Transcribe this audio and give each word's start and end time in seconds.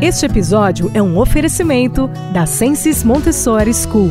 Este 0.00 0.26
episódio 0.26 0.90
é 0.94 1.02
um 1.02 1.18
oferecimento 1.18 2.08
da 2.32 2.46
Sensis 2.46 3.02
Montessori 3.02 3.72
School. 3.72 4.10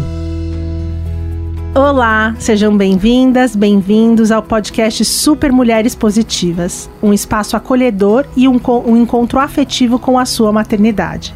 Olá, 1.75 2.35
sejam 2.39 2.75
bem-vindas, 2.77 3.55
bem-vindos 3.55 4.31
ao 4.31 4.41
podcast 4.41 5.03
Super 5.05 5.51
Mulheres 5.51 5.95
Positivas, 5.95 6.89
um 7.01 7.13
espaço 7.13 7.57
acolhedor 7.57 8.25
e 8.35 8.47
um, 8.47 8.59
um 8.85 8.97
encontro 8.97 9.39
afetivo 9.39 9.99
com 9.99 10.17
a 10.17 10.25
sua 10.25 10.51
maternidade. 10.51 11.35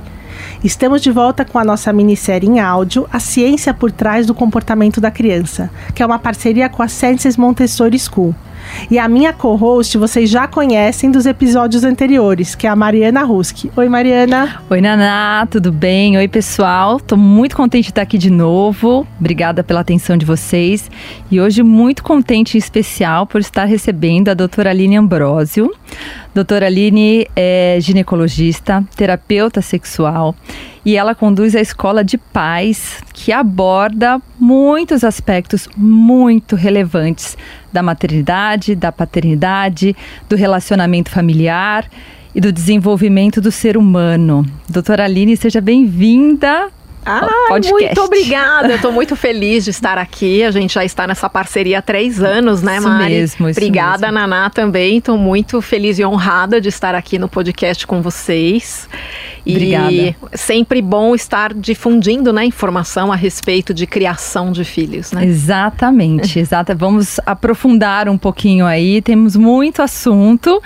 Estamos 0.64 1.02
de 1.02 1.12
volta 1.12 1.46
com 1.46 1.60
a 1.60 1.64
nossa 1.64 1.94
minissérie 1.94 2.50
em 2.50 2.60
áudio, 2.60 3.08
A 3.12 3.20
Ciência 3.20 3.74
por 3.74 3.92
Trás 3.92 4.26
do 4.26 4.34
Comportamento 4.34 5.00
da 5.00 5.12
Criança, 5.12 5.70
que 5.94 6.02
é 6.02 6.06
uma 6.06 6.20
parceria 6.20 6.70
com 6.70 6.82
a 6.82 6.88
Senses 6.88 7.38
Montessori 7.38 8.00
School. 8.00 8.34
E 8.90 8.98
a 8.98 9.08
minha 9.08 9.34
co-host 9.34 9.98
vocês 9.98 10.30
já 10.30 10.48
conhecem 10.48 11.12
dos 11.12 11.26
episódios 11.26 11.84
anteriores, 11.84 12.56
que 12.56 12.68
é 12.68 12.70
a 12.70 12.76
Mariana 12.76 13.24
Ruski. 13.24 13.72
Oi, 13.76 13.90
Mariana. 13.90 14.62
Oi, 14.70 14.82
Naná, 14.82 15.48
tudo 15.50 15.72
bem? 15.72 16.18
Oi, 16.18 16.28
pessoal. 16.28 17.00
Tô 17.00 17.18
muito 17.18 17.56
contente 17.56 17.86
de 17.86 17.92
estar 17.92 18.02
aqui 18.02 18.18
de 18.18 18.30
novo. 18.30 19.06
Obrigada 19.20 19.64
pela 19.64 19.82
atenção 19.82 20.18
de 20.18 20.26
vocês. 20.26 20.90
E 21.30 21.40
hoje 21.40 21.64
muito 21.64 22.04
contente 22.04 22.56
em 22.56 22.60
especial 22.60 23.26
por 23.28 23.42
estar 23.42 23.66
recebendo 23.66 24.30
a 24.30 24.34
doutora 24.34 24.70
Aline 24.70 24.98
Ambrosio. 24.98 25.72
Doutora 26.34 26.68
Aline 26.68 27.28
é 27.36 27.78
ginecologista, 27.82 28.84
terapeuta 28.96 29.62
sexual 29.62 30.36
e 30.88 30.96
ela 30.96 31.14
conduz 31.14 31.54
a 31.54 31.60
escola 31.60 32.02
de 32.02 32.18
paz 32.18 33.04
que 33.14 33.34
aborda 33.34 34.22
muitos 34.40 35.04
aspectos 35.04 35.68
muito 35.76 36.56
relevantes 36.56 37.38
da 37.74 37.84
maternidade, 37.84 38.74
da 38.74 38.90
paternidade, 38.90 39.94
do 40.30 40.38
relacionamento 40.38 41.12
familiar 41.12 41.90
e 42.34 42.40
do 42.40 42.54
desenvolvimento 42.54 43.42
do 43.42 43.52
ser 43.52 43.76
humano. 43.76 44.46
Doutora 44.70 45.04
Aline, 45.04 45.36
seja 45.36 45.60
bem-vinda 45.60 46.70
ah, 47.08 47.60
muito 47.72 48.02
obrigada. 48.02 48.70
Eu 48.70 48.76
estou 48.76 48.92
muito 48.92 49.16
feliz 49.16 49.64
de 49.64 49.72
estar 49.72 49.98
aqui. 49.98 50.44
A 50.44 50.52
gente 50.52 50.74
já 50.74 50.84
está 50.84 51.08
nessa 51.08 51.30
parceria 51.30 51.80
há 51.80 51.82
três 51.82 52.22
anos, 52.22 52.62
né, 52.62 52.78
isso 52.78 52.88
Mari? 52.88 53.14
Mesmo, 53.14 53.50
isso 53.50 53.60
obrigada, 53.60 54.12
mesmo. 54.12 54.28
Naná, 54.28 54.50
também. 54.50 54.98
Estou 54.98 55.18
muito 55.18 55.62
feliz 55.62 55.98
e 56.00 56.06
honrada 56.06 56.60
de 56.60 56.70
estar 56.70 56.96
aqui 56.96 57.18
no 57.18 57.30
podcast 57.30 57.88
com 57.88 58.02
vocês. 58.02 58.90
E 59.46 59.54
Obrigada. 59.54 60.16
sempre 60.34 60.82
bom 60.82 61.16
estar 61.16 61.54
difundindo 61.54 62.34
né, 62.34 62.44
informação 62.44 63.14
a 63.14 63.16
respeito 63.16 63.74
de 63.74 63.88
criação 63.88 64.52
de 64.52 64.66
filhos. 64.66 65.14
Né? 65.14 65.26
Exatamente, 65.26 66.38
exata. 66.40 66.76
Vamos 66.76 67.20
aprofundar 67.26 68.10
um 68.10 68.18
pouquinho 68.18 68.66
aí. 68.66 69.02
Temos 69.02 69.38
muito 69.38 69.82
assunto 69.82 70.62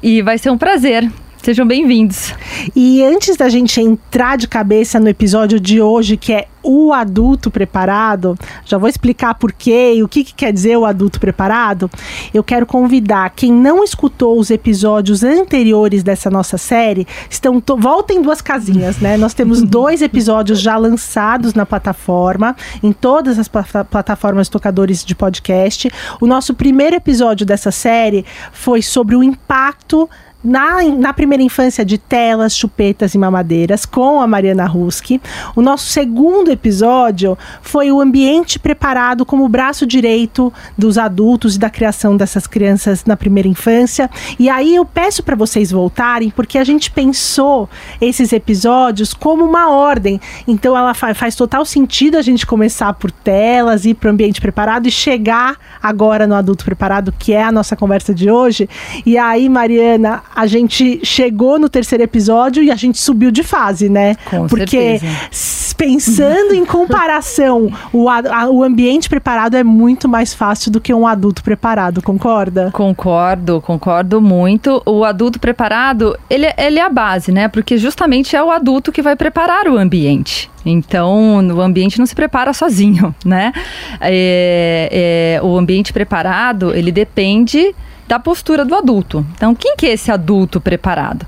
e 0.00 0.22
vai 0.22 0.38
ser 0.38 0.50
um 0.50 0.58
prazer 0.58 1.10
Sejam 1.42 1.66
bem-vindos. 1.66 2.34
E 2.76 3.02
antes 3.02 3.34
da 3.34 3.48
gente 3.48 3.80
entrar 3.80 4.36
de 4.36 4.46
cabeça 4.46 5.00
no 5.00 5.08
episódio 5.08 5.58
de 5.58 5.80
hoje, 5.80 6.18
que 6.18 6.34
é 6.34 6.48
o 6.62 6.92
adulto 6.92 7.50
preparado, 7.50 8.36
já 8.66 8.76
vou 8.76 8.86
explicar 8.86 9.34
por 9.34 9.50
quê 9.50 9.94
e 9.96 10.02
o 10.02 10.08
que, 10.08 10.22
que, 10.22 10.34
quer 10.34 10.52
dizer 10.52 10.76
o 10.76 10.84
adulto 10.84 11.18
preparado. 11.18 11.90
Eu 12.34 12.44
quero 12.44 12.66
convidar 12.66 13.30
quem 13.30 13.50
não 13.50 13.82
escutou 13.82 14.38
os 14.38 14.50
episódios 14.50 15.24
anteriores 15.24 16.02
dessa 16.02 16.28
nossa 16.28 16.58
série, 16.58 17.06
estão 17.30 17.62
voltem 17.78 18.20
duas 18.20 18.42
casinhas, 18.42 18.98
né? 18.98 19.16
Nós 19.16 19.32
temos 19.32 19.62
dois 19.64 20.02
episódios 20.02 20.60
já 20.60 20.76
lançados 20.76 21.54
na 21.54 21.64
plataforma, 21.64 22.54
em 22.82 22.92
todas 22.92 23.38
as 23.38 23.48
plataformas 23.48 24.50
tocadores 24.50 25.02
de 25.02 25.14
podcast. 25.14 25.90
O 26.20 26.26
nosso 26.26 26.52
primeiro 26.52 26.96
episódio 26.96 27.46
dessa 27.46 27.70
série 27.70 28.26
foi 28.52 28.82
sobre 28.82 29.16
o 29.16 29.22
impacto 29.22 30.06
na, 30.42 30.82
na 30.82 31.12
primeira 31.12 31.42
infância 31.42 31.84
de 31.84 31.98
telas, 31.98 32.56
chupetas 32.56 33.14
e 33.14 33.18
mamadeiras 33.18 33.84
com 33.84 34.20
a 34.20 34.26
Mariana 34.26 34.66
Ruski. 34.66 35.20
O 35.54 35.62
nosso 35.62 35.86
segundo 35.86 36.50
episódio 36.50 37.36
foi 37.62 37.92
o 37.92 38.00
ambiente 38.00 38.58
preparado 38.58 39.24
como 39.26 39.48
braço 39.48 39.86
direito 39.86 40.52
dos 40.76 40.98
adultos 40.98 41.56
e 41.56 41.58
da 41.58 41.68
criação 41.68 42.16
dessas 42.16 42.46
crianças 42.46 43.04
na 43.04 43.16
primeira 43.16 43.48
infância. 43.48 44.10
E 44.38 44.48
aí 44.48 44.74
eu 44.74 44.84
peço 44.84 45.22
para 45.22 45.36
vocês 45.36 45.70
voltarem 45.70 46.30
porque 46.30 46.58
a 46.58 46.64
gente 46.64 46.90
pensou 46.90 47.68
esses 48.00 48.32
episódios 48.32 49.12
como 49.12 49.44
uma 49.44 49.70
ordem. 49.70 50.20
Então 50.46 50.76
ela 50.76 50.94
fa 50.94 51.14
faz 51.14 51.34
total 51.34 51.64
sentido 51.64 52.16
a 52.16 52.22
gente 52.22 52.46
começar 52.46 52.94
por 52.94 53.10
telas, 53.10 53.84
ir 53.84 53.94
para 53.94 54.08
o 54.08 54.12
ambiente 54.12 54.40
preparado 54.40 54.86
e 54.86 54.90
chegar 54.90 55.56
agora 55.82 56.26
no 56.26 56.34
adulto 56.34 56.64
preparado, 56.64 57.12
que 57.12 57.32
é 57.32 57.42
a 57.42 57.52
nossa 57.52 57.76
conversa 57.76 58.14
de 58.14 58.30
hoje. 58.30 58.68
E 59.04 59.18
aí, 59.18 59.48
Mariana, 59.48 60.22
a 60.34 60.46
gente 60.46 61.00
chegou 61.04 61.58
no 61.58 61.68
terceiro 61.68 62.04
episódio 62.04 62.62
e 62.62 62.70
a 62.70 62.76
gente 62.76 62.98
subiu 62.98 63.30
de 63.30 63.42
fase, 63.42 63.88
né? 63.88 64.16
Com 64.24 64.46
Porque 64.46 64.98
certeza. 64.98 65.74
pensando 65.76 66.54
em 66.54 66.64
comparação, 66.64 67.70
o, 67.92 68.08
a, 68.08 68.48
o 68.48 68.62
ambiente 68.62 69.08
preparado 69.08 69.56
é 69.56 69.64
muito 69.64 70.08
mais 70.08 70.32
fácil 70.32 70.70
do 70.70 70.80
que 70.80 70.94
um 70.94 71.06
adulto 71.06 71.42
preparado, 71.42 72.02
concorda? 72.02 72.70
Concordo, 72.72 73.60
concordo 73.60 74.20
muito. 74.20 74.82
O 74.86 75.04
adulto 75.04 75.38
preparado, 75.38 76.16
ele, 76.28 76.46
ele 76.56 76.78
é 76.78 76.82
a 76.82 76.90
base, 76.90 77.32
né? 77.32 77.48
Porque 77.48 77.76
justamente 77.76 78.36
é 78.36 78.42
o 78.42 78.50
adulto 78.50 78.92
que 78.92 79.02
vai 79.02 79.16
preparar 79.16 79.68
o 79.68 79.76
ambiente. 79.76 80.50
Então, 80.64 81.36
o 81.54 81.60
ambiente 81.60 81.98
não 81.98 82.06
se 82.06 82.14
prepara 82.14 82.52
sozinho, 82.52 83.14
né? 83.24 83.52
É, 84.00 85.38
é, 85.40 85.42
o 85.42 85.56
ambiente 85.56 85.92
preparado, 85.92 86.74
ele 86.74 86.92
depende 86.92 87.74
da 88.10 88.18
postura 88.18 88.64
do 88.64 88.74
adulto. 88.74 89.24
Então, 89.36 89.54
quem 89.54 89.76
que 89.76 89.86
é 89.86 89.92
esse 89.92 90.10
adulto 90.10 90.60
preparado? 90.60 91.24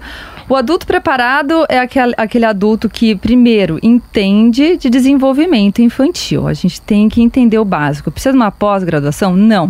O 0.48 0.56
adulto 0.56 0.84
preparado 0.84 1.64
é 1.68 1.78
aquele, 1.78 2.12
aquele 2.16 2.44
adulto 2.44 2.88
que, 2.88 3.14
primeiro, 3.14 3.78
entende 3.80 4.76
de 4.76 4.90
desenvolvimento 4.90 5.80
infantil. 5.80 6.48
A 6.48 6.52
gente 6.52 6.80
tem 6.80 7.08
que 7.08 7.22
entender 7.22 7.56
o 7.56 7.64
básico. 7.64 8.10
Precisa 8.10 8.32
de 8.32 8.36
uma 8.36 8.50
pós-graduação? 8.50 9.36
Não. 9.36 9.68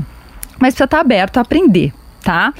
Mas 0.59 0.73
precisa 0.73 0.85
estar 0.85 1.01
aberto 1.01 1.37
a 1.37 1.43
aprender. 1.43 1.93
Tá? 2.23 2.55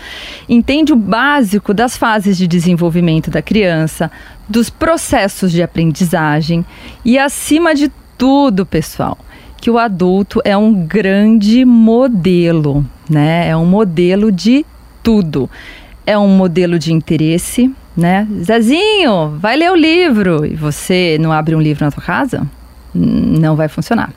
Entende 0.47 0.93
o 0.93 0.97
básico 0.97 1.73
das 1.73 1.97
fases 1.97 2.37
de 2.37 2.47
desenvolvimento 2.47 3.31
da 3.31 3.41
criança, 3.41 4.11
dos 4.47 4.69
processos 4.69 5.51
de 5.51 5.63
aprendizagem 5.63 6.67
e, 7.03 7.19
acima 7.19 7.75
de 7.75 7.91
tudo, 8.19 8.67
pessoal, 8.67 9.17
que 9.57 9.71
o 9.71 9.79
adulto 9.79 10.43
é 10.45 10.57
um 10.57 10.75
grande 10.75 11.65
modelo, 11.65 12.85
né? 13.13 13.49
É 13.49 13.57
um 13.57 13.67
modelo 13.67 14.33
de 14.33 14.65
tudo. 15.03 15.49
É 16.07 16.19
um 16.19 16.29
modelo 16.29 16.79
de 16.79 16.93
interesse, 16.93 17.71
né? 17.97 18.27
Zezinho, 18.43 19.37
vai 19.39 19.57
ler 19.57 19.71
o 19.71 19.77
livro. 19.77 20.45
E 20.45 20.55
você 20.55 21.17
não 21.21 21.31
abre 21.31 21.55
um 21.55 21.61
livro 21.61 21.85
na 21.85 21.91
tua 21.91 22.03
casa? 22.03 22.47
Não 22.95 23.55
vai 23.55 23.69
funcionar. 23.69 24.13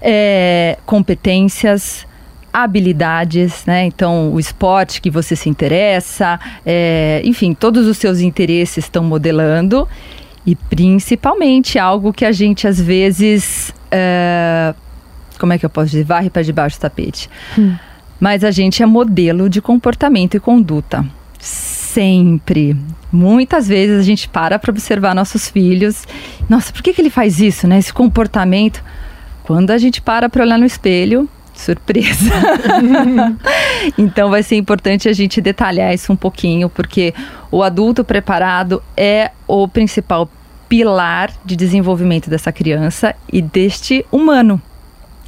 É, 0.00 0.78
competências, 0.86 2.06
habilidades, 2.52 3.64
né? 3.66 3.84
Então, 3.84 4.32
o 4.32 4.40
esporte 4.40 5.00
que 5.00 5.10
você 5.10 5.36
se 5.36 5.48
interessa, 5.48 6.38
é, 6.64 7.20
enfim, 7.24 7.52
todos 7.54 7.86
os 7.86 7.98
seus 7.98 8.20
interesses 8.20 8.84
estão 8.84 9.04
modelando 9.04 9.86
e 10.46 10.56
principalmente 10.56 11.78
algo 11.78 12.12
que 12.12 12.24
a 12.24 12.32
gente 12.32 12.66
às 12.66 12.80
vezes. 12.80 13.74
É, 13.90 14.74
como 15.38 15.52
é 15.52 15.58
que 15.58 15.64
eu 15.64 15.70
posso 15.70 15.90
dizer? 15.90 16.04
Varre 16.04 16.28
para 16.28 16.42
debaixo 16.42 16.78
do 16.78 16.80
tapete. 16.80 17.28
Hum. 17.58 17.74
Mas 18.20 18.44
a 18.44 18.50
gente 18.50 18.82
é 18.82 18.86
modelo 18.86 19.48
de 19.48 19.60
comportamento 19.60 20.36
e 20.36 20.40
conduta. 20.40 21.04
sempre. 21.40 22.76
Muitas 23.10 23.66
vezes 23.66 23.98
a 23.98 24.02
gente 24.02 24.28
para 24.28 24.58
para 24.58 24.70
observar 24.70 25.12
nossos 25.12 25.48
filhos. 25.48 26.04
Nossa, 26.48 26.72
por 26.72 26.82
que, 26.82 26.92
que 26.92 27.00
ele 27.00 27.10
faz 27.10 27.40
isso, 27.40 27.66
né? 27.66 27.78
Esse 27.78 27.92
comportamento. 27.92 28.80
Quando 29.42 29.72
a 29.72 29.78
gente 29.78 30.00
para 30.00 30.28
para 30.28 30.44
olhar 30.44 30.58
no 30.58 30.64
espelho, 30.64 31.28
surpresa. 31.52 32.30
então 33.98 34.30
vai 34.30 34.42
ser 34.42 34.56
importante 34.56 35.08
a 35.08 35.12
gente 35.12 35.40
detalhar 35.40 35.92
isso 35.92 36.12
um 36.12 36.16
pouquinho, 36.16 36.68
porque 36.68 37.12
o 37.50 37.62
adulto 37.62 38.04
preparado 38.04 38.82
é 38.96 39.32
o 39.48 39.66
principal 39.66 40.30
pilar 40.68 41.32
de 41.44 41.56
desenvolvimento 41.56 42.30
dessa 42.30 42.52
criança 42.52 43.14
e 43.32 43.42
deste 43.42 44.06
humano, 44.12 44.62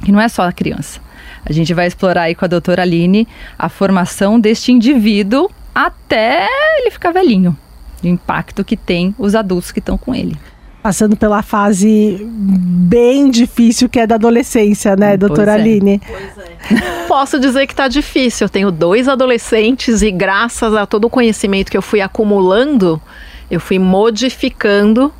que 0.03 0.11
não 0.11 0.21
é 0.21 0.29
só 0.29 0.43
a 0.43 0.53
criança. 0.53 1.01
A 1.45 1.51
gente 1.51 1.73
vai 1.73 1.87
explorar 1.87 2.23
aí 2.23 2.35
com 2.35 2.45
a 2.45 2.47
doutora 2.47 2.81
Aline 2.81 3.27
a 3.57 3.69
formação 3.69 4.39
deste 4.39 4.71
indivíduo 4.71 5.49
até 5.73 6.47
ele 6.77 6.91
ficar 6.91 7.11
velhinho. 7.11 7.57
O 8.03 8.07
impacto 8.07 8.63
que 8.63 8.77
tem 8.77 9.15
os 9.17 9.35
adultos 9.35 9.71
que 9.71 9.79
estão 9.79 9.97
com 9.97 10.13
ele 10.13 10.37
passando 10.83 11.15
pela 11.15 11.41
fase 11.41 12.27
bem 12.29 13.31
difícil 13.31 13.87
que 13.87 13.97
é 13.97 14.05
da 14.05 14.15
adolescência, 14.15 14.97
né, 14.97 15.15
doutora 15.15 15.53
pois 15.53 15.57
é. 15.57 15.61
Aline? 15.61 16.01
Pois 16.05 16.37
é. 16.45 17.05
Posso 17.07 17.39
dizer 17.39 17.65
que 17.67 17.73
está 17.73 17.87
difícil. 17.87 18.45
Eu 18.45 18.49
tenho 18.49 18.69
dois 18.69 19.07
adolescentes 19.07 20.01
e 20.01 20.11
graças 20.11 20.75
a 20.75 20.85
todo 20.85 21.05
o 21.05 21.09
conhecimento 21.09 21.71
que 21.71 21.77
eu 21.77 21.81
fui 21.81 22.01
acumulando, 22.01 23.01
eu 23.49 23.61
fui 23.61 23.79
modificando 23.79 25.13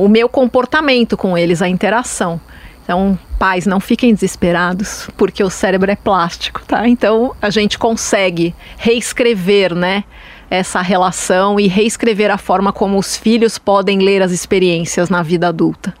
o 0.00 0.08
meu 0.08 0.28
comportamento 0.28 1.16
com 1.16 1.36
eles, 1.36 1.60
a 1.62 1.68
interação. 1.68 2.40
Então, 2.86 3.18
pais, 3.36 3.66
não 3.66 3.80
fiquem 3.80 4.14
desesperados, 4.14 5.10
porque 5.16 5.42
o 5.42 5.50
cérebro 5.50 5.90
é 5.90 5.96
plástico, 5.96 6.62
tá? 6.64 6.86
Então, 6.86 7.34
a 7.42 7.50
gente 7.50 7.76
consegue 7.76 8.54
reescrever, 8.78 9.74
né? 9.74 10.04
essa 10.48 10.80
relação 10.80 11.58
e 11.58 11.66
reescrever 11.66 12.30
a 12.30 12.38
forma 12.38 12.72
como 12.72 12.96
os 12.96 13.16
filhos 13.16 13.58
podem 13.58 13.98
ler 13.98 14.22
as 14.22 14.30
experiências 14.30 15.10
na 15.10 15.22
vida 15.22 15.48
adulta. 15.48 15.92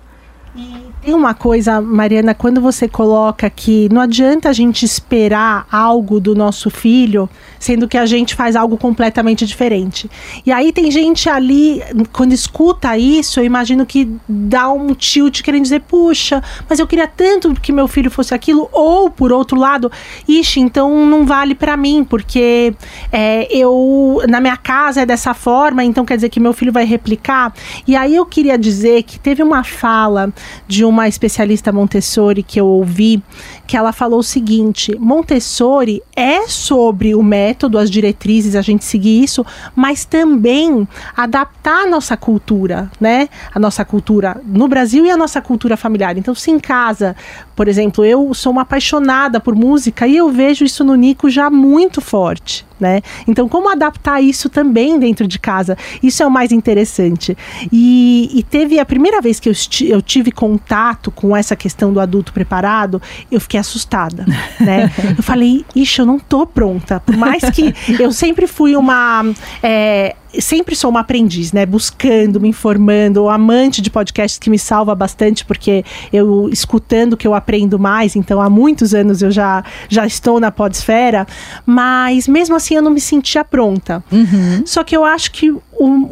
E 0.54 0.86
tem 1.02 1.14
uma 1.14 1.34
coisa, 1.34 1.80
Mariana, 1.80 2.34
quando 2.34 2.60
você 2.60 2.88
coloca 2.88 3.50
que 3.50 3.88
não 3.92 4.00
adianta 4.00 4.48
a 4.48 4.52
gente 4.52 4.84
esperar 4.84 5.66
algo 5.70 6.18
do 6.20 6.34
nosso 6.34 6.70
filho, 6.70 7.28
sendo 7.58 7.88
que 7.88 7.98
a 7.98 8.06
gente 8.06 8.34
faz 8.34 8.56
algo 8.56 8.76
completamente 8.76 9.46
diferente. 9.46 10.10
E 10.44 10.52
aí 10.52 10.72
tem 10.72 10.90
gente 10.90 11.28
ali, 11.28 11.82
quando 12.12 12.32
escuta 12.32 12.96
isso, 12.96 13.40
eu 13.40 13.44
imagino 13.44 13.86
que 13.86 14.10
dá 14.28 14.70
um 14.70 14.94
tilt 14.94 15.42
querendo 15.42 15.62
dizer, 15.62 15.80
puxa, 15.82 16.42
mas 16.68 16.78
eu 16.78 16.86
queria 16.86 17.06
tanto 17.06 17.54
que 17.54 17.72
meu 17.72 17.88
filho 17.88 18.10
fosse 18.10 18.34
aquilo, 18.34 18.68
ou 18.72 19.10
por 19.10 19.32
outro 19.32 19.58
lado, 19.58 19.90
ixi, 20.28 20.60
então 20.60 21.06
não 21.06 21.24
vale 21.24 21.54
para 21.54 21.76
mim, 21.76 22.04
porque 22.04 22.74
é, 23.12 23.46
eu, 23.50 24.22
na 24.28 24.40
minha 24.40 24.56
casa 24.56 25.02
é 25.02 25.06
dessa 25.06 25.34
forma, 25.34 25.84
então 25.84 26.04
quer 26.04 26.16
dizer 26.16 26.28
que 26.28 26.40
meu 26.40 26.52
filho 26.52 26.72
vai 26.72 26.84
replicar. 26.84 27.52
E 27.86 27.96
aí 27.96 28.14
eu 28.14 28.26
queria 28.26 28.58
dizer 28.58 29.02
que 29.02 29.18
teve 29.18 29.42
uma 29.42 29.64
fala 29.64 30.32
de 30.66 30.84
uma 30.84 31.08
especialista 31.08 31.72
Montessori 31.72 32.42
que 32.42 32.60
eu 32.60 32.66
ouvi, 32.66 33.22
que 33.66 33.76
ela 33.76 33.92
falou 33.92 34.20
o 34.20 34.22
seguinte: 34.22 34.96
Montessori 34.98 36.02
é 36.14 36.46
sobre 36.48 37.14
o 37.14 37.22
método, 37.22 37.55
as 37.78 37.90
diretrizes, 37.90 38.54
a 38.54 38.62
gente 38.62 38.84
seguir 38.84 39.22
isso, 39.22 39.44
mas 39.74 40.04
também 40.04 40.86
adaptar 41.16 41.84
a 41.84 41.86
nossa 41.86 42.16
cultura, 42.16 42.90
né? 43.00 43.28
A 43.54 43.58
nossa 43.58 43.84
cultura 43.84 44.40
no 44.44 44.68
Brasil 44.68 45.06
e 45.06 45.10
a 45.10 45.16
nossa 45.16 45.40
cultura 45.40 45.76
familiar. 45.76 46.16
Então, 46.16 46.34
se 46.34 46.50
em 46.50 46.58
casa, 46.58 47.16
por 47.54 47.68
exemplo, 47.68 48.04
eu 48.04 48.32
sou 48.34 48.52
uma 48.52 48.62
apaixonada 48.62 49.40
por 49.40 49.54
música 49.54 50.06
e 50.06 50.16
eu 50.16 50.30
vejo 50.30 50.64
isso 50.64 50.84
no 50.84 50.94
Nico 50.94 51.30
já 51.30 51.50
muito 51.50 52.00
forte 52.00 52.66
né? 52.78 53.00
Então, 53.26 53.48
como 53.48 53.70
adaptar 53.70 54.20
isso 54.20 54.48
também 54.48 54.98
dentro 54.98 55.26
de 55.26 55.38
casa? 55.38 55.76
Isso 56.02 56.22
é 56.22 56.26
o 56.26 56.30
mais 56.30 56.52
interessante. 56.52 57.36
E, 57.72 58.30
e 58.34 58.42
teve 58.42 58.78
a 58.78 58.84
primeira 58.84 59.20
vez 59.20 59.40
que 59.40 59.48
eu, 59.48 59.54
eu, 59.82 60.02
tive 60.02 60.30
contato 60.30 61.10
com 61.10 61.36
essa 61.36 61.56
questão 61.56 61.92
do 61.92 62.00
adulto 62.00 62.32
preparado, 62.32 63.00
eu 63.30 63.40
fiquei 63.40 63.58
assustada, 63.58 64.24
né? 64.60 64.90
Eu 65.16 65.22
falei, 65.22 65.64
ixi, 65.74 66.00
eu 66.00 66.06
não 66.06 66.18
tô 66.18 66.46
pronta. 66.46 67.00
Por 67.00 67.16
mais 67.16 67.42
que 67.50 67.74
eu 68.00 68.12
sempre 68.12 68.46
fui 68.46 68.76
uma. 68.76 69.24
É, 69.62 70.14
sempre 70.40 70.74
sou 70.74 70.90
uma 70.90 71.00
aprendiz, 71.00 71.52
né? 71.52 71.66
Buscando, 71.66 72.40
me 72.40 72.48
informando, 72.48 73.28
amante 73.28 73.80
de 73.80 73.90
podcasts 73.90 74.38
que 74.38 74.50
me 74.50 74.58
salva 74.58 74.94
bastante, 74.94 75.44
porque 75.44 75.84
eu 76.12 76.48
escutando 76.50 77.16
que 77.16 77.26
eu 77.26 77.34
aprendo 77.34 77.78
mais, 77.78 78.16
então 78.16 78.40
há 78.40 78.48
muitos 78.48 78.94
anos 78.94 79.22
eu 79.22 79.30
já, 79.30 79.64
já 79.88 80.06
estou 80.06 80.40
na 80.40 80.50
podesfera, 80.50 81.26
mas 81.64 82.28
mesmo 82.28 82.56
assim 82.56 82.74
eu 82.74 82.82
não 82.82 82.90
me 82.90 83.00
sentia 83.00 83.44
pronta. 83.44 84.02
Uhum. 84.10 84.62
Só 84.64 84.82
que 84.82 84.96
eu 84.96 85.04
acho 85.04 85.30
que 85.32 85.50
o, 85.50 85.62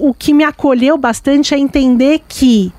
o 0.08 0.14
que 0.14 0.32
me 0.32 0.44
acolheu 0.44 0.96
bastante 0.96 1.54
é 1.54 1.58
entender 1.58 2.22
que 2.28 2.72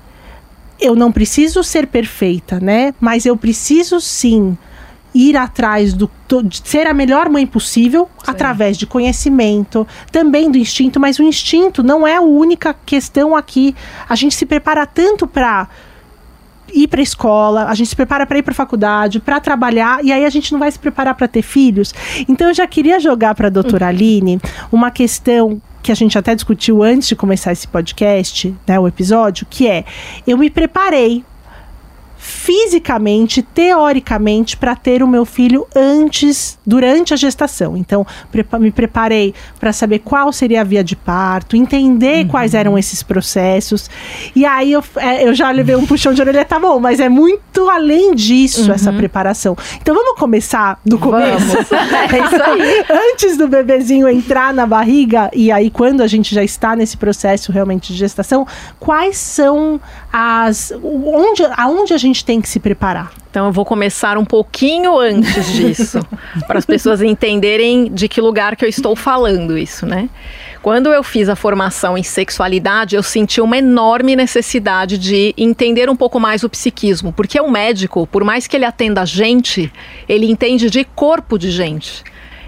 eu 0.80 0.94
não 0.94 1.10
preciso 1.10 1.62
ser 1.64 1.86
perfeita, 1.86 2.60
né? 2.60 2.94
Mas 3.00 3.24
eu 3.24 3.36
preciso 3.36 4.00
sim 4.00 4.56
ir 5.16 5.36
atrás 5.36 5.94
do, 5.94 6.10
de 6.44 6.60
ser 6.68 6.86
a 6.86 6.92
melhor 6.92 7.30
mãe 7.30 7.46
possível 7.46 8.08
Sim. 8.18 8.30
através 8.30 8.76
de 8.76 8.86
conhecimento, 8.86 9.86
também 10.12 10.50
do 10.50 10.58
instinto, 10.58 11.00
mas 11.00 11.18
o 11.18 11.22
instinto 11.22 11.82
não 11.82 12.06
é 12.06 12.16
a 12.16 12.20
única 12.20 12.74
questão 12.84 13.34
aqui. 13.34 13.74
A 14.08 14.14
gente 14.14 14.34
se 14.34 14.44
prepara 14.44 14.84
tanto 14.84 15.26
para 15.26 15.68
ir 16.74 16.88
para 16.88 17.00
a 17.00 17.02
escola, 17.02 17.64
a 17.66 17.74
gente 17.74 17.88
se 17.88 17.96
prepara 17.96 18.26
para 18.26 18.38
ir 18.38 18.42
para 18.42 18.52
a 18.52 18.54
faculdade, 18.54 19.20
para 19.20 19.40
trabalhar, 19.40 20.04
e 20.04 20.12
aí 20.12 20.24
a 20.24 20.30
gente 20.30 20.52
não 20.52 20.58
vai 20.58 20.70
se 20.70 20.78
preparar 20.78 21.14
para 21.14 21.26
ter 21.26 21.42
filhos. 21.42 21.94
Então 22.28 22.48
eu 22.48 22.54
já 22.54 22.66
queria 22.66 23.00
jogar 23.00 23.34
para 23.34 23.46
a 23.46 23.50
doutora 23.50 23.86
uhum. 23.86 23.90
Aline 23.96 24.40
uma 24.70 24.90
questão 24.90 25.62
que 25.82 25.90
a 25.90 25.94
gente 25.94 26.18
até 26.18 26.34
discutiu 26.34 26.82
antes 26.82 27.08
de 27.08 27.16
começar 27.16 27.52
esse 27.52 27.66
podcast, 27.66 28.54
né, 28.66 28.78
o 28.78 28.86
episódio, 28.86 29.46
que 29.48 29.66
é: 29.66 29.84
eu 30.26 30.36
me 30.36 30.50
preparei 30.50 31.24
fisicamente, 32.26 33.40
teoricamente, 33.40 34.56
para 34.56 34.74
ter 34.74 35.00
o 35.00 35.06
meu 35.06 35.24
filho 35.24 35.64
antes, 35.76 36.58
durante 36.66 37.14
a 37.14 37.16
gestação. 37.16 37.76
Então, 37.76 38.04
me 38.58 38.72
preparei 38.72 39.32
para 39.60 39.72
saber 39.72 40.00
qual 40.00 40.32
seria 40.32 40.62
a 40.62 40.64
via 40.64 40.82
de 40.82 40.96
parto, 40.96 41.56
entender 41.56 42.24
uhum. 42.24 42.28
quais 42.28 42.52
eram 42.52 42.76
esses 42.76 43.00
processos. 43.00 43.88
E 44.34 44.44
aí 44.44 44.72
eu, 44.72 44.82
é, 44.96 45.28
eu 45.28 45.34
já 45.34 45.52
levei 45.52 45.76
um 45.76 45.86
puxão 45.86 46.12
de 46.12 46.20
orelha, 46.20 46.44
tá 46.44 46.58
bom, 46.58 46.80
mas 46.80 46.98
é 46.98 47.08
muito 47.08 47.70
além 47.70 48.12
disso 48.12 48.66
uhum. 48.66 48.74
essa 48.74 48.92
preparação. 48.92 49.56
Então 49.80 49.94
vamos 49.94 50.18
começar 50.18 50.80
do 50.84 50.98
começo. 50.98 51.56
é 51.56 52.24
isso 52.24 52.42
aí. 52.42 52.84
Antes 53.12 53.36
do 53.36 53.46
bebezinho 53.46 54.08
entrar 54.08 54.52
na 54.52 54.66
barriga, 54.66 55.30
e 55.32 55.52
aí 55.52 55.70
quando 55.70 56.00
a 56.00 56.08
gente 56.08 56.34
já 56.34 56.42
está 56.42 56.74
nesse 56.74 56.96
processo 56.96 57.52
realmente 57.52 57.92
de 57.92 57.98
gestação, 57.98 58.44
quais 58.80 59.16
são 59.16 59.80
as. 60.18 60.72
onde, 60.82 61.42
aonde 61.58 61.92
a 61.92 61.98
gente 61.98 62.24
tem 62.24 62.40
que 62.40 62.48
se 62.48 62.58
preparar? 62.58 63.12
Então 63.30 63.44
eu 63.44 63.52
vou 63.52 63.66
começar 63.66 64.16
um 64.16 64.24
pouquinho 64.24 64.98
antes 64.98 65.52
disso, 65.52 66.00
para 66.48 66.58
as 66.58 66.64
pessoas 66.64 67.02
entenderem 67.02 67.92
de 67.92 68.08
que 68.08 68.18
lugar 68.18 68.56
que 68.56 68.64
eu 68.64 68.68
estou 68.68 68.96
falando 68.96 69.58
isso, 69.58 69.84
né? 69.84 70.08
Quando 70.62 70.90
eu 70.90 71.02
fiz 71.02 71.28
a 71.28 71.36
formação 71.36 71.98
em 71.98 72.02
sexualidade, 72.02 72.96
eu 72.96 73.02
senti 73.02 73.42
uma 73.42 73.58
enorme 73.58 74.16
necessidade 74.16 74.96
de 74.96 75.34
entender 75.36 75.90
um 75.90 75.94
pouco 75.94 76.18
mais 76.18 76.42
o 76.42 76.48
psiquismo, 76.48 77.12
porque 77.12 77.38
o 77.38 77.50
médico, 77.50 78.06
por 78.06 78.24
mais 78.24 78.46
que 78.46 78.56
ele 78.56 78.64
atenda 78.64 79.02
a 79.02 79.04
gente, 79.04 79.70
ele 80.08 80.30
entende 80.30 80.70
de 80.70 80.82
corpo 80.82 81.38
de 81.38 81.50
gente 81.50 82.02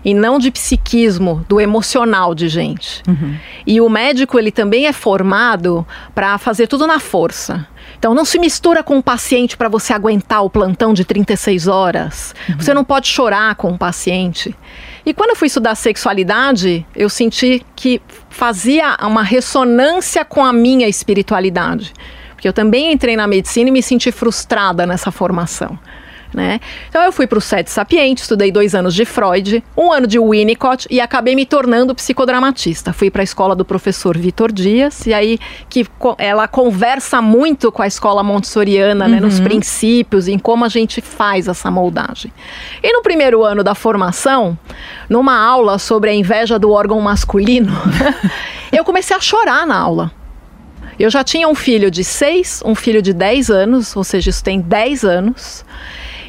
e 0.09 0.15
não 0.15 0.39
de 0.39 0.51
psiquismo, 0.51 1.45
do 1.51 1.61
emocional 1.61 2.35
de 2.35 2.49
gente. 2.49 3.03
Uhum. 3.07 3.37
E 3.67 3.79
o 3.79 3.91
médico 3.91 4.39
ele 4.39 4.51
também 4.51 4.87
é 4.87 4.93
formado 4.93 5.87
para 6.15 6.39
fazer 6.39 6.67
tudo 6.67 6.87
na 6.87 6.99
força. 6.99 7.69
Então 7.99 8.15
não 8.15 8.25
se 8.25 8.39
mistura 8.39 8.83
com 8.83 8.97
o 8.97 9.03
paciente 9.03 9.55
para 9.55 9.69
você 9.69 9.93
aguentar 9.93 10.43
o 10.43 10.49
plantão 10.49 10.95
de 10.95 11.05
36 11.05 11.69
horas. 11.69 12.35
Uhum. 12.49 12.55
Você 12.59 12.73
não 12.73 12.85
pode 12.85 13.07
chorar 13.07 13.55
com 13.57 13.73
o 13.73 13.77
paciente. 13.77 14.57
E 15.05 15.13
quando 15.13 15.31
eu 15.31 15.37
fui 15.37 15.49
estudar 15.49 15.75
sexualidade, 15.75 16.87
eu 16.97 17.11
senti 17.11 17.63
que 17.77 18.01
fazia 18.31 18.97
uma 19.03 19.23
ressonância 19.23 20.25
com 20.25 20.43
a 20.43 20.55
minha 20.55 20.89
espiritualidade. 20.89 21.93
Porque 22.31 22.49
eu 22.49 22.53
também 22.55 22.95
entrei 22.95 23.15
na 23.15 23.27
medicina 23.27 23.69
e 23.69 23.73
me 23.73 23.83
senti 23.83 24.11
frustrada 24.11 24.87
nessa 24.87 25.11
formação. 25.11 25.79
Né? 26.33 26.61
Então 26.89 27.03
eu 27.03 27.11
fui 27.11 27.27
para 27.27 27.39
o 27.39 27.41
Sete 27.41 27.71
Sapiente, 27.71 28.21
estudei 28.21 28.53
dois 28.53 28.75
anos 28.75 28.95
de 28.95 29.07
Freud, 29.07 29.65
um 29.75 29.91
ano 29.91 30.07
de 30.07 30.19
Winnicott 30.19 30.87
e 30.91 31.01
acabei 31.01 31.35
me 31.35 31.47
tornando 31.47 31.95
psicodramatista. 31.95 32.93
Fui 32.93 33.11
para 33.11 33.23
a 33.23 33.25
escola 33.25 33.57
do 33.57 33.65
professor 33.65 34.17
Vitor 34.17 34.53
Dias 34.53 35.07
e 35.07 35.15
aí 35.15 35.39
que 35.71 35.87
ela 36.19 36.47
conversa 36.47 37.23
muito 37.23 37.73
com 37.73 37.81
a 37.81 37.87
escola 37.87 38.23
montessoriana, 38.23 39.07
uhum. 39.07 39.11
né, 39.11 39.21
nos 39.21 39.39
uhum. 39.39 39.45
princípios, 39.45 40.29
em 40.29 40.39
como 40.39 40.65
a 40.65 40.69
gente 40.69 41.01
faz 41.01 41.49
essa 41.49 41.71
moldagem. 41.71 42.33
E 42.83 42.93
no 42.93 43.03
primeiro 43.03 43.43
ano 43.43 43.65
da 43.65 43.75
formação, 43.75 44.59
numa 45.09 45.37
aula 45.39 45.79
sobre 45.79 46.11
a 46.11 46.15
inveja 46.15 46.59
do 46.59 46.71
órgão 46.71 47.01
masculino, 47.01 47.73
eu 48.71 48.85
comecei 48.85 49.17
a 49.17 49.21
chorar 49.21 49.67
na 49.67 49.79
aula. 49.79 50.13
Eu 50.99 51.09
já 51.11 51.23
tinha 51.23 51.49
um 51.49 51.55
filho 51.55 51.91
de 51.91 52.03
6, 52.03 52.63
um 52.67 52.75
filho 52.75 53.01
de 53.01 53.13
10 53.13 53.51
anos, 53.51 53.97
ou 53.97 54.03
seja, 54.03 54.31
isso 54.31 54.43
tem 54.43 54.61
10 54.61 55.05
anos. 55.05 55.65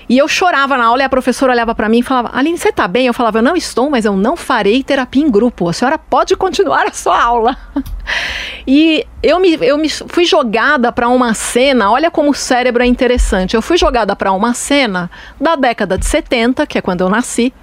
E 0.10 0.18
eu 0.18 0.28
chorava 0.28 0.76
na 0.76 0.86
aula 0.86 1.04
e 1.04 1.06
a 1.06 1.10
professora 1.10 1.54
olhava 1.54 1.76
para 1.76 1.88
mim 1.88 2.00
e 2.00 2.04
falava: 2.04 2.32
Aline, 2.34 2.58
você 2.58 2.72
tá 2.72 2.88
bem? 2.88 3.06
Eu 3.06 3.14
falava: 3.14 3.38
Eu 3.38 3.44
não 3.44 3.56
estou, 3.56 3.92
mas 3.92 4.06
eu 4.06 4.18
não 4.18 4.36
farei 4.36 4.84
terapia 4.84 5.22
em 5.22 5.30
grupo. 5.30 5.70
A 5.70 5.74
senhora 5.74 6.00
pode 6.00 6.36
continuar 6.36 6.88
a 6.88 6.92
sua 6.92 7.22
aula. 7.22 7.56
e 8.66 9.06
eu 9.22 9.40
me, 9.40 9.56
eu 9.62 9.78
me 9.78 9.88
fui 9.88 10.26
jogada 10.26 10.92
para 10.92 11.08
uma 11.08 11.36
cena. 11.36 11.92
Olha 11.92 12.10
como 12.10 12.32
o 12.32 12.34
cérebro 12.34 12.82
é 12.82 12.88
interessante. 12.88 13.56
Eu 13.56 13.62
fui 13.62 13.78
jogada 13.78 14.16
para 14.16 14.32
uma 14.32 14.56
cena 14.56 15.12
da 15.40 15.56
década 15.56 15.96
de 15.96 16.08
70, 16.08 16.66
que 16.66 16.80
é 16.80 16.82
quando 16.82 17.02
eu 17.02 17.10
nasci 17.10 17.54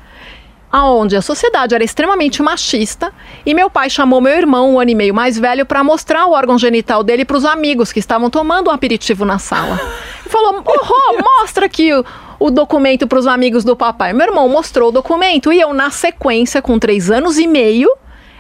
aonde 0.71 1.17
a 1.17 1.23
sociedade 1.23 1.75
era 1.75 1.85
extremamente 1.85 2.43
machista 2.43 3.13
e 3.47 3.55
meu 3.55 3.71
pai 3.71 3.89
chamou 3.89 4.21
meu 4.21 4.33
irmão, 4.33 4.75
um 4.75 4.81
ano 4.81 4.91
e 4.91 4.95
meio 4.95 5.15
mais 5.15 5.39
velho, 5.39 5.65
para 5.65 5.83
mostrar 5.83 6.27
o 6.27 6.33
órgão 6.33 6.59
genital 6.59 7.03
dele 7.03 7.25
para 7.25 7.37
os 7.37 7.45
amigos 7.45 7.93
que 7.93 7.99
estavam 7.99 8.29
tomando 8.29 8.69
um 8.69 8.73
aperitivo 8.73 9.25
na 9.25 9.39
sala. 9.39 9.81
E 10.25 10.29
falou: 10.29 10.63
oh, 10.67 11.41
mostra 11.41 11.67
aqui 11.67 11.95
o, 11.95 12.05
o 12.39 12.51
documento 12.51 13.07
para 13.07 13.19
os 13.19 13.27
amigos 13.27 13.65
do 13.65 13.77
papai. 13.77 14.13
Meu 14.13 14.27
irmão 14.27 14.49
mostrou 14.49 14.89
o 14.89 14.93
documento 14.93 15.53
e 15.53 15.61
eu, 15.61 15.73
na 15.73 15.91
sequência, 15.91 16.63
com 16.63 16.79
três 16.79 17.11
anos 17.11 17.39
e 17.39 17.47
meio, 17.47 17.91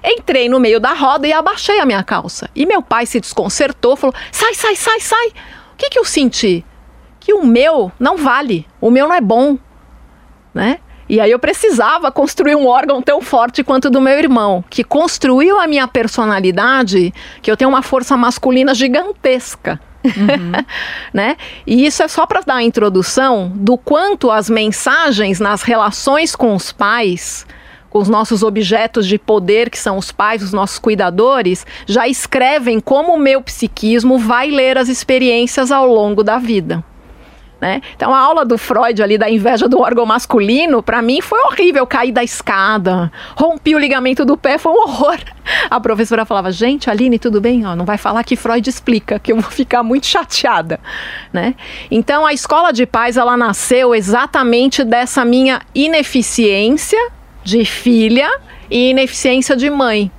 entrei 0.05 0.49
no 0.49 0.61
meio 0.61 0.79
da 0.79 0.93
roda 0.93 1.27
e 1.27 1.33
abaixei 1.33 1.81
a 1.81 1.87
minha 1.87 2.03
calça. 2.03 2.49
E 2.55 2.65
meu 2.67 2.83
pai 2.83 3.07
se 3.07 3.21
desconcertou, 3.21 3.97
falou: 3.97 4.15
sai, 4.31 4.55
sai, 4.55 4.77
sai, 4.77 5.01
sai. 5.01 5.29
O 5.29 5.77
que, 5.77 5.91
que 5.91 5.99
eu 5.99 6.05
senti? 6.05 6.65
Que 7.21 7.35
o 7.35 7.45
meu 7.45 7.91
não 7.99 8.17
vale, 8.17 8.67
o 8.81 8.91
meu 8.91 9.09
não 9.09 9.15
é 9.15 9.21
bom, 9.21 9.59
né? 10.55 10.79
E 11.09 11.21
aí 11.21 11.31
eu 11.31 11.39
precisava 11.39 12.11
construir 12.11 12.57
um 12.57 12.67
órgão 12.67 13.01
tão 13.01 13.21
forte 13.21 13.63
quanto 13.63 13.87
o 13.87 13.91
do 13.91 14.01
meu 14.01 14.19
irmão, 14.19 14.65
que 14.69 14.83
construiu 14.83 15.61
a 15.61 15.67
minha 15.67 15.87
personalidade, 15.87 17.15
que 17.41 17.51
eu 17.51 17.57
tenho 17.57 17.69
uma 17.69 17.83
força 17.83 18.17
masculina 18.17 18.75
gigantesca. 18.75 19.81
Uhum. 20.05 20.53
né? 21.13 21.37
E 21.67 21.87
isso 21.87 22.03
é 22.03 22.09
só 22.09 22.27
para 22.27 22.41
dar 22.41 22.57
a 22.57 22.63
introdução 22.63 23.53
do 23.55 23.77
quanto 23.77 24.31
as 24.31 24.49
mensagens 24.49 25.41
nas 25.41 25.63
relações 25.63 26.35
com 26.35 26.55
os 26.55 26.73
pais, 26.73 27.47
com 27.91 27.99
os 27.99 28.09
nossos 28.09 28.43
objetos 28.43 29.07
de 29.07 29.19
poder, 29.19 29.71
que 29.71 29.79
são 29.79 29.97
os 29.97 30.13
pais, 30.13 30.43
os 30.43 30.53
nossos 30.53 30.79
cuidadores, 30.79 31.67
já 31.87 32.07
escrevem 32.07 32.81
como 32.81 33.15
o 33.15 33.19
meu 33.19 33.41
psiquismo 33.41 34.19
vai 34.19 34.51
ler 34.51 34.77
as 34.79 34.89
experiências 34.89 35.71
ao 35.71 35.87
longo 35.87 36.23
da 36.23 36.39
vida. 36.39 36.85
Né? 37.59 37.81
Então 37.97 38.13
a 38.13 38.19
aula 38.19 38.45
do 38.45 38.59
Freud 38.59 39.03
ali 39.03 39.17
da 39.17 39.31
inveja 39.31 39.67
do 39.67 39.81
órgão 39.81 40.05
masculino, 40.05 40.83
para 40.83 41.01
mim 41.01 41.23
foi 41.23 41.41
horrível. 41.41 41.87
Caí 41.87 42.13
da 42.13 42.23
escada, 42.23 43.11
rompi 43.35 43.75
o 43.75 43.79
ligamento 43.79 44.27
do 44.27 44.37
pé, 44.37 44.59
foi 44.59 44.73
um 44.73 44.83
horror. 44.83 45.19
A 45.71 45.81
professora 45.81 46.27
falava: 46.27 46.53
"Gente, 46.53 46.91
Aline, 46.91 47.19
tudo 47.19 47.41
bem? 47.41 47.67
Ó, 47.67 47.75
não 47.75 47.87
vai 47.87 47.97
falar 47.97 48.25
que 48.25 48.37
Freud 48.37 48.69
explica, 48.69 49.19
que 49.19 49.33
eu 49.33 49.37
vou 49.37 49.51
ficar 49.51 49.83
muito 49.83 50.07
chateada", 50.07 50.79
né? 51.33 51.55
Então 51.91 52.27
a 52.27 52.33
escola 52.35 52.73
de 52.73 52.85
paz 52.85 53.17
ela 53.17 53.39
nasceu 53.39 53.95
exatamente 53.95 54.85
dessa 54.85 55.25
minha 55.25 55.63
ineficiência 55.75 57.11
de 57.43 57.65
filha 57.65 58.29
e 58.71 58.91
ineficiência 58.91 59.57
de 59.57 59.71
mãe. 59.71 60.11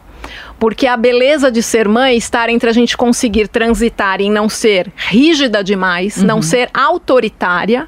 Porque 0.59 0.87
a 0.87 0.97
beleza 0.97 1.51
de 1.51 1.61
ser 1.61 1.87
mãe 1.87 2.17
está 2.17 2.49
entre 2.51 2.69
a 2.69 2.73
gente 2.73 2.97
conseguir 2.97 3.47
transitar 3.47 4.21
em 4.21 4.31
não 4.31 4.49
ser 4.49 4.91
rígida 4.95 5.63
demais, 5.63 6.17
uhum. 6.17 6.25
não 6.25 6.41
ser 6.41 6.69
autoritária, 6.73 7.87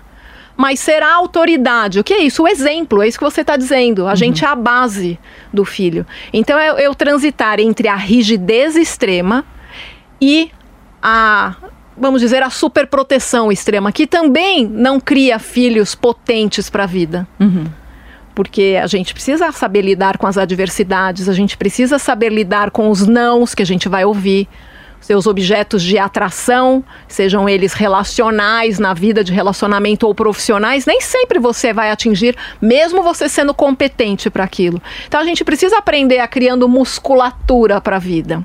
mas 0.56 0.80
ser 0.80 1.02
a 1.02 1.14
autoridade. 1.16 2.00
O 2.00 2.04
que 2.04 2.14
é 2.14 2.20
isso? 2.20 2.44
O 2.44 2.48
exemplo, 2.48 3.02
é 3.02 3.08
isso 3.08 3.18
que 3.18 3.24
você 3.24 3.42
está 3.42 3.58
dizendo. 3.58 4.06
A 4.06 4.12
uhum. 4.12 4.16
gente 4.16 4.46
é 4.46 4.48
a 4.48 4.56
base 4.56 5.18
do 5.52 5.66
filho. 5.66 6.06
Então, 6.32 6.60
eu, 6.60 6.78
eu 6.78 6.94
transitar 6.94 7.60
entre 7.60 7.88
a 7.88 7.96
rigidez 7.96 8.76
extrema 8.76 9.46
e 10.22 10.52
a 11.02 11.56
vamos 12.02 12.22
dizer, 12.22 12.42
a 12.42 12.50
superproteção 12.50 13.52
extrema, 13.52 13.92
que 13.92 14.08
também 14.08 14.66
não 14.66 15.02
cria 15.02 15.38
filhos 15.38 15.94
potentes 15.96 16.70
para 16.70 16.86
a 16.86 16.88
vida. 16.88 17.28
Uhum 17.38 17.66
porque 18.40 18.80
a 18.82 18.88
gente 18.88 19.14
precisa 19.14 19.52
saber 19.52 19.82
lidar 19.82 20.18
com 20.18 20.26
as 20.26 20.38
adversidades, 20.38 21.28
a 21.28 21.34
gente 21.34 21.58
precisa 21.58 22.00
saber 22.00 22.30
lidar 22.32 22.72
com 22.72 22.90
os 22.90 23.06
nãos 23.06 23.54
que 23.54 23.62
a 23.62 23.66
gente 23.66 23.90
vai 23.90 24.06
ouvir, 24.06 24.48
seus 25.02 25.28
objetos 25.28 25.84
de 25.84 25.98
atração, 25.98 26.82
sejam 27.06 27.50
eles 27.50 27.74
relacionais 27.74 28.80
na 28.80 28.94
vida 28.94 29.26
de 29.26 29.34
relacionamento 29.34 30.08
ou 30.08 30.16
profissionais, 30.16 30.86
nem 30.86 31.02
sempre 31.02 31.38
você 31.38 31.74
vai 31.74 31.92
atingir, 31.92 32.34
mesmo 32.62 33.04
você 33.04 33.28
sendo 33.28 33.54
competente 33.54 34.30
para 34.30 34.46
aquilo. 34.46 34.82
Então 35.06 35.20
a 35.20 35.26
gente 35.26 35.44
precisa 35.44 35.78
aprender 35.78 36.20
a 36.20 36.28
criando 36.28 36.66
musculatura 36.70 37.82
para 37.82 37.98
a 37.98 38.00
vida. 38.00 38.42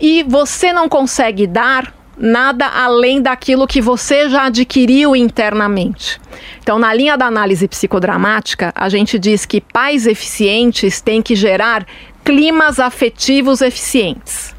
E 0.00 0.24
você 0.24 0.72
não 0.72 0.88
consegue 0.88 1.46
dar 1.46 1.94
nada 2.18 2.66
além 2.66 3.22
daquilo 3.22 3.66
que 3.66 3.80
você 3.80 4.28
já 4.28 4.46
adquiriu 4.46 5.14
internamente. 5.14 6.20
Então, 6.60 6.78
na 6.78 6.92
linha 6.92 7.16
da 7.16 7.26
análise 7.26 7.66
psicodramática, 7.68 8.72
a 8.74 8.88
gente 8.88 9.18
diz 9.18 9.46
que 9.46 9.60
pais 9.60 10.06
eficientes 10.06 11.00
têm 11.00 11.22
que 11.22 11.34
gerar 11.34 11.86
climas 12.24 12.78
afetivos 12.78 13.60
eficientes. 13.60 14.54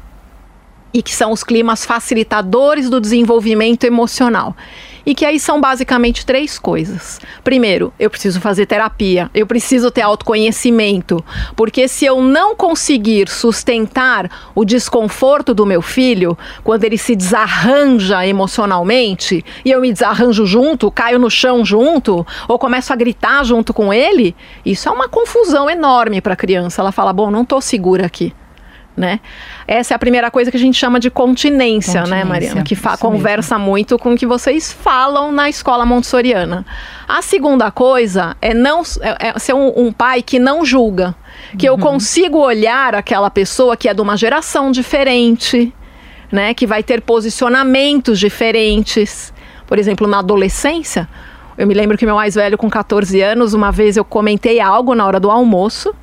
E 0.92 1.02
que 1.02 1.14
são 1.14 1.30
os 1.30 1.44
climas 1.44 1.84
facilitadores 1.84 2.90
do 2.90 3.00
desenvolvimento 3.00 3.84
emocional 3.84 4.56
e 5.04 5.14
que 5.14 5.24
aí 5.24 5.38
são 5.38 5.60
basicamente 5.60 6.24
três 6.24 6.58
coisas. 6.58 7.20
Primeiro, 7.42 7.92
eu 7.98 8.10
preciso 8.10 8.40
fazer 8.40 8.66
terapia, 8.66 9.30
eu 9.34 9.46
preciso 9.46 9.90
ter 9.90 10.02
autoconhecimento, 10.02 11.24
porque 11.56 11.88
se 11.88 12.04
eu 12.04 12.20
não 12.20 12.54
conseguir 12.54 13.28
sustentar 13.28 14.50
o 14.54 14.64
desconforto 14.64 15.54
do 15.54 15.66
meu 15.66 15.82
filho, 15.82 16.36
quando 16.62 16.84
ele 16.84 16.98
se 16.98 17.14
desarranja 17.16 18.26
emocionalmente, 18.26 19.44
e 19.64 19.70
eu 19.70 19.80
me 19.80 19.92
desarranjo 19.92 20.46
junto, 20.46 20.90
caio 20.90 21.18
no 21.18 21.30
chão 21.30 21.64
junto, 21.64 22.26
ou 22.48 22.58
começo 22.58 22.92
a 22.92 22.96
gritar 22.96 23.44
junto 23.44 23.72
com 23.72 23.92
ele, 23.92 24.34
isso 24.64 24.88
é 24.88 24.92
uma 24.92 25.08
confusão 25.08 25.68
enorme 25.68 26.20
para 26.20 26.34
a 26.34 26.36
criança. 26.36 26.82
Ela 26.82 26.92
fala: 26.92 27.12
Bom, 27.12 27.30
não 27.30 27.42
estou 27.42 27.60
segura 27.60 28.06
aqui 28.06 28.32
né? 29.00 29.18
Essa 29.66 29.94
é 29.94 29.96
a 29.96 29.98
primeira 29.98 30.30
coisa 30.30 30.50
que 30.50 30.56
a 30.56 30.60
gente 30.60 30.78
chama 30.78 31.00
de 31.00 31.10
continência, 31.10 31.94
né, 31.94 32.00
continência 32.00 32.24
né, 32.24 32.24
Mariana? 32.24 32.62
Que 32.62 32.76
conversa 32.98 33.56
mesmo. 33.56 33.70
muito 33.70 33.98
com 33.98 34.12
o 34.12 34.16
que 34.16 34.26
vocês 34.26 34.70
falam 34.70 35.32
na 35.32 35.48
escola 35.48 35.86
montessoriana. 35.86 36.64
A 37.08 37.22
segunda 37.22 37.70
coisa 37.70 38.36
é 38.42 38.52
não 38.52 38.82
é, 39.00 39.28
é 39.28 39.38
ser 39.38 39.54
um, 39.54 39.72
um, 39.74 39.92
pai 39.92 40.22
que 40.22 40.38
não 40.38 40.64
julga, 40.64 41.14
que 41.58 41.68
uhum. 41.68 41.76
eu 41.76 41.82
consigo 41.82 42.38
olhar 42.38 42.94
aquela 42.94 43.30
pessoa 43.30 43.76
que 43.76 43.88
é 43.88 43.94
de 43.94 44.02
uma 44.02 44.16
geração 44.16 44.70
diferente, 44.70 45.72
né, 46.30 46.52
que 46.52 46.66
vai 46.66 46.82
ter 46.82 47.00
posicionamentos 47.00 48.20
diferentes. 48.20 49.32
Por 49.66 49.78
exemplo, 49.78 50.06
na 50.06 50.18
adolescência, 50.18 51.08
eu 51.56 51.66
me 51.66 51.72
lembro 51.72 51.96
que 51.96 52.04
meu 52.04 52.16
mais 52.16 52.34
velho, 52.34 52.58
com 52.58 52.68
14 52.68 53.20
anos, 53.22 53.54
uma 53.54 53.72
vez 53.72 53.96
eu 53.96 54.04
comentei 54.04 54.60
algo 54.60 54.94
na 54.94 55.06
hora 55.06 55.18
do 55.18 55.30
almoço 55.30 55.94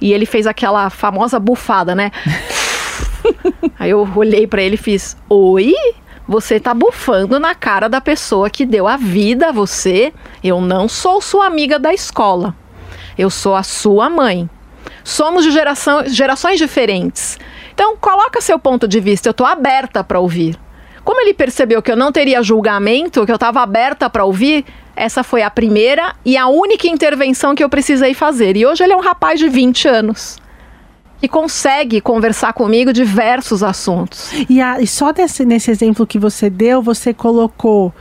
e 0.00 0.12
ele 0.12 0.26
fez 0.26 0.46
aquela 0.46 0.90
famosa 0.90 1.38
bufada, 1.38 1.94
né? 1.94 2.10
Aí 3.78 3.90
eu 3.90 4.08
olhei 4.14 4.46
para 4.46 4.62
ele 4.62 4.74
e 4.74 4.78
fiz: 4.78 5.16
Oi? 5.28 5.74
Você 6.26 6.58
tá 6.58 6.72
bufando 6.72 7.38
na 7.38 7.54
cara 7.54 7.86
da 7.86 8.00
pessoa 8.00 8.48
que 8.48 8.64
deu 8.64 8.88
a 8.88 8.96
vida 8.96 9.48
a 9.48 9.52
você. 9.52 10.12
Eu 10.42 10.58
não 10.58 10.88
sou 10.88 11.20
sua 11.20 11.46
amiga 11.46 11.78
da 11.78 11.92
escola. 11.92 12.56
Eu 13.16 13.28
sou 13.28 13.54
a 13.54 13.62
sua 13.62 14.08
mãe. 14.08 14.48
Somos 15.02 15.44
de 15.44 15.50
geração, 15.50 16.06
gerações 16.06 16.58
diferentes. 16.58 17.38
Então, 17.74 17.94
coloca 17.96 18.40
seu 18.40 18.58
ponto 18.58 18.88
de 18.88 19.00
vista. 19.00 19.28
Eu 19.28 19.32
estou 19.32 19.46
aberta 19.46 20.02
para 20.02 20.18
ouvir. 20.18 20.58
Como 21.04 21.20
ele 21.20 21.34
percebeu 21.34 21.82
que 21.82 21.92
eu 21.92 21.96
não 21.96 22.10
teria 22.10 22.42
julgamento, 22.42 23.26
que 23.26 23.30
eu 23.30 23.36
estava 23.36 23.60
aberta 23.60 24.08
para 24.08 24.24
ouvir, 24.24 24.64
essa 24.96 25.22
foi 25.22 25.42
a 25.42 25.50
primeira 25.50 26.14
e 26.24 26.36
a 26.36 26.46
única 26.46 26.86
intervenção 26.86 27.54
que 27.54 27.62
eu 27.64 27.68
precisei 27.68 28.14
fazer. 28.14 28.56
E 28.56 28.66
hoje 28.66 28.84
ele 28.84 28.92
é 28.92 28.96
um 28.96 29.00
rapaz 29.00 29.38
de 29.38 29.48
20 29.48 29.88
anos 29.88 30.38
que 31.20 31.28
consegue 31.28 32.00
conversar 32.00 32.52
comigo 32.52 32.92
diversos 32.92 33.62
assuntos. 33.62 34.30
E, 34.48 34.60
a, 34.60 34.80
e 34.80 34.86
só 34.86 35.12
desse, 35.12 35.44
nesse 35.44 35.70
exemplo 35.70 36.06
que 36.06 36.18
você 36.18 36.50
deu, 36.50 36.82
você 36.82 37.14
colocou 37.14 37.94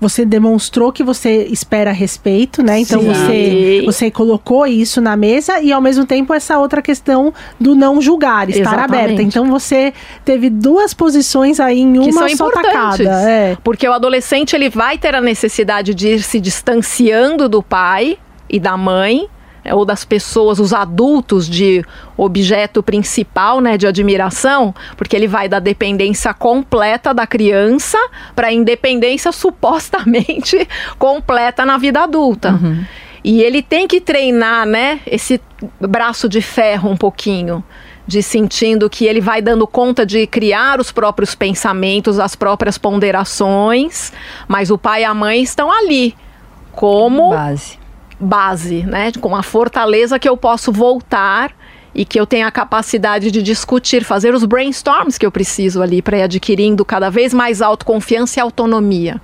você 0.00 0.24
demonstrou 0.24 0.90
que 0.90 1.02
você 1.02 1.44
espera 1.44 1.92
respeito, 1.92 2.62
né? 2.62 2.80
Então 2.80 3.02
você, 3.02 3.82
você 3.84 4.10
colocou 4.10 4.66
isso 4.66 5.00
na 5.00 5.16
mesa 5.16 5.60
e 5.60 5.72
ao 5.72 5.80
mesmo 5.80 6.06
tempo 6.06 6.32
essa 6.32 6.58
outra 6.58 6.80
questão 6.80 7.34
do 7.60 7.74
não 7.74 8.00
julgar, 8.00 8.48
estar 8.48 8.60
Exatamente. 8.60 9.04
aberta. 9.04 9.22
Então 9.22 9.50
você 9.50 9.92
teve 10.24 10.48
duas 10.48 10.94
posições 10.94 11.60
aí 11.60 11.80
em 11.80 11.98
uma 11.98 12.28
só 12.30 12.50
tacada. 12.50 13.10
É. 13.28 13.56
Porque 13.62 13.86
o 13.86 13.92
adolescente 13.92 14.56
ele 14.56 14.70
vai 14.70 14.96
ter 14.96 15.14
a 15.14 15.20
necessidade 15.20 15.94
de 15.94 16.08
ir 16.08 16.22
se 16.22 16.40
distanciando 16.40 17.48
do 17.48 17.62
pai 17.62 18.16
e 18.48 18.58
da 18.58 18.76
mãe 18.76 19.28
ou 19.72 19.84
das 19.84 20.04
pessoas, 20.04 20.58
os 20.58 20.72
adultos 20.72 21.48
de 21.48 21.84
objeto 22.16 22.82
principal, 22.82 23.60
né, 23.60 23.76
de 23.76 23.86
admiração, 23.86 24.74
porque 24.96 25.14
ele 25.14 25.28
vai 25.28 25.48
da 25.48 25.58
dependência 25.58 26.32
completa 26.32 27.12
da 27.12 27.26
criança 27.26 27.98
para 28.34 28.48
a 28.48 28.52
independência 28.52 29.32
supostamente 29.32 30.68
completa 30.98 31.64
na 31.64 31.76
vida 31.76 32.00
adulta. 32.00 32.52
Uhum. 32.52 32.84
E 33.22 33.42
ele 33.42 33.60
tem 33.62 33.86
que 33.86 34.00
treinar, 34.00 34.64
né, 34.66 35.00
esse 35.06 35.40
braço 35.80 36.28
de 36.28 36.40
ferro 36.40 36.90
um 36.90 36.96
pouquinho 36.96 37.62
de 38.06 38.24
sentindo 38.24 38.90
que 38.90 39.04
ele 39.04 39.20
vai 39.20 39.40
dando 39.40 39.66
conta 39.68 40.04
de 40.04 40.26
criar 40.26 40.80
os 40.80 40.90
próprios 40.90 41.36
pensamentos, 41.36 42.18
as 42.18 42.34
próprias 42.34 42.76
ponderações, 42.76 44.12
mas 44.48 44.68
o 44.68 44.76
pai 44.76 45.02
e 45.02 45.04
a 45.04 45.14
mãe 45.14 45.42
estão 45.42 45.70
ali 45.70 46.16
como 46.72 47.30
Base. 47.30 47.78
Base, 48.20 48.82
né? 48.82 49.10
Com 49.20 49.34
a 49.34 49.42
fortaleza 49.42 50.18
que 50.18 50.28
eu 50.28 50.36
posso 50.36 50.70
voltar 50.70 51.52
e 51.94 52.04
que 52.04 52.20
eu 52.20 52.26
tenho 52.26 52.46
a 52.46 52.50
capacidade 52.50 53.30
de 53.30 53.42
discutir, 53.42 54.04
fazer 54.04 54.34
os 54.34 54.44
brainstorms 54.44 55.18
que 55.18 55.26
eu 55.26 55.32
preciso 55.32 55.82
ali 55.82 56.00
para 56.00 56.18
ir 56.18 56.22
adquirindo 56.22 56.84
cada 56.84 57.10
vez 57.10 57.34
mais 57.34 57.60
autoconfiança 57.60 58.38
e 58.38 58.42
autonomia. 58.42 59.20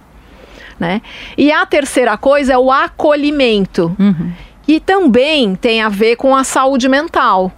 Né? 0.79 1.01
E 1.39 1.53
a 1.53 1.65
terceira 1.65 2.17
coisa 2.17 2.55
é 2.55 2.59
o 2.59 2.71
acolhimento, 2.73 3.95
Uhum. 3.99 4.33
que 4.63 4.81
também 4.81 5.55
tem 5.55 5.81
a 5.81 5.89
ver 5.89 6.17
com 6.17 6.35
a 6.35 6.43
saúde 6.43 6.89
mental. 6.89 7.53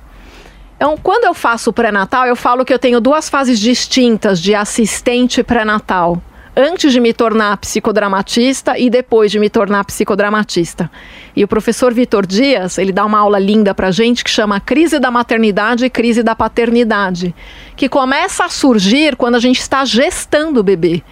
Então, 0.76 0.97
quando 1.02 1.25
eu 1.25 1.35
faço 1.35 1.71
o 1.71 1.73
pré-natal, 1.73 2.26
eu 2.26 2.37
falo 2.37 2.64
que 2.64 2.73
eu 2.73 2.78
tenho 2.78 3.00
duas 3.00 3.28
fases 3.28 3.59
distintas 3.59 4.40
de 4.40 4.54
assistente 4.54 5.42
pré-natal. 5.42 6.23
Antes 6.60 6.92
de 6.92 6.98
me 6.98 7.12
tornar 7.12 7.56
psicodramatista 7.58 8.76
e 8.76 8.90
depois 8.90 9.30
de 9.30 9.38
me 9.38 9.48
tornar 9.48 9.84
psicodramatista. 9.84 10.90
E 11.36 11.44
o 11.44 11.48
professor 11.48 11.94
Vitor 11.94 12.26
Dias, 12.26 12.78
ele 12.78 12.90
dá 12.90 13.04
uma 13.04 13.20
aula 13.20 13.38
linda 13.38 13.72
pra 13.72 13.92
gente 13.92 14.24
que 14.24 14.30
chama 14.30 14.58
Crise 14.58 14.98
da 14.98 15.08
Maternidade 15.08 15.84
e 15.84 15.90
Crise 15.90 16.20
da 16.20 16.34
Paternidade, 16.34 17.32
que 17.76 17.88
começa 17.88 18.44
a 18.44 18.48
surgir 18.48 19.14
quando 19.14 19.36
a 19.36 19.40
gente 19.40 19.60
está 19.60 19.84
gestando 19.84 20.58
o 20.58 20.64
bebê 20.64 21.04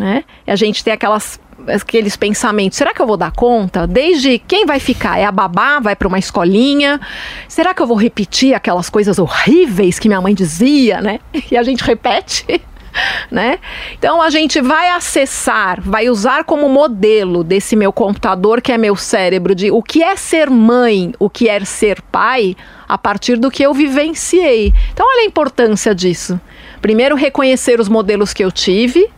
né? 0.00 0.24
E 0.46 0.50
a 0.50 0.56
gente 0.56 0.82
tem 0.82 0.94
aquelas 0.94 1.38
aqueles 1.68 2.16
pensamentos, 2.16 2.78
será 2.78 2.94
que 2.94 3.02
eu 3.02 3.06
vou 3.06 3.18
dar 3.18 3.32
conta? 3.32 3.86
Desde 3.86 4.38
quem 4.38 4.64
vai 4.64 4.80
ficar? 4.80 5.18
É 5.18 5.26
a 5.26 5.30
babá? 5.30 5.78
Vai 5.78 5.94
para 5.94 6.08
uma 6.08 6.18
escolinha? 6.18 6.98
Será 7.46 7.74
que 7.74 7.82
eu 7.82 7.86
vou 7.86 7.98
repetir 7.98 8.54
aquelas 8.54 8.88
coisas 8.88 9.18
horríveis 9.18 9.98
que 9.98 10.08
minha 10.08 10.22
mãe 10.22 10.34
dizia, 10.34 11.02
né? 11.02 11.20
E 11.50 11.58
a 11.58 11.62
gente 11.62 11.84
repete. 11.84 12.62
Né? 13.30 13.60
Então 13.96 14.20
a 14.20 14.28
gente 14.28 14.60
vai 14.60 14.90
acessar, 14.90 15.80
vai 15.80 16.10
usar 16.10 16.42
como 16.42 16.68
modelo 16.68 17.44
desse 17.44 17.76
meu 17.76 17.92
computador 17.92 18.60
que 18.60 18.72
é 18.72 18.78
meu 18.78 18.96
cérebro 18.96 19.54
de 19.54 19.70
o 19.70 19.80
que 19.82 20.02
é 20.02 20.16
ser 20.16 20.50
mãe, 20.50 21.12
o 21.16 21.30
que 21.30 21.48
é 21.48 21.64
ser 21.64 22.02
pai, 22.10 22.56
a 22.88 22.98
partir 22.98 23.36
do 23.36 23.48
que 23.48 23.62
eu 23.62 23.72
vivenciei. 23.72 24.74
Então 24.92 25.06
olha 25.06 25.22
a 25.22 25.26
importância 25.26 25.94
disso. 25.94 26.40
Primeiro 26.82 27.14
reconhecer 27.14 27.78
os 27.78 27.88
modelos 27.88 28.32
que 28.32 28.44
eu 28.44 28.50
tive, 28.50 29.08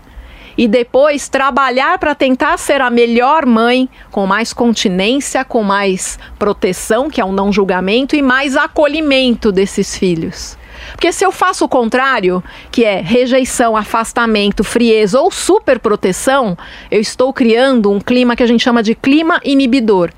e 0.56 0.68
depois 0.68 1.28
trabalhar 1.28 1.98
para 1.98 2.14
tentar 2.14 2.58
ser 2.58 2.80
a 2.80 2.90
melhor 2.90 3.46
mãe, 3.46 3.88
com 4.10 4.26
mais 4.26 4.52
continência, 4.52 5.44
com 5.44 5.62
mais 5.62 6.18
proteção, 6.38 7.08
que 7.08 7.20
é 7.20 7.24
um 7.24 7.32
não 7.32 7.52
julgamento, 7.52 8.14
e 8.14 8.22
mais 8.22 8.56
acolhimento 8.56 9.50
desses 9.50 9.96
filhos. 9.96 10.58
Porque 10.90 11.12
se 11.12 11.24
eu 11.24 11.32
faço 11.32 11.64
o 11.64 11.68
contrário, 11.68 12.42
que 12.70 12.84
é 12.84 13.00
rejeição, 13.00 13.76
afastamento, 13.76 14.64
frieza 14.64 15.20
ou 15.20 15.30
superproteção, 15.30 16.56
eu 16.90 17.00
estou 17.00 17.32
criando 17.32 17.90
um 17.90 18.00
clima 18.00 18.36
que 18.36 18.42
a 18.42 18.46
gente 18.46 18.62
chama 18.62 18.82
de 18.82 18.94
clima 18.94 19.40
inibidor, 19.44 20.10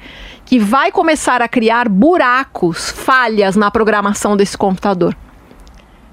que 0.45 0.59
vai 0.59 0.91
começar 0.91 1.43
a 1.43 1.49
criar 1.49 1.89
buracos, 1.89 2.91
falhas 2.91 3.57
na 3.57 3.71
programação 3.71 4.37
desse 4.37 4.57
computador. 4.57 5.17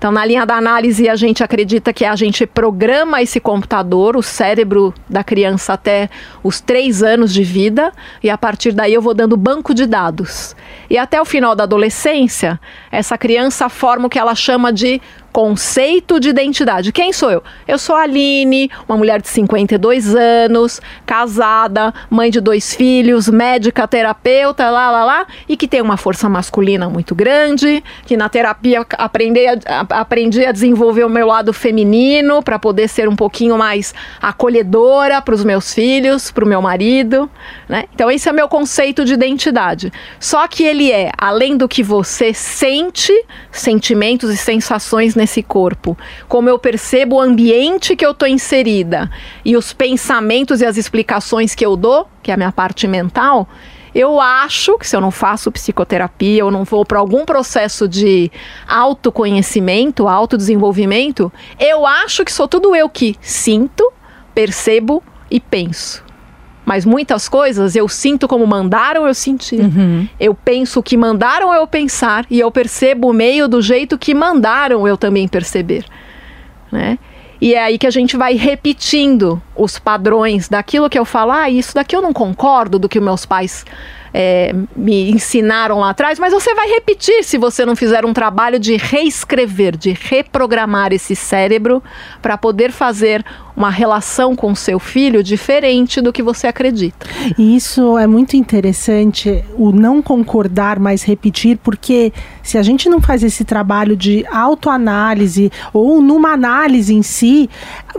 Então, 0.02 0.12
na 0.12 0.26
linha 0.26 0.48
da 0.48 0.56
análise, 0.56 1.08
a 1.08 1.16
gente 1.16 1.44
acredita 1.44 1.94
que 1.94 2.04
a 2.04 2.16
gente 2.16 2.48
programa 2.48 3.22
esse 3.22 3.40
computador, 3.40 4.18
o 4.18 4.24
cérebro 4.24 4.92
da 5.08 5.24
criança 5.24 5.74
até 5.74 6.10
os 6.42 6.60
três 6.60 7.04
anos 7.04 7.32
de 7.32 7.44
vida, 7.44 7.92
e 8.24 8.28
a 8.28 8.36
partir 8.36 8.72
daí 8.72 8.96
eu 8.96 9.02
vou 9.04 9.14
dando 9.14 9.38
banco 9.38 9.76
de 9.76 9.86
dados. 9.86 10.56
E 10.90 10.98
até 10.98 11.22
o 11.22 11.24
final 11.24 11.56
da 11.56 11.66
adolescência, 11.66 12.60
essa 12.92 13.16
criança 13.16 13.70
forma 13.70 14.08
o 14.08 14.10
que 14.10 14.18
ela 14.18 14.34
chama 14.34 14.74
de 14.74 15.00
conceito 15.32 16.20
de 16.20 16.30
identidade. 16.30 16.92
Quem 16.92 17.14
sou 17.14 17.32
eu? 17.32 17.44
Eu 17.68 17.78
sou 17.78 17.96
a 17.96 18.02
Aline, 18.02 18.70
uma 18.88 18.98
mulher 18.98 19.22
de 19.22 19.30
52 19.30 20.16
anos, 20.16 20.82
casada, 21.06 21.94
mãe 22.10 22.30
de 22.30 22.42
dois 22.42 22.76
filhos, 22.76 23.30
médica, 23.30 23.88
terapeuta, 23.88 24.70
lá, 24.70 24.92
lá, 24.92 25.04
lá, 25.04 25.28
e 25.48 25.56
que 25.56 25.68
tem 25.68 25.82
uma 25.82 25.98
força 25.98 26.28
masculina 26.28 26.90
muito 26.90 27.16
grande, 27.16 27.84
que 28.06 28.18
na 28.18 28.30
terapia 28.30 28.86
aprendi 28.98 29.48
a, 29.48 30.02
aprendi 30.02 30.46
a 30.46 30.52
desenvolver 30.52 31.04
o 31.06 31.10
meu 31.10 31.28
lado 31.28 31.54
feminino 31.54 32.44
para 32.44 32.60
poder 32.60 32.88
ser 32.88 33.08
um 33.08 33.16
pouquinho 33.16 33.58
mais 33.58 33.94
acolhedora 34.22 35.22
para 35.22 35.34
os 35.34 35.44
meus 35.44 35.74
filhos, 35.74 36.32
para 36.32 36.44
o 36.44 36.48
meu 36.48 36.62
marido, 36.62 37.30
né? 37.70 37.86
Então 37.94 38.12
esse 38.12 38.28
é 38.28 38.34
meu 38.34 38.48
conceito 38.48 39.06
de 39.06 39.14
identidade. 39.14 39.92
Só 40.20 40.48
que 40.48 40.64
ele 40.64 40.92
é, 40.92 41.12
além 41.18 41.56
do 41.56 41.68
que 41.68 41.84
você 41.84 42.34
sente, 42.34 43.14
sentimentos 43.52 44.30
e 44.30 44.38
sensações 44.38 45.16
nesse 45.22 45.44
corpo, 45.44 45.96
como 46.28 46.50
eu 46.50 46.58
percebo 46.58 47.18
o 47.18 47.22
ambiente 47.22 47.96
que 47.96 48.06
eu 48.06 48.12
estou 48.12 48.28
inserida 48.28 49.10
e 49.46 49.56
os 49.56 49.72
pensamentos 49.72 50.62
e 50.62 50.66
as 50.66 50.78
explicações 50.78 51.54
que 51.54 51.66
eu 51.66 51.78
dou, 51.78 52.08
que 52.24 52.32
é 52.32 52.34
a 52.34 52.38
minha 52.38 52.52
parte 52.52 52.88
mental, 52.88 53.48
eu 53.94 54.20
acho 54.20 54.78
que 54.78 54.88
se 54.88 54.96
eu 54.96 55.02
não 55.02 55.12
faço 55.12 55.52
psicoterapia 55.52 56.44
ou 56.44 56.50
não 56.50 56.64
vou 56.64 56.84
para 56.86 56.98
algum 56.98 57.24
processo 57.26 57.88
de 57.88 58.32
autoconhecimento, 58.68 60.08
autodesenvolvimento, 60.08 61.32
eu 61.60 61.86
acho 61.86 62.26
que 62.26 62.32
sou 62.32 62.48
tudo 62.48 62.76
eu 62.76 62.90
que 62.90 63.16
sinto, 63.22 63.92
percebo 64.34 65.04
e 65.30 65.40
penso. 65.40 66.11
Mas 66.72 66.86
muitas 66.86 67.28
coisas 67.28 67.76
eu 67.76 67.86
sinto 67.90 68.30
como 68.30 68.48
mandaram 68.48 69.06
eu 69.06 69.14
sentir. 69.14 69.60
Eu 70.18 70.34
penso 70.34 70.80
o 70.80 70.84
que 70.84 70.96
mandaram 70.96 71.54
eu 71.54 71.68
pensar 71.68 72.26
e 72.30 72.40
eu 72.40 72.50
percebo 72.50 73.10
o 73.10 73.14
meio 73.14 73.46
do 73.46 73.62
jeito 73.62 73.98
que 73.98 74.14
mandaram 74.14 74.88
eu 74.88 74.96
também 74.96 75.28
perceber. 75.28 75.84
Né? 76.72 76.98
E 77.42 77.56
é 77.56 77.62
aí 77.62 77.78
que 77.78 77.86
a 77.86 77.92
gente 77.92 78.16
vai 78.16 78.36
repetindo 78.36 79.42
os 79.54 79.78
padrões 79.78 80.48
daquilo 80.48 80.90
que 80.90 80.98
eu 80.98 81.04
falo, 81.04 81.34
ah, 81.34 81.50
isso 81.50 81.74
daqui 81.74 81.94
eu 81.94 82.02
não 82.02 82.14
concordo 82.14 82.80
do 82.80 82.88
que 82.88 83.02
meus 83.02 83.26
pais 83.26 83.66
é, 84.14 84.54
me 84.76 85.12
ensinaram 85.12 85.80
lá 85.80 85.90
atrás, 85.90 86.20
mas 86.20 86.32
você 86.32 86.54
vai 86.54 86.70
repetir 86.70 87.24
se 87.24 87.38
você 87.38 87.66
não 87.66 87.76
fizer 87.76 88.06
um 88.06 88.14
trabalho 88.14 88.60
de 88.60 88.78
reescrever, 88.78 89.76
de 89.76 89.92
reprogramar 89.92 90.94
esse 90.94 91.16
cérebro 91.16 91.84
para 92.22 92.38
poder 92.38 92.72
fazer 92.72 93.26
uma 93.62 93.70
relação 93.70 94.36
com 94.36 94.56
seu 94.56 94.80
filho 94.80 95.22
diferente 95.22 96.02
do 96.02 96.12
que 96.12 96.24
você 96.24 96.48
acredita. 96.48 97.06
E 97.38 97.56
isso 97.56 97.96
é 97.96 98.08
muito 98.08 98.36
interessante, 98.36 99.44
o 99.56 99.72
não 99.72 100.02
concordar, 100.02 100.80
mas 100.80 101.04
repetir, 101.04 101.60
porque 101.60 102.12
se 102.42 102.58
a 102.58 102.64
gente 102.64 102.90
não 102.90 103.00
faz 103.00 103.22
esse 103.22 103.46
trabalho 103.46 103.96
de 103.96 104.26
autoanálise 104.32 105.52
ou 105.72 106.02
numa 106.02 106.32
análise 106.32 106.92
em 106.92 107.04
si, 107.04 107.48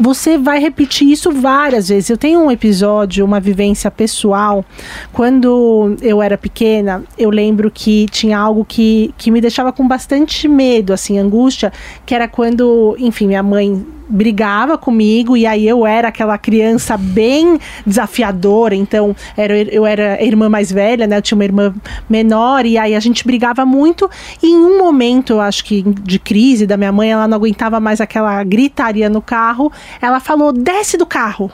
você 0.01 0.37
vai 0.37 0.59
repetir 0.59 1.09
isso 1.09 1.31
várias 1.31 1.89
vezes. 1.91 2.11
Eu 2.11 2.19
tenho 2.19 2.41
um 2.41 2.51
episódio, 2.51 3.25
uma 3.25 3.39
vivência 3.39 3.89
pessoal, 3.89 4.65
quando 5.13 5.97
eu 6.03 6.21
era 6.21 6.37
pequena, 6.37 7.05
eu 7.17 7.31
lembro 7.31 7.71
que 7.71 8.07
tinha 8.11 8.37
algo 8.37 8.65
que, 8.65 9.15
que 9.17 9.31
me 9.31 9.41
deixava 9.41 9.73
com 9.73 9.87
bastante 9.87 10.49
medo, 10.49 10.93
assim, 10.93 11.21
angústia, 11.21 11.73
que 12.05 12.17
era 12.17 12.27
quando, 12.27 12.97
enfim, 12.99 13.29
minha 13.29 13.45
mãe 13.45 13.87
brigava 14.13 14.77
comigo 14.77 15.37
e 15.37 15.47
aí 15.53 15.69
eu 15.69 15.87
era 15.87 16.09
aquela 16.09 16.37
criança 16.37 16.97
bem 16.97 17.59
desafiadora, 17.87 18.75
então 18.75 19.15
era, 19.37 19.57
eu 19.57 19.87
era 19.87 20.23
irmã 20.23 20.49
mais 20.49 20.71
velha, 20.71 21.07
né? 21.07 21.17
Eu 21.19 21.23
tinha 21.23 21.37
uma 21.37 21.45
irmã 21.45 21.75
menor 22.09 22.67
e 22.67 22.77
aí 22.77 22.95
a 22.95 23.01
gente 23.01 23.25
brigava 23.25 23.65
muito 23.65 24.11
e 24.43 24.49
em 24.49 24.57
um 24.57 24.79
momento, 24.79 25.35
eu 25.35 25.41
acho 25.41 25.65
que 25.65 25.83
de 25.83 26.19
crise 26.19 26.67
da 26.67 26.77
minha 26.77 26.93
mãe, 26.93 27.13
ela 27.13 27.29
não 27.29 27.37
aguentava 27.37 27.79
mais 27.81 28.01
aquela 28.01 28.43
gritaria 28.45 29.09
no 29.09 29.23
carro, 29.23 29.71
ela 30.01 30.21
falou: 30.21 30.53
"Desce 30.53 30.97
do 30.97 31.07
carro" 31.07 31.51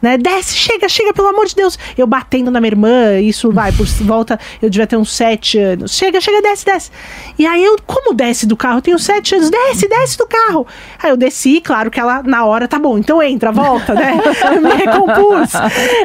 né? 0.00 0.16
Desce, 0.18 0.54
chega, 0.54 0.88
chega, 0.88 1.12
pelo 1.12 1.28
amor 1.28 1.46
de 1.46 1.54
Deus. 1.54 1.78
Eu 1.96 2.06
batendo 2.06 2.50
na 2.50 2.60
minha 2.60 2.70
irmã, 2.70 3.18
isso 3.20 3.50
vai, 3.50 3.72
por 3.72 3.86
volta, 3.86 4.38
eu 4.60 4.70
devia 4.70 4.86
ter 4.86 4.96
uns 4.96 5.12
sete 5.12 5.58
anos. 5.58 5.96
Chega, 5.96 6.20
chega, 6.20 6.42
desce, 6.42 6.64
desce. 6.64 6.90
E 7.38 7.46
aí 7.46 7.64
eu, 7.64 7.76
como 7.86 8.14
desce 8.14 8.46
do 8.46 8.56
carro? 8.56 8.78
Eu 8.78 8.82
tenho 8.82 8.98
sete 8.98 9.34
anos, 9.34 9.50
desce, 9.50 9.88
desce 9.88 10.18
do 10.18 10.26
carro. 10.26 10.66
Aí 11.02 11.10
eu 11.10 11.16
desci, 11.16 11.60
claro 11.60 11.90
que 11.90 12.00
ela, 12.00 12.22
na 12.22 12.44
hora, 12.44 12.68
tá 12.68 12.78
bom, 12.78 12.98
então 12.98 13.22
entra, 13.22 13.52
volta, 13.52 13.94
né? 13.94 14.20
Me 14.62 14.70
recompus. 14.74 15.54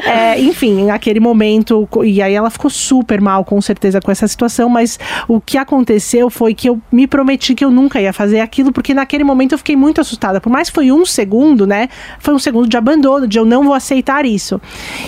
É, 0.04 0.40
enfim, 0.40 0.86
naquele 0.86 1.20
momento, 1.20 1.88
e 2.04 2.20
aí 2.20 2.34
ela 2.34 2.50
ficou 2.50 2.70
super 2.70 3.20
mal, 3.20 3.44
com 3.44 3.60
certeza, 3.60 4.00
com 4.00 4.10
essa 4.10 4.26
situação, 4.26 4.68
mas 4.68 4.98
o 5.28 5.40
que 5.40 5.56
aconteceu 5.56 6.28
foi 6.28 6.54
que 6.54 6.68
eu 6.68 6.80
me 6.90 7.06
prometi 7.06 7.54
que 7.54 7.64
eu 7.64 7.70
nunca 7.70 8.00
ia 8.00 8.12
fazer 8.12 8.40
aquilo, 8.40 8.72
porque 8.72 8.92
naquele 8.94 9.24
momento 9.24 9.52
eu 9.52 9.58
fiquei 9.58 9.76
muito 9.76 10.00
assustada. 10.00 10.40
Por 10.40 10.50
mais 10.50 10.68
que 10.68 10.74
foi 10.74 10.90
um 10.90 11.06
segundo, 11.06 11.66
né? 11.66 11.88
Foi 12.18 12.34
um 12.34 12.38
segundo 12.38 12.68
de 12.68 12.76
abandono, 12.76 13.26
de 13.26 13.38
eu 13.38 13.44
não 13.44 13.64
vou 13.64 13.74
aceitar 13.74 13.91
isso. 14.24 14.60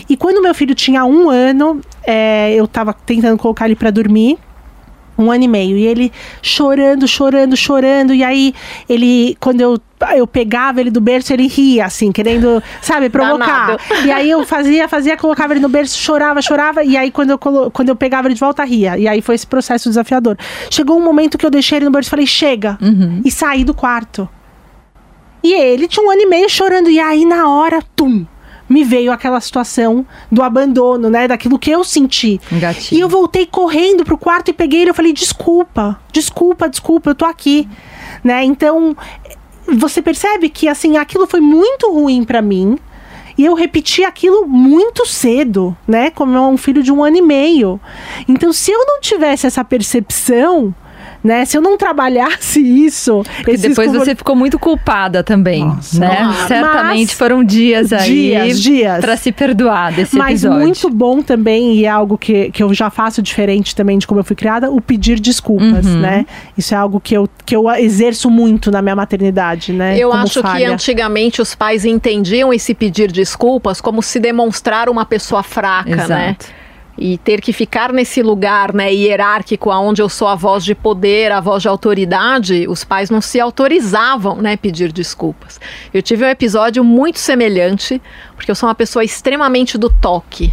E 0.09 0.17
quando 0.17 0.43
meu 0.43 0.55
filho 0.55 0.75
tinha 0.75 1.05
um 1.05 1.31
ano, 1.31 1.81
é, 2.07 2.53
eu 2.55 2.67
tava 2.67 2.93
tentando 2.93 3.39
colocar 3.39 3.67
ele 3.67 3.77
para 3.77 3.91
dormir. 3.91 4.39
Um 5.17 5.31
ano 5.31 5.45
e 5.45 5.49
meio. 5.49 5.77
E 5.79 5.87
ele 5.87 6.13
chorando, 6.43 7.07
chorando, 7.07 7.57
chorando. 7.57 8.13
E 8.13 8.25
aí, 8.25 8.53
ele, 8.89 9.37
quando 9.39 9.61
eu, 9.61 9.79
eu 10.17 10.27
pegava 10.27 10.81
ele 10.81 10.91
do 10.91 11.01
berço, 11.01 11.33
ele 11.33 11.47
ria, 11.47 11.85
assim, 11.87 12.11
querendo, 12.11 12.61
sabe, 12.83 13.09
provocar. 13.11 13.77
Danado. 13.77 14.07
E 14.07 14.11
aí 14.11 14.29
eu 14.29 14.45
fazia, 14.45 14.89
fazia, 14.89 15.17
colocava 15.17 15.53
ele 15.53 15.61
no 15.61 15.69
berço, 15.69 15.97
chorava, 16.01 16.43
chorava. 16.43 16.83
E 16.83 16.97
aí, 16.97 17.13
quando 17.13 17.31
eu, 17.31 17.39
colo- 17.39 17.71
quando 17.71 17.91
eu 17.91 17.95
pegava 17.95 18.27
ele 18.27 18.35
de 18.35 18.41
volta, 18.41 18.65
ria. 18.65 18.99
E 18.99 19.07
aí 19.07 19.23
foi 19.23 19.37
esse 19.37 19.47
processo 19.47 19.89
desafiador. 19.89 20.37
Chegou 20.69 20.99
um 20.99 21.05
momento 21.05 21.39
que 21.39 21.47
eu 21.47 21.51
deixei 21.51 21.79
ele 21.79 21.85
no 21.85 21.93
berço 21.93 22.09
e 22.09 22.11
falei, 22.11 22.27
chega. 22.27 22.77
E 23.25 23.31
saí 23.31 23.63
do 23.63 23.73
quarto. 23.73 24.29
E 25.45 25.53
ele 25.53 25.87
tinha 25.87 26.05
um 26.05 26.11
ano 26.11 26.23
e 26.23 26.27
meio 26.27 26.51
chorando. 26.51 26.91
E 26.91 26.99
aí, 26.99 27.25
na 27.25 27.49
hora, 27.49 27.81
tum! 27.95 28.27
Me 28.75 28.83
veio 28.83 29.13
aquela 29.13 29.41
situação 29.41 30.05
do 30.33 30.43
abandono, 30.43 31.09
né? 31.09 31.29
Daquilo 31.29 31.61
que 31.61 31.71
eu 31.71 31.85
senti. 31.85 32.41
Gatilho. 32.51 32.99
E 32.99 33.01
eu 33.01 33.09
voltei 33.09 33.47
correndo 33.47 34.05
pro 34.05 34.19
quarto 34.19 34.51
e 34.51 34.53
peguei 34.53 34.81
ele. 34.81 34.91
Eu 34.91 34.95
falei: 34.95 35.13
desculpa, 35.13 36.01
desculpa, 36.13 36.69
desculpa, 36.69 37.11
eu 37.11 37.15
tô 37.15 37.25
aqui. 37.25 37.69
Né? 38.25 38.43
Então, 38.43 38.97
você 39.69 40.03
percebe 40.03 40.49
que 40.49 40.67
assim, 40.67 40.97
aquilo 40.97 41.25
foi 41.25 41.41
muito 41.41 41.93
ruim 41.93 42.25
para 42.25 42.43
mim. 42.43 42.77
E 43.39 43.45
eu 43.45 43.55
repeti 43.55 44.05
aquilo 44.05 44.45
muito 44.47 45.07
cedo, 45.07 45.77
né? 45.87 46.11
Como 46.11 46.37
um 46.49 46.57
filho 46.57 46.83
de 46.83 46.91
um 46.91 47.03
ano 47.03 47.17
e 47.17 47.23
meio. 47.23 47.81
Então, 48.29 48.53
se 48.53 48.73
eu 48.73 48.85
não 48.87 49.01
tivesse 49.01 49.47
essa 49.47 49.65
percepção, 49.65 50.75
né? 51.25 51.47
Se 51.47 51.57
eu 51.57 51.63
não 51.63 51.79
trabalhasse 51.79 52.61
isso. 52.61 53.23
Depois 53.47 53.91
você 53.91 54.15
ficou 54.15 54.37
muito 54.37 54.59
culpada 54.59 55.25
também, 55.25 55.65
Nossa. 55.65 55.99
né? 55.99 56.23
Nossa. 56.23 56.49
Certamente 56.49 57.09
Mas, 57.09 57.13
foram 57.15 57.43
dias 57.43 57.93
aí. 57.95 58.05
Dias, 58.05 58.61
dias. 58.61 59.01
Pra 59.01 59.17
se 59.17 59.33
perdoar 59.33 59.93
desse 59.93 60.15
Mas 60.15 60.45
episódio. 60.45 60.67
muito 60.67 60.91
bom 60.91 61.23
também, 61.23 61.77
e 61.77 61.87
é 61.87 61.89
algo 61.89 62.19
que, 62.19 62.51
que 62.51 62.63
eu 62.63 62.75
já 62.75 62.91
faço 62.91 63.23
diferente 63.23 63.75
também 63.75 63.99
de 63.99 64.07
como 64.07 64.21
eu 64.21 64.25
fui 64.25 64.37
criada, 64.37 64.71
o 64.71 64.83
pedir 64.83 65.19
desculpas, 65.19 65.87
uhum. 65.87 66.01
né? 66.01 66.27
Isso 66.59 66.75
é 66.75 66.77
algo 66.77 67.01
que 67.01 67.15
eu, 67.15 67.27
que 67.47 67.57
eu 67.57 67.71
exerço 67.71 68.29
muito 68.29 68.71
na 68.71 68.83
minha 68.83 68.95
maternidade, 68.95 69.73
né? 69.73 69.97
Eu 69.99 70.13
acho 70.13 70.43
falha. 70.43 70.59
que 70.59 70.65
antigamente 70.73 71.41
os 71.41 71.55
pais 71.55 71.87
entendiam 71.87 72.53
esse 72.53 72.75
pedir 72.75 73.11
desculpas 73.11 73.81
como 73.81 74.03
se 74.03 74.21
demonstrar 74.21 74.91
uma 74.91 75.07
pessoa 75.07 75.43
fraca, 75.43 75.97
né? 75.97 76.05
Exato. 76.05 76.11
né? 76.11 76.37
E 76.97 77.19
ter 77.19 77.41
que 77.41 77.53
ficar 77.53 77.93
nesse 77.93 78.23
lugar 78.23 78.73
né, 78.73 78.93
hierárquico 78.93 79.71
onde 79.71 80.01
eu 80.01 80.09
sou 80.09 80.29
a 80.29 80.35
voz 80.35 80.65
de 80.65 80.75
poder, 80.75 81.33
a 81.33 81.41
voz 81.41 81.63
de 81.63 81.69
autoridade, 81.69 82.67
os 82.69 82.85
pais 82.85 83.11
não 83.11 83.21
se 83.21 83.41
autorizavam 83.41 84.37
né, 84.37 84.57
pedir 84.57 84.93
desculpas. 84.93 85.61
Eu 85.93 86.03
tive 86.03 86.25
um 86.25 86.29
episódio 86.29 86.85
muito 86.85 87.19
semelhante, 87.19 88.01
porque 88.37 88.51
eu 88.51 88.55
sou 88.55 88.69
uma 88.69 88.75
pessoa 88.75 89.05
extremamente 89.05 89.77
do 89.77 89.91
toque. 89.91 90.53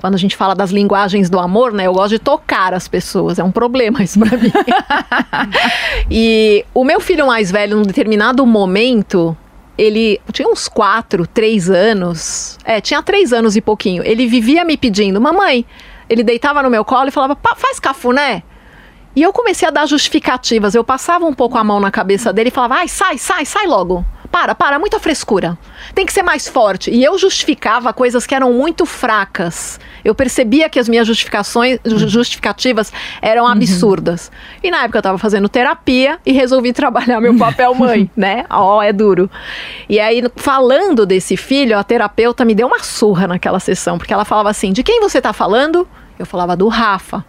Quando 0.00 0.14
a 0.14 0.18
gente 0.18 0.36
fala 0.36 0.54
das 0.54 0.70
linguagens 0.70 1.28
do 1.28 1.40
amor, 1.40 1.72
né, 1.72 1.86
eu 1.86 1.92
gosto 1.92 2.10
de 2.10 2.18
tocar 2.18 2.72
as 2.72 2.86
pessoas, 2.86 3.38
é 3.38 3.44
um 3.44 3.50
problema 3.50 4.02
isso 4.02 4.20
para 4.20 4.36
mim. 4.36 4.52
e 6.10 6.64
o 6.72 6.84
meu 6.84 7.00
filho 7.00 7.26
mais 7.26 7.50
velho, 7.50 7.76
num 7.76 7.82
determinado 7.82 8.46
momento, 8.46 9.36
ele 9.78 10.20
tinha 10.32 10.48
uns 10.48 10.66
quatro, 10.66 11.24
três 11.24 11.70
anos. 11.70 12.58
É, 12.64 12.80
tinha 12.80 13.00
três 13.00 13.32
anos 13.32 13.54
e 13.54 13.60
pouquinho. 13.60 14.02
Ele 14.04 14.26
vivia 14.26 14.64
me 14.64 14.76
pedindo, 14.76 15.20
mamãe. 15.20 15.64
Ele 16.10 16.24
deitava 16.24 16.60
no 16.64 16.68
meu 16.68 16.84
colo 16.84 17.08
e 17.08 17.12
falava, 17.12 17.38
faz 17.56 17.78
cafuné. 17.78 18.42
E 19.14 19.22
eu 19.22 19.32
comecei 19.32 19.68
a 19.68 19.70
dar 19.70 19.86
justificativas. 19.86 20.74
Eu 20.74 20.82
passava 20.82 21.24
um 21.24 21.32
pouco 21.32 21.56
a 21.56 21.62
mão 21.62 21.78
na 21.78 21.92
cabeça 21.92 22.32
dele 22.32 22.48
e 22.48 22.52
falava, 22.52 22.74
ai, 22.74 22.88
sai, 22.88 23.18
sai, 23.18 23.44
sai 23.44 23.66
logo. 23.66 24.04
Para, 24.30 24.54
para, 24.54 24.78
muita 24.78 25.00
frescura. 25.00 25.58
Tem 25.94 26.04
que 26.04 26.12
ser 26.12 26.22
mais 26.22 26.46
forte. 26.46 26.90
E 26.90 27.02
eu 27.02 27.18
justificava 27.18 27.92
coisas 27.92 28.26
que 28.26 28.34
eram 28.34 28.52
muito 28.52 28.84
fracas. 28.84 29.80
Eu 30.04 30.14
percebia 30.14 30.68
que 30.68 30.78
as 30.78 30.88
minhas 30.88 31.06
justificações, 31.06 31.78
uhum. 31.84 32.08
justificativas 32.08 32.92
eram 33.22 33.44
uhum. 33.44 33.50
absurdas. 33.50 34.30
E 34.62 34.70
na 34.70 34.84
época 34.84 34.98
eu 34.98 35.00
estava 35.00 35.18
fazendo 35.18 35.48
terapia 35.48 36.18
e 36.26 36.32
resolvi 36.32 36.72
trabalhar 36.74 37.20
meu 37.20 37.36
papel 37.36 37.74
mãe, 37.74 38.10
né? 38.16 38.44
Ó, 38.50 38.78
oh, 38.78 38.82
é 38.82 38.92
duro. 38.92 39.30
E 39.88 39.98
aí, 39.98 40.22
falando 40.36 41.06
desse 41.06 41.36
filho, 41.36 41.78
a 41.78 41.82
terapeuta 41.82 42.44
me 42.44 42.54
deu 42.54 42.66
uma 42.66 42.80
surra 42.80 43.26
naquela 43.26 43.58
sessão, 43.58 43.96
porque 43.96 44.12
ela 44.12 44.24
falava 44.24 44.50
assim: 44.50 44.72
de 44.72 44.82
quem 44.82 45.00
você 45.00 45.18
está 45.18 45.32
falando? 45.32 45.88
Eu 46.18 46.26
falava 46.26 46.56
do 46.56 46.68
Rafa. 46.68 47.24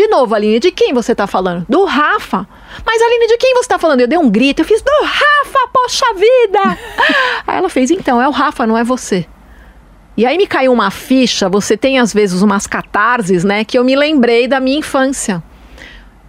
De 0.00 0.08
novo, 0.08 0.34
Aline, 0.34 0.58
de 0.58 0.70
quem 0.70 0.94
você 0.94 1.12
está 1.12 1.26
falando? 1.26 1.66
Do 1.68 1.84
Rafa. 1.84 2.48
Mas, 2.86 3.02
Aline, 3.02 3.26
de 3.26 3.36
quem 3.36 3.52
você 3.52 3.64
está 3.64 3.78
falando? 3.78 4.00
Eu 4.00 4.08
dei 4.08 4.16
um 4.16 4.30
grito, 4.30 4.62
eu 4.62 4.64
fiz, 4.64 4.80
do 4.80 4.90
Rafa, 5.02 5.68
poxa 5.70 6.06
vida! 6.14 6.78
aí 7.46 7.58
ela 7.58 7.68
fez, 7.68 7.90
então, 7.90 8.18
é 8.18 8.26
o 8.26 8.30
Rafa, 8.30 8.66
não 8.66 8.78
é 8.78 8.82
você. 8.82 9.26
E 10.16 10.24
aí 10.24 10.38
me 10.38 10.46
caiu 10.46 10.72
uma 10.72 10.90
ficha, 10.90 11.50
você 11.50 11.76
tem 11.76 11.98
às 11.98 12.14
vezes 12.14 12.40
umas 12.40 12.66
catarses, 12.66 13.44
né, 13.44 13.62
que 13.62 13.78
eu 13.78 13.84
me 13.84 13.94
lembrei 13.94 14.48
da 14.48 14.58
minha 14.58 14.78
infância. 14.78 15.42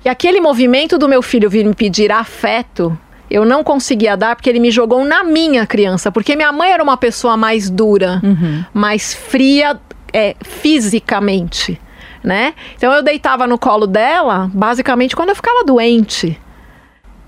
E 0.03 0.09
aquele 0.09 0.41
movimento 0.41 0.97
do 0.97 1.07
meu 1.07 1.21
filho 1.21 1.49
vir 1.49 1.65
me 1.65 1.73
pedir 1.73 2.11
afeto, 2.11 2.99
eu 3.29 3.45
não 3.45 3.63
conseguia 3.63 4.17
dar 4.17 4.35
porque 4.35 4.49
ele 4.49 4.59
me 4.59 4.69
jogou 4.69 5.05
na 5.05 5.23
minha 5.23 5.65
criança. 5.65 6.11
Porque 6.11 6.35
minha 6.35 6.51
mãe 6.51 6.73
era 6.73 6.83
uma 6.83 6.97
pessoa 6.97 7.37
mais 7.37 7.69
dura, 7.69 8.19
uhum. 8.21 8.65
mais 8.73 9.13
fria 9.13 9.79
é, 10.11 10.35
fisicamente 10.41 11.79
né? 12.23 12.53
Então 12.75 12.93
eu 12.93 13.01
deitava 13.01 13.47
no 13.47 13.57
colo 13.57 13.87
dela, 13.87 14.49
basicamente 14.53 15.15
quando 15.15 15.29
eu 15.29 15.35
ficava 15.35 15.63
doente. 15.63 16.39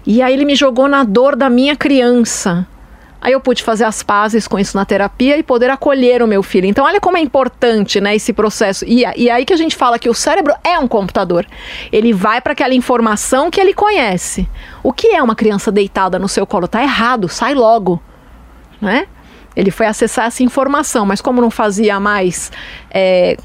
E 0.06 0.21
aí 0.21 0.34
ele 0.34 0.45
me 0.45 0.56
jogou 0.56 0.88
na 0.88 1.03
dor 1.03 1.36
da 1.36 1.49
minha 1.49 1.75
criança. 1.75 2.67
Aí 3.23 3.32
eu 3.32 3.39
pude 3.39 3.63
fazer 3.63 3.86
as 3.86 4.03
pazes 4.03 4.49
com 4.49 4.60
isso 4.60 4.75
na 4.75 4.84
terapia 4.84 5.38
e 5.38 5.43
poder 5.43 5.69
acolher 5.69 6.21
o 6.21 6.27
meu 6.27 6.43
filho. 6.43 6.67
Então, 6.67 6.84
olha 6.84 6.99
como 6.99 7.15
é 7.15 7.21
importante 7.21 8.01
né, 8.01 8.13
esse 8.13 8.34
processo. 8.34 8.84
E, 8.86 9.06
e 9.15 9.29
aí 9.29 9.45
que 9.45 9.53
a 9.53 9.56
gente 9.56 9.77
fala 9.77 9.97
que 9.97 10.10
o 10.10 10.13
cérebro 10.13 10.53
é 10.62 10.77
um 10.77 10.89
computador. 10.89 11.47
Ele 11.89 12.12
vai 12.12 12.41
para 12.41 12.51
aquela 12.51 12.73
informação 12.73 13.49
que 13.49 13.62
ele 13.62 13.73
conhece. 13.73 14.45
O 14.84 14.91
que 14.91 15.08
é 15.08 15.23
uma 15.23 15.36
criança 15.36 15.71
deitada 15.71 16.19
no 16.19 16.27
seu 16.27 16.45
colo? 16.45 16.67
Tá 16.67 16.84
errado, 16.84 17.29
sai 17.29 17.53
logo. 17.53 18.03
Né? 18.82 19.08
Ele 19.56 19.71
foi 19.71 19.86
acessar 19.86 20.25
essa 20.25 20.43
informação, 20.43 21.06
mas 21.06 21.21
como 21.21 21.39
não 21.39 21.49
fazia 21.49 22.01
mais 22.01 22.51
é, 22.91 23.38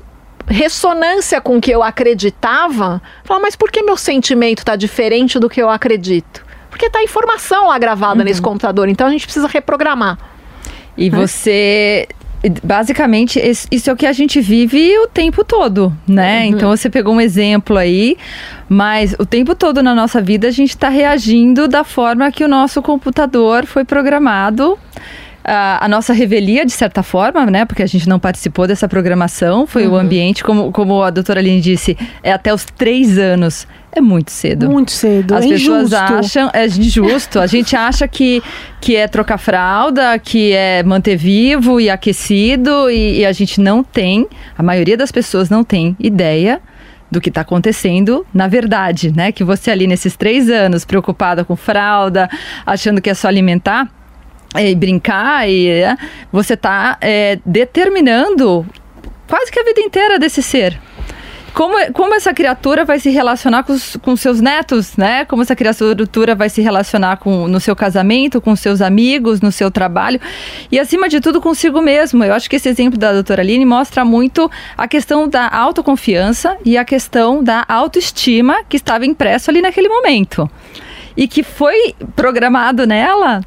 ressonância 0.48 1.40
com 1.40 1.58
o 1.58 1.60
que 1.60 1.70
eu 1.70 1.82
acreditava, 1.82 3.00
falar, 3.24 3.40
mas 3.40 3.54
por 3.54 3.70
que 3.70 3.82
meu 3.82 3.96
sentimento 3.96 4.60
está 4.60 4.76
diferente 4.76 5.38
do 5.38 5.48
que 5.48 5.60
eu 5.60 5.68
acredito? 5.68 6.44
Porque 6.70 6.86
está 6.86 6.98
a 7.00 7.02
informação 7.02 7.68
lá 7.68 7.78
gravada 7.78 8.20
uhum. 8.20 8.24
nesse 8.24 8.42
computador, 8.42 8.88
então 8.88 9.06
a 9.06 9.10
gente 9.10 9.24
precisa 9.24 9.46
reprogramar. 9.46 10.18
E 10.96 11.10
né? 11.10 11.18
você 11.18 12.08
basicamente 12.62 13.40
isso 13.70 13.90
é 13.90 13.92
o 13.92 13.96
que 13.96 14.06
a 14.06 14.12
gente 14.12 14.40
vive 14.40 14.96
o 14.98 15.08
tempo 15.08 15.42
todo, 15.42 15.92
né? 16.06 16.42
Uhum. 16.42 16.46
Então 16.46 16.70
você 16.70 16.88
pegou 16.88 17.14
um 17.14 17.20
exemplo 17.20 17.76
aí, 17.76 18.16
mas 18.68 19.14
o 19.18 19.26
tempo 19.26 19.54
todo 19.54 19.82
na 19.82 19.94
nossa 19.94 20.22
vida 20.22 20.46
a 20.46 20.50
gente 20.50 20.70
está 20.70 20.88
reagindo 20.88 21.66
da 21.66 21.82
forma 21.82 22.30
que 22.30 22.44
o 22.44 22.48
nosso 22.48 22.80
computador 22.80 23.66
foi 23.66 23.84
programado 23.84 24.78
a, 25.48 25.84
a, 25.84 25.88
nossa 25.88 26.12
revelia, 26.12 26.66
de 26.66 26.72
certa 26.72 27.02
forma, 27.02 27.46
né? 27.46 27.64
Porque 27.64 27.82
a 27.82 27.86
gente 27.86 28.06
não 28.08 28.18
participou 28.18 28.66
dessa 28.66 28.86
programação, 28.86 29.66
foi 29.66 29.86
uhum. 29.86 29.94
o 29.94 29.96
ambiente, 29.96 30.44
como, 30.44 30.70
como 30.70 31.02
a 31.02 31.10
doutora 31.10 31.40
Aline 31.40 31.60
disse, 31.60 31.96
é 32.22 32.30
até 32.30 32.52
os 32.52 32.64
três 32.64 33.18
anos. 33.18 33.66
É 33.90 34.00
muito 34.00 34.30
cedo. 34.30 34.70
Muito 34.70 34.90
cedo. 34.90 35.34
As 35.34 35.44
é 35.46 35.48
pessoas 35.48 35.86
injusto. 35.86 35.96
acham, 35.96 36.50
é 36.52 36.66
injusto. 36.66 37.40
A 37.40 37.46
gente 37.46 37.74
acha 37.74 38.06
que, 38.06 38.42
que 38.80 38.94
é 38.94 39.08
trocar 39.08 39.38
fralda, 39.38 40.18
que 40.18 40.52
é 40.52 40.82
manter 40.82 41.16
vivo 41.16 41.80
e 41.80 41.88
aquecido, 41.88 42.90
e, 42.90 43.20
e 43.20 43.26
a 43.26 43.32
gente 43.32 43.60
não 43.60 43.82
tem, 43.82 44.28
a 44.56 44.62
maioria 44.62 44.96
das 44.96 45.10
pessoas 45.10 45.48
não 45.48 45.64
tem 45.64 45.96
ideia 45.98 46.60
do 47.10 47.22
que 47.22 47.30
está 47.30 47.40
acontecendo 47.40 48.26
na 48.34 48.46
verdade, 48.46 49.10
né? 49.16 49.32
Que 49.32 49.42
você 49.42 49.70
ali 49.70 49.86
nesses 49.86 50.14
três 50.14 50.50
anos 50.50 50.84
preocupada 50.84 51.42
com 51.42 51.56
fralda, 51.56 52.28
achando 52.66 53.00
que 53.00 53.08
é 53.08 53.14
só 53.14 53.28
alimentar, 53.28 53.88
e 54.56 54.74
brincar 54.74 55.48
e 55.48 55.68
é, 55.68 55.96
você 56.32 56.54
está 56.54 56.96
é, 57.00 57.38
determinando 57.44 58.66
quase 59.26 59.52
que 59.52 59.60
a 59.60 59.64
vida 59.64 59.80
inteira 59.80 60.18
desse 60.18 60.42
ser. 60.42 60.80
Como, 61.52 61.74
como 61.92 62.14
essa 62.14 62.32
criatura 62.32 62.84
vai 62.84 63.00
se 63.00 63.10
relacionar 63.10 63.64
com, 63.64 63.72
os, 63.72 63.96
com 63.96 64.14
seus 64.14 64.40
netos, 64.40 64.96
né? 64.96 65.24
Como 65.24 65.42
essa 65.42 65.56
criatura 65.56 66.34
vai 66.34 66.48
se 66.48 66.62
relacionar 66.62 67.16
com, 67.16 67.48
no 67.48 67.58
seu 67.58 67.74
casamento, 67.74 68.40
com 68.40 68.54
seus 68.54 68.80
amigos, 68.80 69.40
no 69.40 69.50
seu 69.50 69.70
trabalho 69.70 70.20
e, 70.70 70.78
acima 70.78 71.08
de 71.08 71.20
tudo, 71.20 71.40
consigo 71.40 71.80
mesmo. 71.80 72.22
Eu 72.22 72.32
acho 72.32 72.48
que 72.48 72.56
esse 72.56 72.68
exemplo 72.68 72.98
da 72.98 73.12
doutora 73.12 73.42
Aline 73.42 73.64
mostra 73.64 74.04
muito 74.04 74.48
a 74.76 74.86
questão 74.86 75.28
da 75.28 75.48
autoconfiança 75.48 76.56
e 76.64 76.78
a 76.78 76.84
questão 76.84 77.42
da 77.42 77.64
autoestima 77.66 78.62
que 78.68 78.76
estava 78.76 79.04
impresso 79.04 79.50
ali 79.50 79.60
naquele 79.60 79.88
momento. 79.88 80.48
E 81.16 81.26
que 81.26 81.42
foi 81.42 81.92
programado 82.14 82.86
nela 82.86 83.40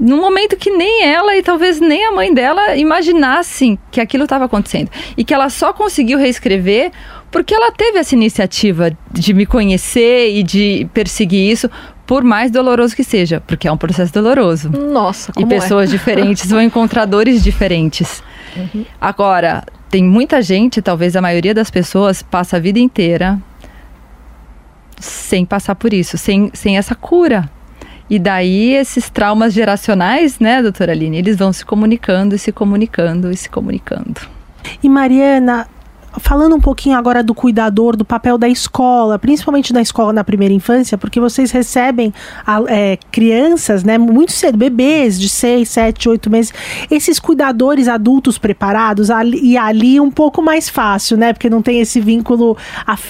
num 0.00 0.18
momento 0.18 0.56
que 0.56 0.70
nem 0.70 1.04
ela 1.04 1.36
e 1.36 1.42
talvez 1.42 1.78
nem 1.78 2.06
a 2.06 2.12
mãe 2.12 2.32
dela 2.32 2.74
imaginassem 2.74 3.78
que 3.90 4.00
aquilo 4.00 4.24
estava 4.24 4.46
acontecendo. 4.46 4.90
E 5.14 5.22
que 5.22 5.34
ela 5.34 5.50
só 5.50 5.74
conseguiu 5.74 6.18
reescrever 6.18 6.90
porque 7.30 7.54
ela 7.54 7.70
teve 7.70 7.98
essa 7.98 8.14
iniciativa 8.14 8.90
de 9.12 9.34
me 9.34 9.44
conhecer 9.44 10.30
e 10.30 10.42
de 10.42 10.88
perseguir 10.94 11.52
isso, 11.52 11.70
por 12.06 12.24
mais 12.24 12.50
doloroso 12.50 12.96
que 12.96 13.04
seja, 13.04 13.40
porque 13.46 13.68
é 13.68 13.72
um 13.72 13.76
processo 13.76 14.12
doloroso. 14.12 14.70
Nossa, 14.70 15.32
como 15.32 15.46
E 15.46 15.54
é? 15.54 15.60
pessoas 15.60 15.90
é? 15.90 15.92
diferentes 15.92 16.50
vão 16.50 16.62
encontrar 16.62 17.04
dores 17.04 17.44
diferentes. 17.44 18.22
Uhum. 18.56 18.84
Agora, 19.00 19.62
tem 19.90 20.02
muita 20.02 20.42
gente, 20.42 20.82
talvez 20.82 21.14
a 21.14 21.20
maioria 21.20 21.54
das 21.54 21.70
pessoas, 21.70 22.22
passa 22.22 22.56
a 22.56 22.60
vida 22.60 22.80
inteira 22.80 23.38
sem 24.98 25.44
passar 25.44 25.74
por 25.76 25.92
isso, 25.92 26.18
sem, 26.18 26.50
sem 26.52 26.76
essa 26.76 26.94
cura 26.94 27.48
e 28.10 28.18
daí 28.18 28.74
esses 28.74 29.08
traumas 29.08 29.54
geracionais, 29.54 30.40
né, 30.40 30.60
doutora 30.60 30.90
Aline, 30.90 31.16
eles 31.16 31.36
vão 31.36 31.52
se 31.52 31.64
comunicando 31.64 32.34
e 32.34 32.38
se 32.38 32.50
comunicando 32.50 33.30
e 33.30 33.36
se 33.36 33.48
comunicando. 33.48 34.20
E 34.82 34.88
Mariana, 34.88 35.66
falando 36.18 36.56
um 36.56 36.60
pouquinho 36.60 36.96
agora 36.96 37.22
do 37.22 37.34
cuidador, 37.34 37.96
do 37.96 38.04
papel 38.04 38.36
da 38.36 38.48
escola, 38.48 39.18
principalmente 39.18 39.72
da 39.72 39.80
escola 39.80 40.12
na 40.12 40.24
primeira 40.24 40.52
infância, 40.52 40.98
porque 40.98 41.20
vocês 41.20 41.50
recebem 41.50 42.12
é, 42.68 42.98
crianças, 43.10 43.84
né, 43.84 43.96
muito 43.96 44.32
cedo, 44.32 44.58
bebês 44.58 45.18
de 45.18 45.28
6, 45.28 45.68
7, 45.68 46.08
8 46.08 46.30
meses, 46.30 46.52
esses 46.90 47.18
cuidadores 47.20 47.86
adultos 47.86 48.38
preparados, 48.38 49.10
ali, 49.10 49.40
e 49.40 49.56
ali 49.56 50.00
um 50.00 50.10
pouco 50.10 50.42
mais 50.42 50.68
fácil, 50.68 51.16
né, 51.16 51.32
porque 51.32 51.48
não 51.48 51.62
tem 51.62 51.80
esse 51.80 52.00
vínculo 52.00 52.56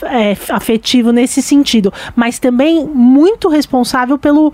é, 0.05 0.37
afetivo 0.51 1.13
nesse 1.13 1.41
sentido, 1.41 1.93
mas 2.15 2.39
também 2.39 2.85
muito 2.87 3.49
responsável 3.49 4.19
pelo, 4.19 4.53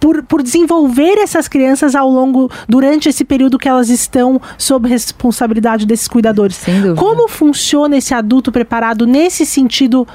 por, 0.00 0.22
por 0.22 0.42
desenvolver 0.42 1.18
essas 1.18 1.46
crianças 1.46 1.94
ao 1.94 2.08
longo, 2.08 2.50
durante 2.66 3.08
esse 3.08 3.24
período 3.24 3.58
que 3.58 3.68
elas 3.68 3.90
estão 3.90 4.40
sob 4.56 4.88
responsabilidade 4.88 5.86
desses 5.86 6.08
cuidadores. 6.08 6.64
Como 6.96 7.28
funciona 7.28 7.98
esse 7.98 8.14
adulto 8.14 8.50
preparado 8.50 9.06
nesse 9.06 9.44
sentido? 9.44 10.08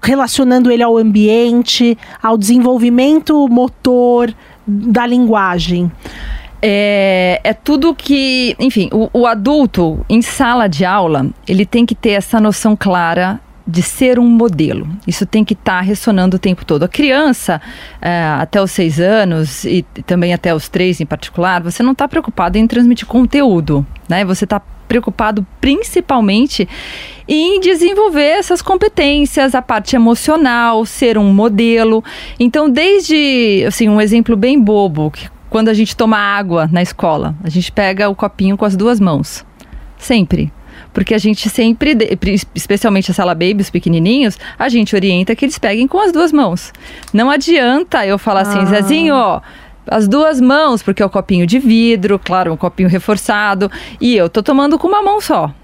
Relacionando 0.00 0.70
ele 0.70 0.82
ao 0.82 0.96
ambiente, 0.96 1.98
ao 2.22 2.38
desenvolvimento 2.38 3.48
motor 3.48 4.32
da 4.64 5.04
linguagem. 5.04 5.90
É, 6.62 7.40
é, 7.42 7.52
tudo 7.52 7.94
que, 7.94 8.54
enfim, 8.58 8.88
o, 8.92 9.08
o, 9.12 9.26
adulto 9.26 10.04
em 10.08 10.20
sala 10.20 10.68
de 10.68 10.84
aula 10.84 11.28
ele 11.46 11.64
tem 11.64 11.86
que 11.86 11.94
ter 11.94 12.10
essa 12.10 12.40
noção 12.40 12.76
clara 12.76 13.40
de 13.68 13.82
ser 13.82 14.18
um 14.18 14.26
modelo. 14.26 14.88
Isso 15.06 15.26
tem 15.26 15.44
que 15.44 15.52
estar 15.52 15.76
tá 15.76 15.80
ressonando 15.82 16.36
o 16.36 16.38
tempo 16.38 16.64
todo. 16.64 16.84
A 16.84 16.88
criança, 16.88 17.60
é, 18.00 18.24
até 18.40 18.62
os 18.62 18.70
seis 18.70 18.98
anos 18.98 19.64
e 19.64 19.84
também 20.06 20.32
até 20.32 20.54
os 20.54 20.70
três 20.70 21.02
em 21.02 21.06
particular, 21.06 21.62
você 21.62 21.82
não 21.82 21.92
está 21.92 22.08
preocupado 22.08 22.56
em 22.56 22.66
transmitir 22.66 23.06
conteúdo, 23.06 23.86
né? 24.08 24.24
Você 24.24 24.44
está 24.44 24.58
preocupado 24.58 25.46
principalmente 25.60 26.66
em 27.28 27.60
desenvolver 27.60 28.38
essas 28.38 28.62
competências, 28.62 29.54
a 29.54 29.60
parte 29.60 29.94
emocional, 29.94 30.86
ser 30.86 31.18
um 31.18 31.30
modelo. 31.30 32.02
Então, 32.40 32.70
desde, 32.70 33.64
assim, 33.68 33.86
um 33.86 34.00
exemplo 34.00 34.34
bem 34.34 34.58
bobo, 34.58 35.10
que 35.10 35.28
quando 35.50 35.68
a 35.68 35.74
gente 35.74 35.94
toma 35.94 36.16
água 36.16 36.66
na 36.72 36.80
escola, 36.80 37.34
a 37.44 37.50
gente 37.50 37.70
pega 37.70 38.08
o 38.08 38.14
copinho 38.14 38.56
com 38.56 38.64
as 38.64 38.74
duas 38.74 38.98
mãos. 38.98 39.44
Sempre 39.98 40.50
porque 40.98 41.14
a 41.14 41.18
gente 41.18 41.48
sempre, 41.48 41.96
especialmente 42.56 43.12
a 43.12 43.14
sala 43.14 43.32
baby, 43.32 43.58
os 43.60 43.70
pequenininhos, 43.70 44.36
a 44.58 44.68
gente 44.68 44.96
orienta 44.96 45.32
que 45.36 45.44
eles 45.44 45.56
peguem 45.56 45.86
com 45.86 46.00
as 46.00 46.10
duas 46.10 46.32
mãos. 46.32 46.72
Não 47.12 47.30
adianta 47.30 48.04
eu 48.04 48.18
falar 48.18 48.40
assim, 48.40 48.58
ah. 48.58 48.64
Zezinho, 48.64 49.14
ó, 49.14 49.40
as 49.86 50.08
duas 50.08 50.40
mãos, 50.40 50.82
porque 50.82 51.00
é 51.00 51.06
o 51.06 51.08
copinho 51.08 51.46
de 51.46 51.60
vidro, 51.60 52.18
claro, 52.18 52.52
um 52.52 52.56
copinho 52.56 52.88
reforçado, 52.88 53.70
e 54.00 54.16
eu 54.16 54.28
tô 54.28 54.42
tomando 54.42 54.76
com 54.76 54.88
uma 54.88 55.00
mão 55.00 55.20
só. 55.20 55.54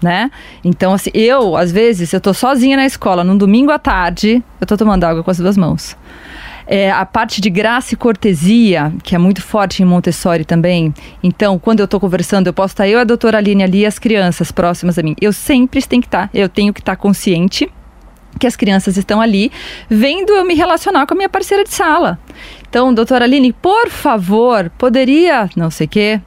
Né? 0.00 0.30
Então, 0.62 0.92
assim, 0.92 1.10
eu, 1.12 1.56
às 1.56 1.72
vezes, 1.72 2.12
eu 2.12 2.20
tô 2.20 2.32
sozinha 2.32 2.76
na 2.76 2.86
escola, 2.86 3.24
num 3.24 3.36
domingo 3.36 3.72
à 3.72 3.80
tarde, 3.80 4.40
eu 4.60 4.66
tô 4.68 4.76
tomando 4.76 5.02
água 5.02 5.24
com 5.24 5.32
as 5.32 5.38
duas 5.38 5.56
mãos. 5.56 5.96
É, 6.66 6.90
a 6.90 7.06
parte 7.06 7.40
de 7.40 7.48
graça 7.48 7.94
e 7.94 7.96
cortesia, 7.96 8.92
que 9.04 9.14
é 9.14 9.18
muito 9.18 9.40
forte 9.40 9.82
em 9.82 9.86
Montessori 9.86 10.44
também. 10.44 10.92
Então, 11.22 11.58
quando 11.58 11.80
eu 11.80 11.84
estou 11.84 12.00
conversando, 12.00 12.48
eu 12.48 12.52
posso 12.52 12.74
estar 12.74 12.88
eu 12.88 12.98
a 12.98 13.04
doutora 13.04 13.38
Aline 13.38 13.62
ali 13.62 13.78
e 13.80 13.86
as 13.86 13.98
crianças 13.98 14.50
próximas 14.50 14.98
a 14.98 15.02
mim. 15.02 15.14
Eu 15.20 15.32
sempre 15.32 15.80
tenho 15.86 16.02
que 16.02 16.08
estar, 16.08 16.28
eu 16.34 16.48
tenho 16.48 16.74
que 16.74 16.80
estar 16.80 16.96
consciente 16.96 17.70
que 18.38 18.46
as 18.46 18.56
crianças 18.56 18.96
estão 18.96 19.20
ali 19.20 19.50
vendo 19.88 20.32
eu 20.32 20.44
me 20.44 20.54
relacionar 20.54 21.06
com 21.06 21.14
a 21.14 21.16
minha 21.16 21.28
parceira 21.28 21.64
de 21.64 21.72
sala. 21.72 22.18
Então, 22.68 22.92
doutora 22.92 23.24
Aline, 23.24 23.52
por 23.52 23.88
favor, 23.88 24.70
poderia, 24.76 25.48
não 25.56 25.70
sei 25.70 25.86
o 25.86 25.88
quê, 25.88 26.20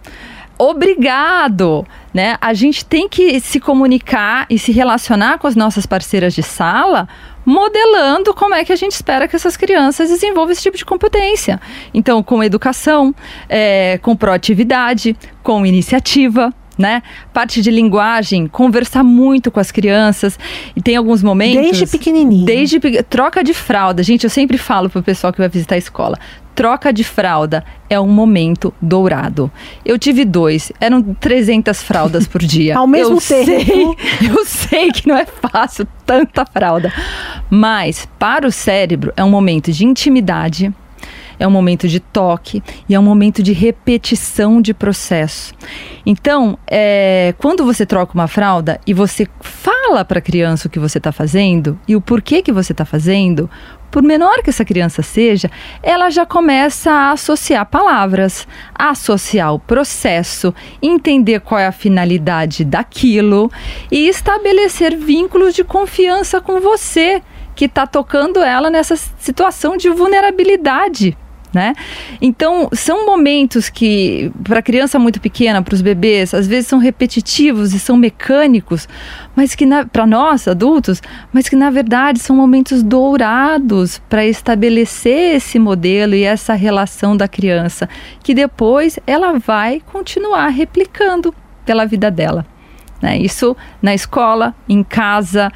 obrigado, 0.57 1.85
né? 2.13 2.37
A 2.41 2.53
gente 2.53 2.83
tem 2.85 3.07
que 3.07 3.39
se 3.39 3.59
comunicar 3.59 4.45
e 4.49 4.59
se 4.59 4.71
relacionar 4.71 5.37
com 5.37 5.47
as 5.47 5.55
nossas 5.55 5.85
parceiras 5.85 6.33
de 6.33 6.43
sala 6.43 7.07
modelando 7.49 8.31
como 8.31 8.53
é 8.53 8.63
que 8.63 8.71
a 8.71 8.75
gente 8.75 8.91
espera 8.91 9.27
que 9.27 9.35
essas 9.35 9.57
crianças 9.57 10.09
desenvolvam 10.09 10.51
esse 10.51 10.61
tipo 10.61 10.77
de 10.77 10.85
competência. 10.85 11.59
Então, 11.91 12.21
com 12.21 12.43
educação, 12.43 13.13
é, 13.49 13.97
com 14.03 14.15
proatividade, 14.15 15.17
com 15.41 15.65
iniciativa, 15.65 16.53
né? 16.77 17.01
Parte 17.33 17.59
de 17.59 17.71
linguagem, 17.71 18.45
conversar 18.45 19.03
muito 19.03 19.49
com 19.49 19.59
as 19.59 19.71
crianças. 19.71 20.37
E 20.75 20.81
tem 20.81 20.95
alguns 20.95 21.23
momentos. 21.23 21.79
Desde 21.79 21.87
pequenininho. 21.87 22.45
Desde 22.45 22.79
troca 23.03 23.43
de 23.43 23.55
fralda. 23.55 24.03
Gente, 24.03 24.25
eu 24.25 24.29
sempre 24.29 24.59
falo 24.59 24.87
pro 24.87 25.01
pessoal 25.01 25.33
que 25.33 25.39
vai 25.39 25.49
visitar 25.49 25.73
a 25.73 25.79
escola 25.79 26.19
troca 26.59 26.91
de 26.91 27.05
fralda 27.05 27.63
é 27.89 27.97
um 27.97 28.09
momento 28.09 28.73
dourado. 28.81 29.49
Eu 29.85 29.97
tive 29.97 30.25
dois, 30.25 30.73
eram 30.77 31.01
300 31.01 31.81
fraldas 31.81 32.27
por 32.27 32.41
dia. 32.41 32.75
Ao 32.77 32.85
mesmo 32.85 33.15
eu 33.15 33.21
tempo. 33.21 33.45
Sei, 33.45 33.95
eu 34.29 34.45
sei 34.45 34.91
que 34.91 35.07
não 35.07 35.15
é 35.15 35.25
fácil 35.25 35.87
tanta 36.05 36.45
fralda, 36.45 36.91
mas 37.49 38.05
para 38.19 38.45
o 38.45 38.51
cérebro 38.51 39.13
é 39.15 39.23
um 39.23 39.29
momento 39.29 39.71
de 39.71 39.85
intimidade, 39.85 40.73
é 41.39 41.47
um 41.47 41.51
momento 41.51 41.87
de 41.87 42.01
toque 42.01 42.61
e 42.89 42.93
é 42.93 42.99
um 42.99 43.03
momento 43.03 43.41
de 43.41 43.53
repetição 43.53 44.61
de 44.61 44.73
processo. 44.73 45.53
Então, 46.05 46.57
é, 46.67 47.33
quando 47.37 47.63
você 47.63 47.85
troca 47.85 48.13
uma 48.13 48.27
fralda 48.27 48.81
e 48.85 48.93
você 48.93 49.25
fala 49.39 50.03
para 50.03 50.19
a 50.19 50.21
criança 50.21 50.67
o 50.67 50.69
que 50.69 50.77
você 50.77 50.97
está 50.97 51.13
fazendo 51.13 51.79
e 51.87 51.95
o 51.95 52.01
porquê 52.01 52.41
que 52.41 52.51
você 52.51 52.73
está 52.73 52.83
fazendo, 52.83 53.49
por 53.91 54.03
menor 54.03 54.41
que 54.43 54.49
essa 54.49 54.65
criança 54.65 55.01
seja, 55.01 55.49
ela 55.81 56.09
já 56.09 56.25
começa 56.25 56.91
a 56.91 57.11
associar 57.11 57.65
palavras, 57.65 58.47
a 58.73 58.89
associar 58.89 59.53
o 59.53 59.59
processo, 59.59 60.53
entender 60.81 61.39
qual 61.41 61.59
é 61.59 61.67
a 61.67 61.71
finalidade 61.71 62.63
daquilo 62.63 63.51
e 63.91 64.07
estabelecer 64.07 64.95
vínculos 64.95 65.53
de 65.53 65.63
confiança 65.63 66.39
com 66.41 66.59
você 66.59 67.21
que 67.55 67.65
está 67.65 67.85
tocando 67.85 68.41
ela 68.41 68.69
nessa 68.69 68.95
situação 68.95 69.75
de 69.75 69.89
vulnerabilidade 69.89 71.17
né? 71.53 71.73
Então, 72.21 72.69
são 72.73 73.05
momentos 73.05 73.69
que, 73.69 74.31
para 74.43 74.61
criança 74.61 74.99
muito 74.99 75.19
pequena, 75.19 75.61
para 75.61 75.73
os 75.73 75.81
bebês, 75.81 76.33
às 76.33 76.47
vezes 76.47 76.67
são 76.67 76.79
repetitivos 76.79 77.73
e 77.73 77.79
são 77.79 77.97
mecânicos, 77.97 78.87
mas 79.35 79.55
que, 79.55 79.65
para 79.91 80.05
nós, 80.05 80.47
adultos, 80.47 81.01
mas 81.33 81.49
que 81.49 81.55
na 81.55 81.69
verdade 81.69 82.19
são 82.19 82.35
momentos 82.35 82.83
dourados 82.83 83.99
para 84.09 84.25
estabelecer 84.25 85.35
esse 85.35 85.57
modelo 85.57 86.13
e 86.13 86.23
essa 86.23 86.53
relação 86.53 87.17
da 87.17 87.27
criança, 87.27 87.89
que 88.23 88.33
depois 88.33 88.99
ela 89.07 89.39
vai 89.39 89.81
continuar 89.91 90.49
replicando 90.49 91.33
pela 91.65 91.85
vida 91.85 92.11
dela. 92.11 92.45
Né? 93.01 93.17
Isso 93.17 93.55
na 93.81 93.93
escola, 93.93 94.53
em 94.67 94.83
casa 94.83 95.51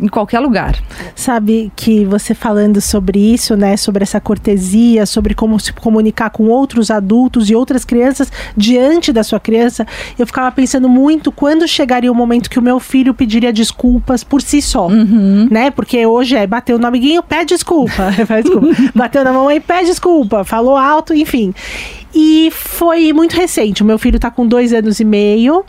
em 0.00 0.08
qualquer 0.08 0.40
lugar. 0.40 0.76
Sabe 1.14 1.72
que 1.76 2.04
você 2.04 2.34
falando 2.34 2.80
sobre 2.80 3.18
isso, 3.18 3.56
né, 3.56 3.76
sobre 3.76 4.02
essa 4.02 4.20
cortesia, 4.20 5.06
sobre 5.06 5.34
como 5.34 5.58
se 5.58 5.72
comunicar 5.72 6.30
com 6.30 6.48
outros 6.48 6.90
adultos 6.90 7.50
e 7.50 7.54
outras 7.54 7.84
crianças 7.84 8.30
diante 8.56 9.12
da 9.12 9.22
sua 9.22 9.40
criança, 9.40 9.86
eu 10.18 10.26
ficava 10.26 10.50
pensando 10.52 10.88
muito 10.88 11.30
quando 11.30 11.66
chegaria 11.66 12.10
o 12.10 12.14
momento 12.14 12.50
que 12.50 12.58
o 12.58 12.62
meu 12.62 12.80
filho 12.80 13.14
pediria 13.14 13.52
desculpas 13.52 14.24
por 14.24 14.42
si 14.42 14.60
só, 14.60 14.88
uhum. 14.88 15.48
né? 15.50 15.70
Porque 15.70 16.04
hoje 16.06 16.36
é 16.36 16.46
bateu 16.46 16.78
no 16.78 16.86
amiguinho, 16.86 17.22
pede 17.22 17.54
desculpa, 17.54 18.10
desculpa. 18.42 18.68
bateu 18.94 19.24
na 19.24 19.32
mamãe, 19.32 19.60
pede 19.60 19.86
desculpa, 19.86 20.44
falou 20.44 20.76
alto, 20.76 21.14
enfim. 21.14 21.54
E 22.14 22.50
foi 22.52 23.12
muito 23.12 23.32
recente. 23.32 23.82
O 23.82 23.86
meu 23.86 23.98
filho 23.98 24.20
tá 24.20 24.30
com 24.30 24.46
dois 24.46 24.72
anos 24.72 25.00
e 25.00 25.04
meio. 25.04 25.64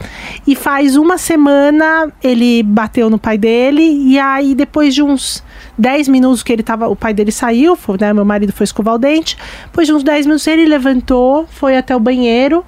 E 0.46 0.56
faz 0.56 0.96
uma 0.96 1.18
semana 1.18 2.12
ele 2.24 2.62
bateu 2.62 3.10
no 3.10 3.18
pai 3.18 3.38
dele. 3.38 3.82
E 3.82 4.20
aí, 4.20 4.54
depois 4.54 4.94
de 4.94 5.02
uns 5.02 5.44
10 5.78 6.08
minutos 6.08 6.44
que 6.44 6.54
ele 6.54 6.62
tava. 6.62 6.88
O 6.88 6.96
pai 6.96 7.14
dele 7.14 7.32
saiu, 7.32 7.76
foi, 7.76 7.98
né? 8.00 8.14
Meu 8.14 8.26
marido 8.26 8.54
foi 8.54 8.64
escovar 8.64 8.94
o 8.96 8.98
dente. 9.00 9.38
Depois 9.66 9.88
de 9.88 9.94
uns 9.94 10.04
10 10.04 10.28
minutos, 10.28 10.46
ele 10.46 10.66
levantou, 10.66 11.48
foi 11.50 11.76
até 11.78 11.96
o 11.96 12.00
banheiro. 12.00 12.64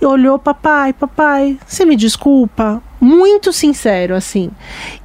E 0.00 0.06
olhou, 0.06 0.38
papai, 0.38 0.92
papai, 0.92 1.58
você 1.66 1.84
me 1.84 1.96
desculpa? 1.96 2.82
Muito 3.00 3.52
sincero, 3.52 4.14
assim. 4.14 4.50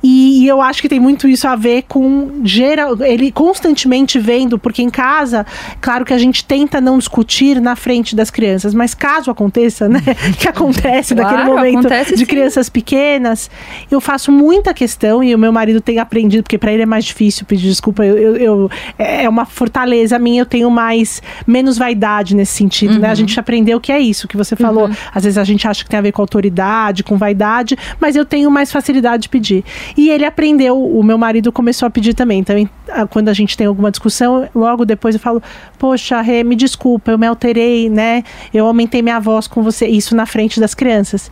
E, 0.01 0.43
e, 0.43 0.47
eu 0.47 0.62
acho 0.62 0.82
que 0.82 0.89
tem 0.89 0.99
muito 0.99 1.27
isso 1.27 1.47
a 1.47 1.56
ver 1.56 1.84
com 1.88 2.41
geral, 2.43 3.01
ele 3.01 3.32
constantemente 3.32 4.17
vendo, 4.17 4.58
porque 4.58 4.82
em 4.82 4.89
casa, 4.89 5.45
claro 5.80 6.06
que 6.06 6.13
a 6.13 6.17
gente 6.17 6.43
tenta 6.45 6.80
não 6.80 6.97
discutir 6.97 7.62
na 7.62 7.75
frente 7.75 8.15
das 8.15 8.30
crianças, 8.30 8.73
mas 8.73 8.93
caso 8.93 9.30
aconteça, 9.30 9.88
né? 9.88 10.01
Que 10.38 10.47
acontece 10.47 11.13
claro, 11.13 11.30
naquele 11.30 11.56
momento 11.56 11.80
acontece, 11.80 12.12
de 12.13 12.19
sim. 12.19 12.25
crianças 12.25 12.69
pequenas, 12.69 13.49
eu 13.89 13.99
faço 13.99 14.32
muita 14.32 14.73
questão 14.73 15.23
e 15.23 15.36
o 15.36 15.38
meu 15.38 15.51
marido 15.51 15.82
tem 15.82 15.99
aprendido, 15.99 16.43
porque 16.43 16.58
para 16.58 16.71
ele 16.71 16.84
é 16.84 16.86
mais 16.86 17.06
difícil 17.06 17.45
pedir 17.45 17.67
desculpa. 17.67 18.06
Eu, 18.06 18.17
eu, 18.17 18.38
eu, 18.38 18.71
é 18.97 19.27
uma 19.27 19.45
fortaleza 19.45 20.17
minha, 20.17 20.41
eu 20.41 20.45
tenho 20.45 20.69
mais 20.71 21.21
menos 21.45 21.77
vaidade 21.77 22.36
nesse 22.36 22.54
sentido, 22.54 22.95
uhum. 22.95 22.99
né? 22.99 23.08
A 23.08 23.10
uhum. 23.12 23.15
gente 23.15 23.39
aprendeu 23.39 23.80
que 23.80 23.91
é 23.91 23.99
isso 23.99 24.27
que 24.27 24.38
você 24.38 24.56
falou. 24.56 24.88
Uhum. 24.88 24.95
Às 25.13 25.23
vezes 25.23 25.38
a 25.38 25.43
gente 25.43 25.67
acha 25.67 25.84
que 25.84 25.89
tem 25.89 25.99
a 25.99 26.01
ver 26.01 26.12
com 26.12 26.21
autoridade, 26.21 27.04
com 27.04 27.17
vaidade, 27.17 27.77
mas 28.00 28.15
eu 28.15 28.26
tenho 28.26 28.50
mais 28.52 28.72
facilidade 28.72 29.24
de 29.24 29.30
pedir. 29.30 29.63
E 29.98 30.10
ele 30.10 30.26
aprendeu, 30.26 30.82
o 30.82 31.04
meu 31.04 31.17
marido 31.17 31.52
começou 31.52 31.86
a 31.88 31.89
pedir 31.89 32.13
também. 32.13 32.39
Então, 32.39 32.56
quando 33.10 33.30
a 33.30 33.34
gente 33.34 33.58
tem 33.58 33.67
alguma 33.67 33.91
discussão, 33.91 34.50
logo 34.54 34.86
depois 34.86 35.15
eu 35.15 35.22
falo: 35.22 35.41
Poxa, 35.78 36.22
Rê, 36.22 36.44
me 36.44 36.56
desculpa, 36.56 37.12
eu 37.12 37.17
me 37.17 37.28
alterei, 37.28 37.89
né? 37.89 38.24
Eu 38.54 38.65
aumentei 38.65 39.02
minha 39.02 39.20
voz 39.20 39.48
com 39.48 39.63
você. 39.63 39.88
Isso 39.88 40.15
na 40.15 40.26
frente 40.26 40.60
das 40.60 40.74
crianças. 40.74 41.32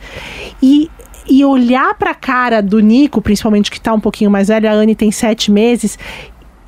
E 0.62 0.90
e 1.32 1.46
olhar 1.46 1.94
pra 1.94 2.16
cara 2.16 2.60
do 2.60 2.80
Nico, 2.80 3.22
principalmente 3.22 3.70
que 3.70 3.80
tá 3.80 3.94
um 3.94 4.00
pouquinho 4.00 4.32
mais 4.32 4.48
velho, 4.48 4.68
a 4.68 4.74
Anne 4.74 4.96
tem 4.96 5.12
sete 5.12 5.52
meses, 5.52 6.00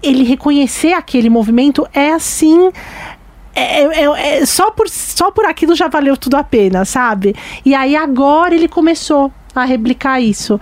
ele 0.03 0.23
reconhecer 0.23 0.93
aquele 0.93 1.29
movimento 1.31 1.87
é 1.93 2.11
assim. 2.11 2.69
É, 3.55 3.83
é- 3.83 4.37
é- 4.37 4.45
só, 4.45 4.71
por, 4.71 4.87
só 4.87 5.31
por 5.31 5.45
aquilo 5.45 5.75
já 5.75 5.87
valeu 5.87 6.15
tudo 6.15 6.35
a 6.35 6.43
pena, 6.43 6.85
sabe? 6.85 7.35
E 7.65 7.73
aí 7.75 7.95
agora 7.95 8.55
ele 8.55 8.67
começou 8.67 9.31
a 9.59 9.65
replicar 9.65 10.19
isso. 10.21 10.59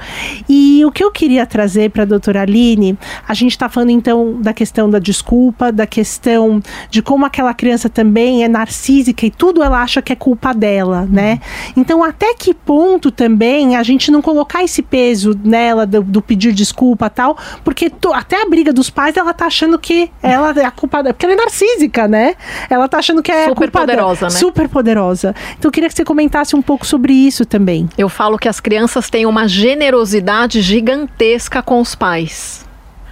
E 0.48 0.84
o 0.86 0.92
que 0.92 1.04
eu 1.04 1.12
queria 1.12 1.46
trazer 1.46 1.92
para 1.92 2.04
a 2.04 2.06
doutora 2.06 2.42
Aline, 2.42 2.98
a 3.28 3.34
gente 3.34 3.52
está 3.52 3.70
falando 3.70 3.92
então 3.92 4.42
da 4.42 4.54
questão 4.54 4.90
da 4.90 5.00
desculpa, 5.00 5.72
da 5.72 5.86
questão 5.86 6.62
de 6.90 7.02
como 7.02 7.26
aquela 7.26 7.54
criança 7.54 7.90
também 7.90 8.44
é 8.44 8.48
narcísica 8.48 9.26
e 9.26 9.32
tudo 9.32 9.62
ela 9.62 9.82
acha 9.82 10.02
que 10.02 10.12
é 10.14 10.16
culpa 10.16 10.54
dela, 10.54 11.08
né? 11.10 11.40
Então, 11.76 12.04
até 12.04 12.34
que 12.34 12.54
ponto 12.54 13.12
também 13.12 13.76
a 13.76 13.84
gente 13.84 14.10
não 14.12 14.22
colocar 14.22 14.64
esse 14.64 14.82
peso 14.82 15.38
nela 15.44 15.86
do, 15.86 16.02
do 16.02 16.22
pedir 16.22 16.54
desculpa 16.54 17.06
e 17.06 17.10
tal, 17.10 17.38
porque 17.64 17.90
to- 17.90 18.14
até 18.14 18.42
a 18.42 18.50
briga 18.50 18.72
dos 18.74 18.90
pais 18.90 19.16
ela 19.18 19.34
tá 19.34 19.46
achando 19.46 19.78
que 19.78 20.10
ela 20.24 20.52
é 20.58 20.66
a 20.66 20.72
culpa 20.72 21.04
dela, 21.04 21.14
porque 21.14 21.26
ela 21.26 21.34
é 21.34 21.38
narcísica, 21.38 22.08
né? 22.08 22.36
Ela 22.70 22.88
tá 22.88 22.98
achando 23.00 23.22
que 23.22 23.32
é 23.32 23.48
Super 23.50 23.70
poderosa, 23.72 24.26
né? 24.26 24.30
Super 24.32 24.70
poderosa. 24.70 25.36
Então, 25.58 25.70
eu 25.70 25.72
queria 25.72 25.90
que 25.90 25.96
você 25.96 26.06
comentasse 26.06 26.56
um 26.56 26.62
pouco 26.62 26.86
sobre 26.86 27.14
isso 27.14 27.46
também. 27.46 27.88
Eu 27.98 28.10
falo 28.10 28.38
que 28.38 28.48
as 28.48 28.60
crianças 28.60 28.79
têm 29.10 29.26
uma 29.26 29.48
generosidade 29.48 30.62
gigantesca 30.62 31.62
com 31.62 31.82
os 31.82 31.96
pais. 31.96 32.66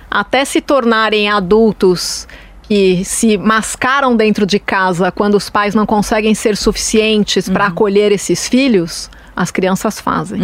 Até 0.10 0.46
se 0.46 0.62
tornarem 0.62 1.30
adultos 1.30 2.28
que 2.64 3.04
se 3.06 3.38
mascaram 3.38 4.16
dentro 4.16 4.46
de 4.46 4.60
casa 4.60 5.12
quando 5.12 5.36
os 5.36 5.50
pais 5.50 5.74
não 5.74 5.86
conseguem 5.86 6.36
ser 6.36 6.58
suficientes 6.58 7.48
para 7.48 7.68
acolher 7.68 8.12
esses 8.12 8.48
filhos, 8.48 9.10
as 9.36 9.52
crianças 9.52 10.02
fazem. 10.02 10.42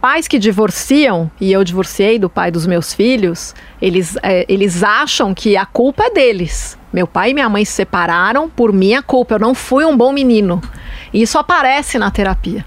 Pais 0.00 0.26
que 0.26 0.38
divorciam, 0.38 1.30
e 1.40 1.52
eu 1.52 1.62
divorciei 1.62 2.18
do 2.18 2.28
pai 2.28 2.50
dos 2.50 2.66
meus 2.66 2.92
filhos, 2.92 3.54
eles, 3.80 4.16
eh, 4.22 4.44
eles 4.48 4.82
acham 4.82 5.32
que 5.32 5.56
a 5.56 5.64
culpa 5.64 6.04
é 6.04 6.10
deles. 6.10 6.76
Meu 6.92 7.06
pai 7.06 7.30
e 7.30 7.34
minha 7.34 7.48
mãe 7.48 7.64
se 7.64 7.72
separaram 7.72 8.50
por 8.50 8.72
minha 8.72 9.00
culpa, 9.00 9.34
eu 9.34 9.38
não 9.38 9.54
fui 9.54 9.84
um 9.84 9.96
bom 9.96 10.12
menino. 10.12 10.60
E 11.12 11.22
isso 11.22 11.38
aparece 11.38 11.98
na 11.98 12.10
terapia. 12.10 12.64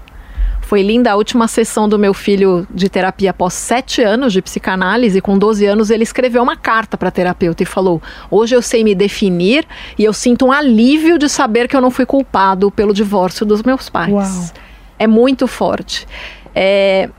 Foi 0.66 0.82
linda 0.82 1.12
a 1.12 1.14
última 1.14 1.46
sessão 1.46 1.88
do 1.88 1.96
meu 1.96 2.12
filho 2.12 2.66
de 2.74 2.88
terapia 2.88 3.30
após 3.30 3.54
sete 3.54 4.02
anos 4.02 4.32
de 4.32 4.42
psicanálise. 4.42 5.20
Com 5.20 5.38
12 5.38 5.64
anos, 5.64 5.90
ele 5.90 6.02
escreveu 6.02 6.42
uma 6.42 6.56
carta 6.56 6.98
para 6.98 7.08
a 7.08 7.12
terapeuta 7.12 7.62
e 7.62 7.66
falou: 7.66 8.02
Hoje 8.28 8.56
eu 8.56 8.60
sei 8.60 8.82
me 8.82 8.92
definir 8.92 9.64
e 9.96 10.04
eu 10.04 10.12
sinto 10.12 10.46
um 10.46 10.50
alívio 10.50 11.20
de 11.20 11.28
saber 11.28 11.68
que 11.68 11.76
eu 11.76 11.80
não 11.80 11.88
fui 11.88 12.04
culpado 12.04 12.68
pelo 12.68 12.92
divórcio 12.92 13.46
dos 13.46 13.62
meus 13.62 13.88
pais. 13.88 14.12
Uau. 14.12 14.50
É 14.98 15.06
muito 15.06 15.46
forte. 15.46 16.04
É, 16.52 17.10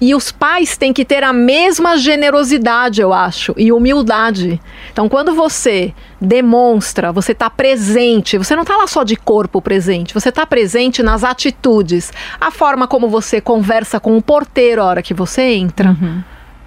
E 0.00 0.14
os 0.14 0.30
pais 0.30 0.76
têm 0.76 0.92
que 0.92 1.04
ter 1.04 1.24
a 1.24 1.32
mesma 1.32 1.96
generosidade, 1.96 3.00
eu 3.00 3.12
acho, 3.12 3.52
e 3.56 3.72
humildade. 3.72 4.60
Então, 4.92 5.08
quando 5.08 5.34
você 5.34 5.92
demonstra, 6.20 7.10
você 7.10 7.32
está 7.32 7.50
presente, 7.50 8.38
você 8.38 8.54
não 8.54 8.62
está 8.62 8.76
lá 8.76 8.86
só 8.86 9.02
de 9.02 9.16
corpo 9.16 9.60
presente, 9.60 10.14
você 10.14 10.28
está 10.28 10.46
presente 10.46 11.02
nas 11.02 11.24
atitudes, 11.24 12.12
a 12.40 12.50
forma 12.50 12.86
como 12.86 13.08
você 13.08 13.40
conversa 13.40 13.98
com 13.98 14.16
o 14.16 14.22
porteiro 14.22 14.82
a 14.82 14.84
hora 14.84 15.02
que 15.02 15.12
você 15.14 15.42
entra, 15.42 15.96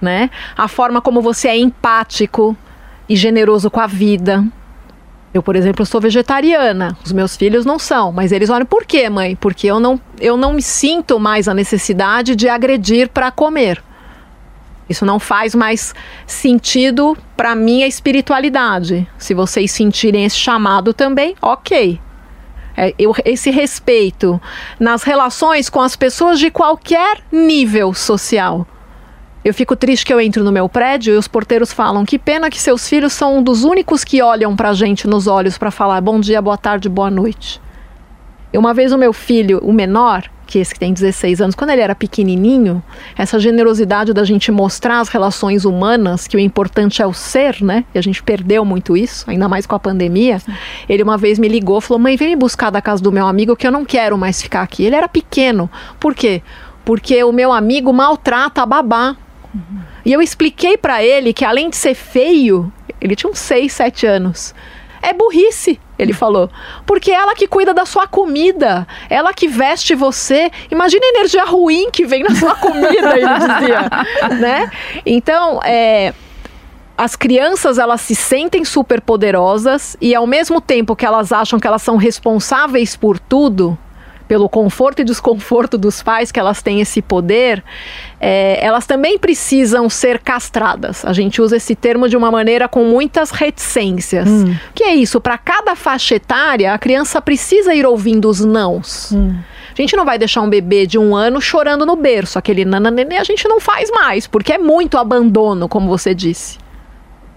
né? 0.02 0.30
A 0.58 0.67
forma 0.67 1.00
como 1.02 1.22
você 1.22 1.48
é 1.48 1.58
empático 1.58 2.56
e 3.08 3.15
generoso 3.15 3.70
com 3.72 3.80
a 3.80 3.88
vida. 3.88 4.44
Eu, 5.34 5.41
por 5.41 5.56
exemplo, 5.56 5.86
sou 5.86 6.02
vegetariana. 6.02 6.98
Os 7.06 7.12
meus 7.13 7.38
filhos 7.38 7.65
não 7.65 7.80
são, 7.80 8.12
mas 8.12 8.32
eles 8.32 8.50
olham 8.50 8.65
por 8.65 8.84
quê, 8.86 9.10
mãe? 9.10 9.36
Porque 9.36 9.67
eu 9.67 9.80
não, 9.80 10.00
eu 10.20 10.36
não 10.36 10.54
me 10.54 10.62
sinto 10.62 11.20
mais 11.20 11.48
a 11.48 11.54
necessidade 11.54 12.36
de 12.36 12.50
agredir 12.50 13.08
para 13.10 13.32
comer. 13.32 13.82
Isso 14.89 15.06
não 15.06 15.20
faz 15.20 15.56
mais 15.56 15.96
sentido 16.28 17.17
para 17.38 17.56
minha 17.56 17.88
espiritualidade. 17.88 19.08
Se 19.17 19.34
vocês 19.34 19.72
sentirem 19.72 20.26
esse 20.26 20.36
chamado 20.36 20.94
também, 20.94 21.34
ok. 21.41 21.98
É, 22.76 22.94
eu- 23.00 23.15
esse 23.24 23.50
respeito 23.52 24.41
nas 24.78 25.04
relações 25.04 25.70
com 25.70 25.80
as 25.80 25.96
pessoas 25.96 26.39
de 26.39 26.52
qualquer 26.52 27.20
nível 27.32 27.94
social. 27.94 28.67
Eu 29.44 29.56
fico 29.56 29.76
triste 29.76 30.06
que 30.06 30.14
eu 30.14 30.22
entro 30.22 30.44
no 30.44 30.52
meu 30.52 30.70
prédio 30.70 31.16
e 31.16 31.18
os 31.18 31.28
porteiros 31.28 31.74
falam: 31.74 32.06
que 32.06 32.20
pena 32.20 32.48
que 32.48 32.62
seus 32.62 32.88
filhos 32.88 33.12
são 33.12 33.40
um 33.40 33.44
dos 33.44 33.64
únicos 33.64 34.04
que 34.04 34.22
olham 34.22 34.56
pra 34.56 34.72
gente 34.72 35.08
nos 35.08 35.26
olhos 35.26 35.58
para 35.58 35.72
falar 35.72 36.00
bom 36.00 36.20
dia, 36.20 36.40
boa 36.40 36.58
tarde, 36.58 36.88
boa 36.88 37.10
noite. 37.10 37.60
E 38.54 38.58
uma 38.58 38.72
vez 38.72 38.92
o 38.92 39.00
meu 39.00 39.12
filho, 39.12 39.58
o 39.64 39.74
menor, 39.74 40.30
que 40.46 40.60
esse 40.60 40.74
que 40.74 40.80
tem 40.80 40.94
16 40.94 41.42
anos, 41.42 41.56
quando 41.56 41.72
ele 41.72 41.82
era 41.82 41.96
pequenininho, 41.96 42.84
essa 43.18 43.40
generosidade 43.40 44.14
da 44.14 44.24
gente 44.24 44.52
mostrar 44.52 45.00
as 45.00 45.10
relações 45.10 45.66
humanas, 45.66 46.28
que 46.28 46.38
o 46.38 46.40
importante 46.40 47.02
é 47.02 47.08
o 47.08 47.14
ser, 47.14 47.64
né? 47.64 47.84
E 47.96 47.98
a 47.98 48.02
gente 48.02 48.22
perdeu 48.22 48.64
muito 48.64 48.96
isso, 48.96 49.28
ainda 49.28 49.50
mais 49.50 49.66
com 49.66 49.74
a 49.74 49.80
pandemia. 49.80 50.40
Ele 50.88 51.02
uma 51.02 51.18
vez 51.18 51.40
me 51.40 51.48
ligou, 51.48 51.82
falou: 51.82 51.98
"Mãe, 51.98 52.16
vem 52.16 52.30
me 52.30 52.36
buscar 52.36 52.70
da 52.70 52.80
casa 52.82 53.02
do 53.02 53.12
meu 53.12 53.26
amigo 53.26 53.56
que 53.56 53.66
eu 53.66 53.72
não 53.72 53.86
quero 53.86 54.16
mais 54.20 54.40
ficar 54.40 54.62
aqui". 54.62 54.84
Ele 54.84 54.96
era 54.96 55.10
pequeno. 55.10 55.68
Por 56.00 56.14
quê? 56.14 56.44
Porque 56.86 57.24
o 57.24 57.32
meu 57.32 57.52
amigo 57.52 57.92
maltrata 57.92 58.62
a 58.62 58.68
babá. 58.68 59.16
E 60.06 60.14
eu 60.14 60.22
expliquei 60.22 60.78
pra 60.78 61.04
ele 61.04 61.34
que 61.34 61.46
além 61.46 61.70
de 61.70 61.76
ser 61.76 61.96
feio, 61.96 62.72
ele 63.00 63.16
tinha 63.16 63.30
uns 63.30 63.40
6, 63.40 63.72
7 63.72 64.08
anos. 64.08 64.56
É 65.02 65.14
burrice, 65.14 65.80
ele 65.98 66.14
falou. 66.14 66.50
Porque 66.86 67.12
ela 67.12 67.34
que 67.34 67.48
cuida 67.48 67.74
da 67.74 67.86
sua 67.86 68.08
comida, 68.08 68.88
ela 69.10 69.34
que 69.34 69.48
veste 69.48 69.96
você. 69.96 70.52
Imagina 70.70 71.04
a 71.04 71.10
energia 71.10 71.44
ruim 71.44 71.90
que 71.90 72.06
vem 72.06 72.24
na 72.24 72.36
sua 72.36 72.56
comida, 72.56 73.18
ele 73.18 73.28
dizia, 73.28 73.90
né? 74.40 74.72
Então, 75.04 75.60
é, 75.64 76.14
as 76.96 77.16
crianças 77.16 77.80
elas 77.80 78.02
se 78.02 78.14
sentem 78.14 78.64
super 78.64 79.02
poderosas 79.02 79.98
e 80.00 80.14
ao 80.14 80.28
mesmo 80.28 80.62
tempo 80.62 80.96
que 80.96 81.06
elas 81.06 81.32
acham 81.32 81.60
que 81.60 81.66
elas 81.66 81.82
são 81.82 81.98
responsáveis 81.98 82.96
por 82.96 83.18
tudo, 83.18 83.76
pelo 84.32 84.48
conforto 84.48 85.02
e 85.02 85.04
desconforto 85.04 85.78
dos 85.78 86.02
pais 86.02 86.32
que 86.32 86.39
elas 86.39 86.62
têm 86.62 86.80
esse 86.80 87.02
poder, 87.02 87.62
é, 88.17 88.65
elas 88.65 88.86
também 88.86 89.20
precisam 89.20 89.89
ser 89.89 90.20
castradas. 90.20 91.04
A 91.04 91.12
gente 91.12 91.41
usa 91.41 91.58
esse 91.58 91.76
termo 91.76 92.08
de 92.08 92.15
uma 92.15 92.32
maneira 92.32 92.70
com 92.70 92.86
muitas 92.86 93.30
reticências. 93.30 94.30
Hum. 94.30 94.56
Que 94.74 94.86
é 94.86 94.96
isso? 94.96 95.20
Para 95.20 95.38
cada 95.38 95.76
faixa 95.76 96.15
etária, 96.15 96.74
a 96.74 96.80
criança 96.80 97.22
precisa 97.22 97.76
ir 97.76 97.86
ouvindo 97.86 98.30
os 98.30 98.39
nãos. 98.39 99.12
Hum. 99.12 99.36
A 99.70 99.82
gente 99.82 99.98
não 99.98 100.06
vai 100.06 100.17
deixar 100.17 100.39
um 100.39 100.50
bebê 100.50 100.88
de 100.88 100.98
um 100.98 101.13
ano 101.13 101.41
chorando 101.41 101.86
no 101.86 101.98
berço. 101.98 102.39
Aquele 102.39 102.63
nananenê 102.63 103.17
a 103.17 103.26
gente 103.26 103.46
não 103.50 103.60
faz 103.60 103.91
mais, 103.91 104.28
porque 104.28 104.54
é 104.54 104.58
muito 104.58 104.98
abandono, 104.98 105.67
como 105.67 105.89
você 105.89 106.15
disse. 106.15 106.58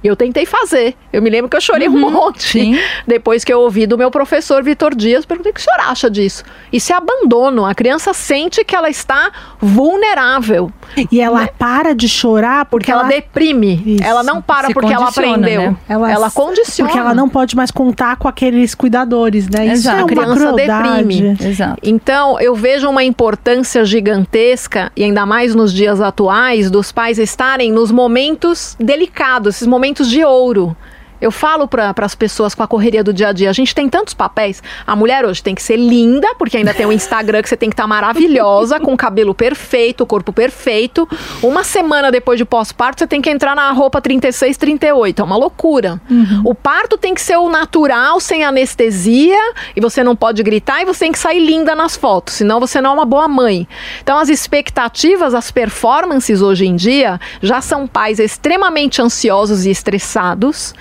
Eu 0.05 0.15
tentei 0.15 0.45
fazer. 0.45 0.95
Eu 1.11 1.23
me 1.23 1.31
lembro 1.31 1.49
que 1.49 1.57
eu 1.57 1.61
chorei 1.63 1.89
um 1.89 1.99
monte. 1.99 2.43
sim. 2.45 2.79
Depois 3.07 3.43
que 3.43 3.53
eu 3.53 3.61
ouvi 3.61 3.87
do 3.87 3.97
meu 3.97 4.11
professor 4.11 4.63
Vitor 4.63 4.95
Dias, 4.95 5.25
perguntei 5.25 5.51
o 5.51 5.55
que 5.55 5.61
o 5.61 5.65
senhor 5.65 5.81
acha 5.81 6.11
disso. 6.11 6.45
Isso 6.71 6.93
é 6.93 6.97
abandono. 6.97 7.65
A 7.65 7.75
criança 7.75 8.13
sente 8.13 8.63
que 8.65 8.77
ela 8.77 8.91
está 8.91 9.33
vulnerável. 9.79 10.71
E 11.11 11.21
ela 11.21 11.49
para 11.59 11.95
de 11.95 12.09
chorar 12.09 12.67
porque, 12.67 12.85
Porque 12.87 12.93
ela, 12.93 13.05
deprime. 13.05 13.83
Isso. 13.87 14.05
Ela 14.05 14.23
não 14.23 14.41
para 14.43 14.69
Se 14.69 14.75
porque 14.75 14.93
ela 14.93 15.09
aprendeu. 15.09 15.73
né? 15.73 15.77
Ela, 15.89 16.31
condiciona. 16.31 16.89
Porque 16.89 16.99
ela 17.01 17.15
não 17.15 17.29
pode 17.29 17.57
mais 17.57 17.71
contar 17.71 18.17
com 18.17 18.29
aqueles 18.29 18.75
cuidadores, 18.75 19.49
né? 19.49 19.65
Isso 19.67 19.89
Exato. 19.89 19.97
é 19.97 20.01
A 20.01 20.05
uma 20.05 20.09
criança 20.09 20.35
crueldade. 20.53 21.05
deprime. 21.05 21.37
Exato. 21.41 21.79
Então, 21.83 22.39
eu 22.41 22.55
vejo 22.55 22.89
uma 22.89 23.03
importância 23.03 23.85
gigantesca, 23.85 24.93
e 24.97 25.03
ainda 25.05 25.25
mais 25.27 25.55
nos 25.55 25.73
dias 25.73 26.01
atuais, 26.01 26.71
dos 26.71 26.93
pais 26.93 27.19
estarem 27.19 27.73
nos 27.73 27.91
momentos 27.91 28.77
delicados, 28.79 29.57
esses 29.57 29.67
momentos 29.67 29.94
de 30.03 30.25
ouro. 30.25 30.77
Eu 31.25 31.31
falo 31.31 31.67
para 31.67 31.95
as 31.97 32.15
pessoas 32.15 32.55
com 32.55 32.63
a 32.63 32.69
correria 32.69 33.03
do 33.03 33.11
dia 33.11 33.29
a 33.29 33.33
dia, 33.33 33.49
a 33.49 33.53
gente 33.55 33.75
tem 33.75 33.89
tantos 33.89 34.13
papéis. 34.13 34.63
A 34.87 34.95
mulher 34.95 35.25
hoje 35.25 35.43
tem 35.43 35.55
que 35.55 35.63
ser 35.63 35.77
linda, 35.77 36.35
porque 36.35 36.59
ainda 36.59 36.75
tem 36.75 36.85
o 36.85 36.93
Instagram 36.93 37.41
que 37.41 37.49
você 37.49 37.57
tem 37.57 37.71
que 37.71 37.73
estar 37.73 37.87
maravilhosa, 37.87 38.79
com 38.79 38.93
o 38.93 38.97
cabelo 38.97 39.35
perfeito, 39.35 40.03
o 40.03 40.07
corpo 40.07 40.35
perfeito. 40.35 41.09
Uma 41.43 41.65
semana 41.65 42.13
depois 42.13 42.37
de 42.37 42.45
pós-parto, 42.45 42.99
você 42.99 43.07
tem 43.07 43.23
que 43.23 43.31
entrar 43.31 43.57
na 43.57 43.73
roupa 43.73 44.03
36, 44.03 44.59
38. 44.59 45.23
É 45.23 45.25
uma 45.25 45.39
loucura. 45.39 45.99
O 46.45 46.55
parto 46.55 46.99
tem 46.99 47.15
que 47.15 47.23
ser 47.23 47.39
o 47.39 47.49
natural, 47.49 48.21
sem 48.21 48.45
anestesia, 48.45 49.41
e 49.75 49.81
você 49.81 50.05
não 50.05 50.15
pode 50.15 50.43
gritar, 50.43 50.83
e 50.83 50.85
você 50.85 51.07
tem 51.07 51.13
que 51.13 51.19
sair 51.19 51.41
linda 51.41 51.75
nas 51.75 51.97
fotos, 51.97 52.35
senão 52.35 52.61
você 52.61 52.83
não 52.83 52.91
é 52.91 52.93
uma 52.93 53.07
boa 53.07 53.27
mãe. 53.27 53.67
Então, 54.03 54.19
as 54.19 54.29
expectativas, 54.29 55.33
as 55.33 55.51
performances 55.51 56.43
hoje 56.43 56.67
em 56.67 56.77
dia 56.77 57.19
já 57.41 57.63
são 57.63 57.87
pais 57.87 58.19
extremamente 58.19 59.01
ansiosos 59.01 59.65
e 59.65 59.71
estressados. 59.71 60.75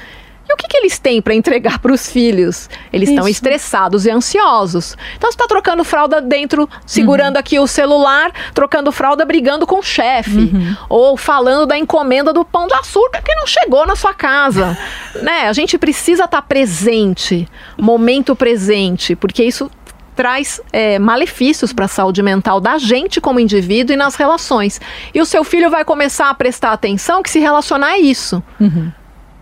E 0.47 0.53
o 0.53 0.57
que, 0.57 0.67
que 0.67 0.77
eles 0.77 0.99
têm 0.99 1.21
para 1.21 1.33
entregar 1.33 1.79
para 1.79 1.93
os 1.93 2.09
filhos? 2.09 2.69
Eles 2.91 3.09
estão 3.09 3.27
estressados 3.27 4.05
e 4.05 4.11
ansiosos. 4.11 4.97
Então 5.15 5.31
você 5.31 5.35
está 5.35 5.47
trocando 5.47 5.83
fralda 5.83 6.21
dentro, 6.21 6.69
segurando 6.85 7.37
aqui 7.37 7.59
o 7.59 7.67
celular, 7.67 8.31
trocando 8.53 8.91
fralda, 8.91 9.25
brigando 9.25 9.65
com 9.65 9.79
o 9.79 9.83
chefe. 9.83 10.51
Ou 10.89 11.15
falando 11.15 11.65
da 11.65 11.77
encomenda 11.77 12.33
do 12.33 12.43
pão 12.43 12.67
de 12.67 12.73
açúcar 12.73 13.21
que 13.21 13.33
não 13.35 13.47
chegou 13.47 13.85
na 13.85 13.95
sua 13.95 14.13
casa. 14.13 14.77
né? 15.21 15.47
A 15.47 15.53
gente 15.53 15.77
precisa 15.77 16.25
estar 16.25 16.41
presente, 16.41 17.47
momento 17.77 18.35
presente, 18.35 19.15
porque 19.15 19.43
isso 19.43 19.71
traz 20.15 20.61
é, 20.71 20.99
malefícios 20.99 21.73
para 21.73 21.85
a 21.85 21.87
saúde 21.87 22.21
mental 22.21 22.59
da 22.59 22.77
gente 22.77 23.19
como 23.19 23.39
indivíduo 23.39 23.93
e 23.93 23.97
nas 23.97 24.15
relações. 24.15 24.79
E 25.13 25.21
o 25.21 25.25
seu 25.25 25.43
filho 25.43 25.69
vai 25.69 25.83
começar 25.83 26.29
a 26.29 26.33
prestar 26.33 26.71
atenção 26.71 27.23
que 27.23 27.29
se 27.29 27.39
relacionar 27.39 27.93
a 27.93 27.99
isso. 27.99 28.43
Uhum. 28.59 28.91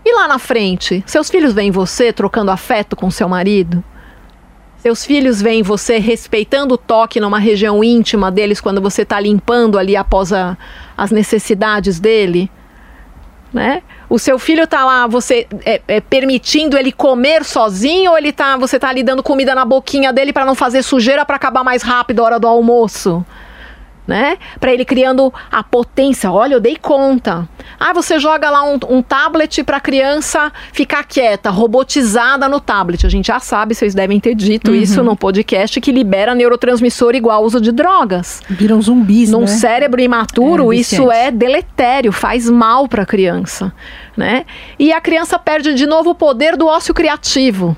E 0.04 0.14
lá 0.14 0.26
na 0.26 0.38
frente, 0.38 1.02
seus 1.06 1.30
filhos 1.30 1.52
veem 1.52 1.70
você 1.70 2.12
trocando 2.12 2.50
afeto 2.50 2.96
com 2.96 3.10
seu 3.10 3.28
marido? 3.28 3.82
Seus 4.78 5.04
filhos 5.04 5.40
veem 5.40 5.62
você 5.62 5.98
respeitando 5.98 6.74
o 6.74 6.78
toque 6.78 7.20
numa 7.20 7.38
região 7.38 7.84
íntima 7.84 8.32
deles 8.32 8.60
quando 8.60 8.80
você 8.80 9.02
está 9.02 9.20
limpando 9.20 9.78
ali 9.78 9.94
após 9.94 10.32
a, 10.32 10.58
as 10.96 11.12
necessidades 11.12 12.00
dele? 12.00 12.50
Né? 13.52 13.80
O 14.10 14.18
seu 14.18 14.40
filho 14.40 14.64
está 14.64 14.84
lá, 14.84 15.06
você 15.06 15.46
é, 15.64 15.80
é, 15.86 16.00
permitindo 16.00 16.76
ele 16.76 16.90
comer 16.90 17.44
sozinho 17.44 18.10
ou 18.10 18.18
ele 18.18 18.32
tá, 18.32 18.56
você 18.56 18.74
está 18.74 18.88
ali 18.88 19.04
dando 19.04 19.22
comida 19.22 19.54
na 19.54 19.64
boquinha 19.64 20.12
dele 20.12 20.32
para 20.32 20.44
não 20.44 20.56
fazer 20.56 20.82
sujeira 20.82 21.24
para 21.24 21.36
acabar 21.36 21.62
mais 21.62 21.82
rápido 21.82 22.20
a 22.20 22.24
hora 22.24 22.40
do 22.40 22.48
almoço? 22.48 23.24
Né? 24.06 24.36
Para 24.58 24.72
ele 24.72 24.84
criando 24.84 25.32
a 25.50 25.62
potência. 25.62 26.30
Olha, 26.30 26.54
eu 26.54 26.60
dei 26.60 26.76
conta. 26.76 27.48
Ah, 27.78 27.92
você 27.92 28.18
joga 28.18 28.50
lá 28.50 28.64
um, 28.64 28.78
um 28.88 29.02
tablet 29.02 29.62
para 29.62 29.76
a 29.76 29.80
criança 29.80 30.52
ficar 30.72 31.04
quieta, 31.04 31.50
robotizada 31.50 32.48
no 32.48 32.60
tablet. 32.60 33.06
A 33.06 33.08
gente 33.08 33.26
já 33.26 33.38
sabe, 33.38 33.74
vocês 33.74 33.94
devem 33.94 34.18
ter 34.18 34.34
dito 34.34 34.70
uhum. 34.70 34.76
isso 34.76 35.02
no 35.02 35.16
podcast, 35.16 35.80
que 35.80 35.92
libera 35.92 36.34
neurotransmissor 36.34 37.14
igual 37.14 37.38
ao 37.38 37.44
uso 37.44 37.60
de 37.60 37.72
drogas. 37.72 38.42
Viram 38.48 38.80
zumbis, 38.82 39.30
Num 39.30 39.42
né? 39.42 39.46
cérebro 39.46 40.00
imaturo, 40.00 40.72
é, 40.72 40.76
isso 40.76 41.10
é 41.10 41.30
deletério, 41.30 42.12
faz 42.12 42.50
mal 42.50 42.88
para 42.88 43.02
a 43.02 43.06
criança, 43.06 43.72
né? 44.16 44.44
E 44.78 44.92
a 44.92 45.00
criança 45.00 45.38
perde 45.38 45.74
de 45.74 45.86
novo 45.86 46.10
o 46.10 46.14
poder 46.14 46.56
do 46.56 46.66
ócio 46.66 46.92
criativo, 46.92 47.76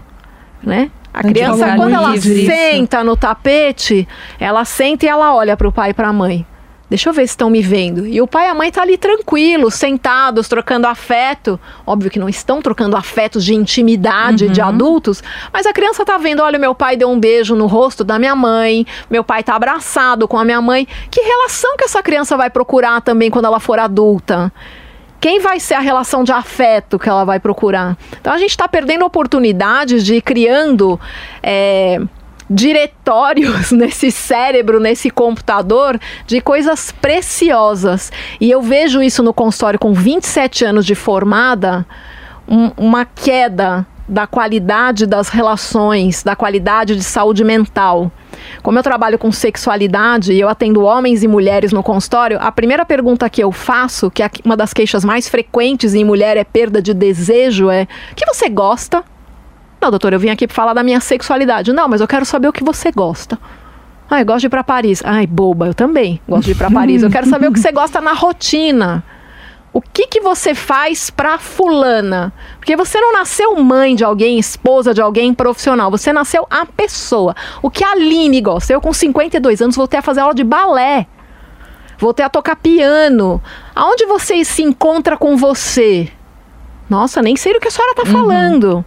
né? 0.62 0.91
A 1.15 1.23
criança, 1.23 1.77
quando 1.77 1.95
ela 1.95 2.17
senta 2.19 3.05
no 3.05 3.17
tapete, 3.17 4.07
ela 4.41 4.65
senta 4.65 5.07
e 5.07 5.09
ela 5.09 5.33
olha 5.33 5.57
para 5.57 5.69
o 5.69 5.73
pai 5.73 5.91
e 5.91 5.95
para 5.95 6.09
a 6.09 6.12
mãe. 6.12 6.45
Deixa 6.91 7.09
eu 7.09 7.12
ver 7.12 7.27
se 7.27 7.33
estão 7.33 7.49
me 7.49 7.62
vendo. 7.62 8.07
E 8.07 8.21
o 8.21 8.27
pai 8.27 8.47
e 8.47 8.51
a 8.51 8.55
mãe 8.55 8.69
estão 8.69 8.83
tá 8.83 8.89
ali 8.89 8.99
tranquilos, 8.99 9.75
sentados, 9.75 10.49
trocando 10.49 10.87
afeto. 10.87 11.59
Óbvio 11.87 12.11
que 12.11 12.19
não 12.19 12.29
estão 12.29 12.61
trocando 12.61 12.97
afetos 12.97 13.45
de 13.45 13.55
intimidade 13.55 14.47
uhum. 14.47 14.53
de 14.53 14.61
adultos, 14.61 15.23
mas 15.53 15.67
a 15.67 15.73
criança 15.73 16.03
está 16.03 16.19
vendo: 16.19 16.43
olha, 16.43 16.59
meu 16.59 16.75
pai 16.75 16.97
deu 16.97 17.09
um 17.09 17.19
beijo 17.19 17.55
no 17.55 17.67
rosto 17.67 18.05
da 18.05 18.19
minha 18.19 18.35
mãe, 18.35 18.87
meu 19.09 19.25
pai 19.25 19.41
está 19.41 19.55
abraçado 19.55 20.29
com 20.29 20.37
a 20.37 20.45
minha 20.45 20.61
mãe. 20.61 20.87
Que 21.11 21.21
relação 21.21 21.77
que 21.77 21.85
essa 21.85 22.03
criança 22.03 22.37
vai 22.37 22.51
procurar 22.51 23.01
também 23.01 23.31
quando 23.31 23.47
ela 23.47 23.61
for 23.61 23.79
adulta? 23.79 24.53
Quem 25.25 25.41
vai 25.41 25.59
ser 25.59 25.72
a 25.72 25.81
relação 25.81 26.22
de 26.22 26.33
afeto 26.33 26.99
que 26.99 27.09
ela 27.09 27.25
vai 27.25 27.41
procurar? 27.41 27.97
Então 28.20 28.31
a 28.31 28.37
gente 28.37 28.51
está 28.51 28.68
perdendo 28.68 29.07
oportunidades 29.07 30.05
de 30.05 30.16
ir 30.16 30.20
criando. 30.20 31.01
É, 31.43 31.99
diretórios 32.51 33.72
nesse 33.72 34.11
cérebro, 34.11 34.79
nesse 34.79 35.09
computador, 35.09 35.99
de 36.27 36.43
coisas 36.43 36.93
preciosas. 36.93 38.12
E 38.39 38.51
eu 38.51 38.61
vejo 38.61 39.03
isso 39.03 39.22
no 39.22 39.33
consultório 39.33 39.79
com 39.79 39.95
27 39.95 40.62
anos 40.66 40.85
de 40.85 40.95
formada, 40.95 41.87
um, 42.47 42.70
uma 42.77 43.07
queda 43.07 43.87
da 44.07 44.27
qualidade 44.27 45.07
das 45.07 45.29
relações, 45.29 46.23
da 46.23 46.37
qualidade 46.37 46.95
de 46.97 47.03
saúde 47.03 47.43
mental. 47.43 48.13
Como 48.63 48.79
eu 48.79 48.83
trabalho 48.83 49.19
com 49.19 49.33
sexualidade 49.33 50.33
e 50.33 50.41
eu 50.41 50.49
atendo 50.49 50.83
homens 50.83 51.23
e 51.23 51.29
mulheres 51.29 51.73
no 51.73 51.83
consultório, 51.83 52.39
a 52.41 52.53
primeira 52.53 52.85
pergunta 52.85 53.29
que 53.31 53.43
eu 53.43 53.51
faço, 53.51 54.11
que 54.11 54.23
é 54.23 54.31
uma 54.45 54.57
das 54.57 54.73
queixas 54.73 55.05
mais 55.05 55.29
frequentes 55.29 55.95
em 55.95 56.05
mulher 56.05 56.37
é 56.37 56.45
perda 56.45 56.83
de 56.83 56.93
desejo, 56.93 57.71
é: 57.71 57.87
"O 58.13 58.15
que 58.15 58.27
você 58.27 58.49
gosta?" 58.49 59.03
Não, 59.81 59.91
doutor, 59.91 60.13
eu 60.13 60.19
vim 60.19 60.31
aqui 60.31 60.47
para 60.47 60.55
falar 60.55 60.75
da 60.75 60.83
minha 60.83 61.01
sexualidade. 61.01 61.73
Não, 61.73 61.89
mas 61.89 62.01
eu 62.01 62.09
quero 62.09 62.25
saber 62.25 62.49
o 62.49 62.53
que 62.53 62.65
você 62.65 62.91
gosta. 62.91 63.39
Ah, 64.11 64.21
eu 64.21 64.27
gosto 64.27 64.41
de 64.41 64.47
ir 64.47 64.51
para 64.51 64.65
Paris. 64.65 65.03
Ai, 65.05 65.27
boba, 65.27 65.67
eu 65.67 65.75
também 65.75 66.21
gosto 66.29 66.47
de 66.47 66.53
ir 66.53 66.55
para 66.55 66.71
Paris. 66.71 67.03
Eu 67.03 67.11
quero 67.11 67.27
saber 67.27 67.49
o 67.49 67.53
que 67.53 67.59
você 67.59 67.73
gosta 67.73 68.01
na 68.01 68.13
rotina. 68.13 69.05
O 69.75 69.81
que, 69.81 70.07
que 70.07 70.20
você 70.20 70.55
faz 70.55 71.11
para 71.11 71.37
fulana? 71.37 72.33
Porque 72.59 72.77
você 72.77 73.01
não 73.01 73.12
nasceu 73.12 73.57
mãe 73.57 73.97
de 73.97 74.05
alguém, 74.05 74.39
esposa 74.39 74.95
de 74.95 75.03
alguém, 75.03 75.35
profissional. 75.35 75.91
Você 75.91 76.12
nasceu 76.12 76.47
a 76.49 76.64
pessoa. 76.64 77.35
O 77.61 77.68
que 77.68 77.83
a 77.83 77.91
Aline 77.91 78.41
gosta? 78.41 78.72
Eu 78.72 78.81
com 78.81 78.93
52 78.93 79.61
anos 79.61 79.75
voltei 79.75 79.99
a 79.99 80.03
fazer 80.03 80.20
aula 80.20 80.33
de 80.33 80.45
balé. 80.45 81.09
Voltei 81.99 82.25
a 82.25 82.29
tocar 82.29 82.55
piano. 82.55 83.43
Aonde 83.75 84.07
você 84.07 84.45
se 84.45 84.62
encontra 84.62 85.16
com 85.16 85.37
você? 85.37 86.09
Nossa, 86.89 87.20
nem 87.20 87.35
sei 87.35 87.53
o 87.53 87.61
que 87.61 87.66
a 87.66 87.70
senhora 87.72 87.95
está 87.99 88.05
uhum. 88.05 88.12
falando. 88.12 88.85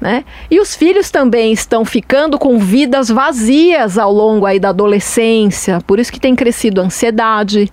Né? 0.00 0.24
E 0.50 0.58
os 0.58 0.74
filhos 0.74 1.10
também 1.10 1.52
estão 1.52 1.84
ficando 1.84 2.38
com 2.38 2.58
vidas 2.58 3.10
vazias 3.10 3.98
ao 3.98 4.10
longo 4.10 4.46
aí 4.46 4.58
da 4.58 4.70
adolescência. 4.70 5.82
Por 5.86 5.98
isso 5.98 6.10
que 6.10 6.18
tem 6.18 6.34
crescido 6.34 6.80
ansiedade, 6.80 7.70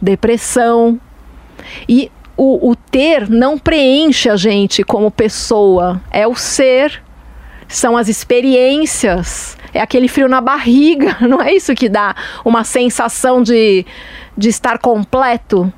depressão, 0.00 1.00
e 1.88 2.10
o, 2.36 2.70
o 2.70 2.76
ter 2.76 3.28
não 3.28 3.58
preenche 3.58 4.28
a 4.28 4.36
gente 4.36 4.82
como 4.82 5.10
pessoa, 5.10 6.00
é 6.10 6.26
o 6.26 6.34
ser, 6.34 7.02
são 7.68 7.96
as 7.96 8.08
experiências, 8.08 9.56
é 9.72 9.80
aquele 9.80 10.08
frio 10.08 10.28
na 10.28 10.40
barriga, 10.40 11.16
não 11.26 11.40
é 11.40 11.52
isso 11.52 11.74
que 11.74 11.88
dá 11.88 12.14
uma 12.44 12.64
sensação 12.64 13.42
de, 13.42 13.86
de 14.36 14.48
estar 14.48 14.78
completo? 14.78 15.72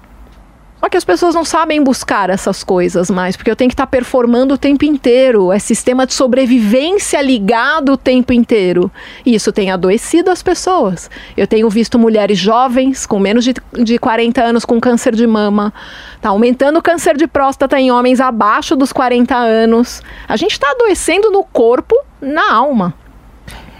Só 0.87 0.91
que 0.91 0.97
as 0.97 1.05
pessoas 1.05 1.35
não 1.35 1.45
sabem 1.45 1.83
buscar 1.83 2.31
essas 2.31 2.63
coisas 2.63 3.11
mais, 3.11 3.37
porque 3.37 3.51
eu 3.51 3.57
tenho 3.57 3.69
que 3.69 3.75
estar 3.75 3.89
performando 3.89 4.55
o 4.55 4.57
tempo 4.57 4.85
inteiro. 4.85 5.51
É 5.51 5.59
sistema 5.59 6.07
de 6.07 6.15
sobrevivência 6.15 7.21
ligado 7.21 7.95
o 7.95 7.97
tempo 7.97 8.33
inteiro. 8.33 8.89
E 9.25 9.35
isso 9.35 9.51
tem 9.51 9.73
adoecido 9.73 10.31
as 10.31 10.45
pessoas. 10.45 11.11
Eu 11.37 11.45
tenho 11.45 11.69
visto 11.69 11.99
mulheres 11.99 12.39
jovens, 12.39 13.05
com 13.05 13.19
menos 13.19 13.43
de, 13.43 13.53
de 13.83 13.99
40 13.99 14.41
anos, 14.41 14.65
com 14.65 14.79
câncer 14.79 15.17
de 15.17 15.27
mama. 15.27 15.75
Está 16.15 16.29
aumentando 16.29 16.79
o 16.79 16.83
câncer 16.83 17.17
de 17.17 17.27
próstata 17.27 17.81
em 17.81 17.91
homens 17.91 18.21
abaixo 18.21 18.77
dos 18.77 18.93
40 18.93 19.35
anos. 19.35 20.01
A 20.29 20.37
gente 20.37 20.53
está 20.53 20.71
adoecendo 20.71 21.33
no 21.33 21.43
corpo, 21.43 21.97
na 22.21 22.55
alma. 22.55 22.95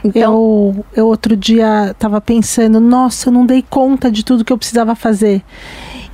Então... 0.03 0.75
Eu, 0.75 0.85
eu 0.93 1.07
outro 1.07 1.37
dia 1.37 1.93
estava 1.93 2.21
pensando, 2.21 2.81
nossa, 2.81 3.29
eu 3.29 3.33
não 3.33 3.47
dei 3.47 3.65
conta 3.71 4.11
de 4.11 4.25
tudo 4.25 4.45
que 4.45 4.53
eu 4.53 4.59
precisava 4.59 4.97
fazer. 4.97 5.45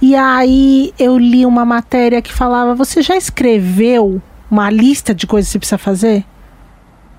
E 0.03 0.16
aí 0.16 0.92
eu 0.98 1.16
li 1.16 1.46
uma 1.46 1.64
matéria 1.64 2.20
que 2.20 2.32
falava: 2.32 2.74
você 2.74 3.00
já 3.00 3.16
escreveu 3.16 4.20
uma 4.50 4.68
lista 4.68 5.14
de 5.14 5.28
coisas 5.28 5.48
que 5.48 5.53
você 5.53 5.59
precisa 5.61 5.78
fazer? 5.78 6.24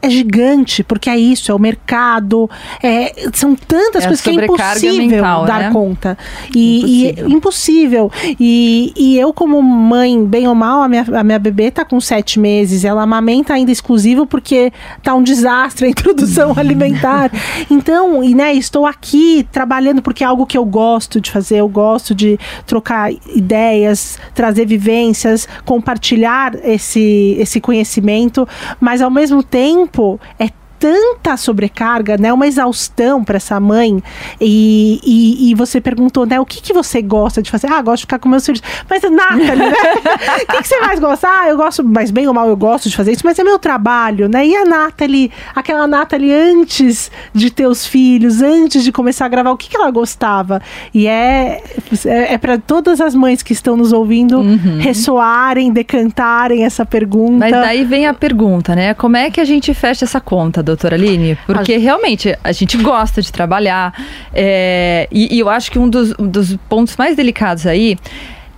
É 0.04 0.10
gigante, 0.10 0.84
porque 0.84 1.10
é 1.10 1.18
isso, 1.18 1.50
é 1.50 1.56
o 1.56 1.60
mercado, 1.60 2.50
é, 2.84 3.30
são 3.32 3.56
tantas 3.56 4.04
é 4.04 4.08
coisas 4.08 4.22
que 4.22 4.30
é 4.32 4.34
impossível 4.34 5.08
mental, 5.08 5.46
dar 5.46 5.60
né? 5.60 5.72
conta. 5.72 6.18
E 6.54 6.78
impossível. 6.78 7.30
E, 7.30 7.34
impossível. 7.34 8.12
E, 8.38 8.94
e 8.98 9.18
eu, 9.18 9.32
como 9.34 9.62
mãe, 9.62 10.26
bem 10.26 10.46
ou 10.46 10.54
mal, 10.54 10.82
a 10.82 10.90
minha, 10.90 11.06
a 11.14 11.24
minha 11.24 11.40
bebê 11.40 11.72
tá 11.72 11.86
com 11.86 12.02
sete 12.02 12.38
meses, 12.38 12.84
ela 12.84 13.04
amamenta 13.04 13.54
ainda 13.54 13.72
exclusivo 13.72 14.26
porque 14.28 14.74
tá 15.02 15.16
um 15.16 15.24
desastre 15.24 15.86
a 15.86 15.90
introdução 15.90 16.54
alimentar. 16.58 17.32
Então, 17.72 18.22
e 18.22 18.36
né, 18.36 18.54
estou 18.54 18.86
aqui 18.86 19.48
trabalhando 19.54 20.02
porque 20.02 20.22
é 20.22 20.28
algo 20.28 20.46
que 20.46 20.58
eu 20.58 20.66
gosto 20.66 21.22
de 21.22 21.32
fazer, 21.32 21.62
eu 21.62 21.70
gosto 21.70 22.14
de 22.14 22.38
trocar 22.66 23.10
ideias, 23.34 24.20
trazer 24.36 24.66
vivências, 24.66 25.48
compartilhar 25.64 26.56
esse, 26.62 27.38
esse 27.40 27.62
conhecimento, 27.62 28.46
mas 28.82 29.02
ao 29.02 29.10
mesmo 29.10 29.42
tempo 29.42 29.93
tempo 29.94 30.20
é 30.40 30.50
tanta 30.84 31.38
sobrecarga, 31.38 32.18
né? 32.18 32.34
Uma 32.34 32.46
exaustão 32.46 33.24
para 33.24 33.38
essa 33.38 33.58
mãe. 33.58 34.04
E, 34.42 35.00
e, 35.02 35.50
e, 35.50 35.56
você 35.56 35.80
perguntou, 35.80 36.26
né? 36.26 36.38
O 36.42 36.46
que, 36.46 36.62
que 36.62 36.74
você 36.74 37.02
gosta 37.02 37.42
de 37.42 37.50
fazer? 37.50 37.68
Ah, 37.72 37.82
gosto 37.82 38.00
de 38.00 38.02
ficar 38.02 38.20
com 38.20 38.28
meus 38.28 38.46
filhos. 38.46 38.62
Mas, 38.90 39.02
Nathalie, 39.02 39.70
né? 39.70 39.74
O 40.44 40.46
que, 40.46 40.62
que 40.62 40.68
você 40.68 40.82
mais 40.82 41.00
gosta? 41.00 41.26
Ah, 41.26 41.48
eu 41.48 41.56
gosto, 41.56 41.86
mas 41.86 42.12
bem 42.12 42.28
ou 42.28 42.34
mal 42.34 42.50
eu 42.50 42.58
gosto 42.58 42.90
de 42.90 42.98
fazer 42.98 43.14
isso, 43.14 43.22
mas 43.24 43.40
é 43.40 43.46
meu 43.46 43.58
trabalho, 43.58 44.28
né? 44.28 44.46
E 44.46 44.54
a 44.58 44.66
Nathalie, 44.66 45.32
aquela 45.56 45.88
Nathalie 45.88 46.34
antes 46.34 47.10
de 47.34 47.50
ter 47.50 47.66
os 47.66 47.86
filhos, 47.86 48.42
antes 48.42 48.84
de 48.84 48.92
começar 48.92 49.26
a 49.26 49.30
gravar, 49.30 49.52
o 49.52 49.58
que, 49.58 49.70
que 49.70 49.78
ela 49.78 49.90
gostava? 49.90 50.62
E 50.94 51.08
é, 51.08 51.64
é, 52.06 52.34
é 52.34 52.38
para 52.38 52.58
todas 52.58 53.00
as 53.00 53.16
mães 53.16 53.42
que 53.42 53.54
estão 53.54 53.78
nos 53.78 53.94
ouvindo 53.94 54.40
uhum. 54.40 54.80
ressoarem, 54.80 55.72
decantarem 55.72 56.66
essa 56.66 56.86
pergunta. 56.86 57.38
Mas 57.38 57.52
daí 57.52 57.86
vem 57.86 58.06
a 58.06 58.14
pergunta, 58.14 58.76
né? 58.76 58.94
Como 58.94 59.16
é 59.16 59.32
que 59.32 59.40
a 59.40 59.46
gente 59.46 59.74
fecha 59.74 60.04
essa 60.04 60.20
conta, 60.20 60.62
doutora 60.62 60.73
Aline? 60.94 61.38
Porque 61.46 61.74
a... 61.74 61.80
realmente 61.80 62.38
a 62.44 62.52
gente 62.52 62.78
gosta 62.78 63.22
de 63.22 63.32
trabalhar 63.32 63.94
é, 64.34 65.08
e, 65.12 65.36
e, 65.36 65.40
eu 65.40 65.50
acho 65.50 65.72
que 65.72 65.80
um 65.80 65.90
dos, 65.90 66.14
um 66.20 66.28
dos 66.28 66.56
pontos 66.70 66.96
mais 66.98 67.16
delicados 67.16 67.66
aí 67.66 67.98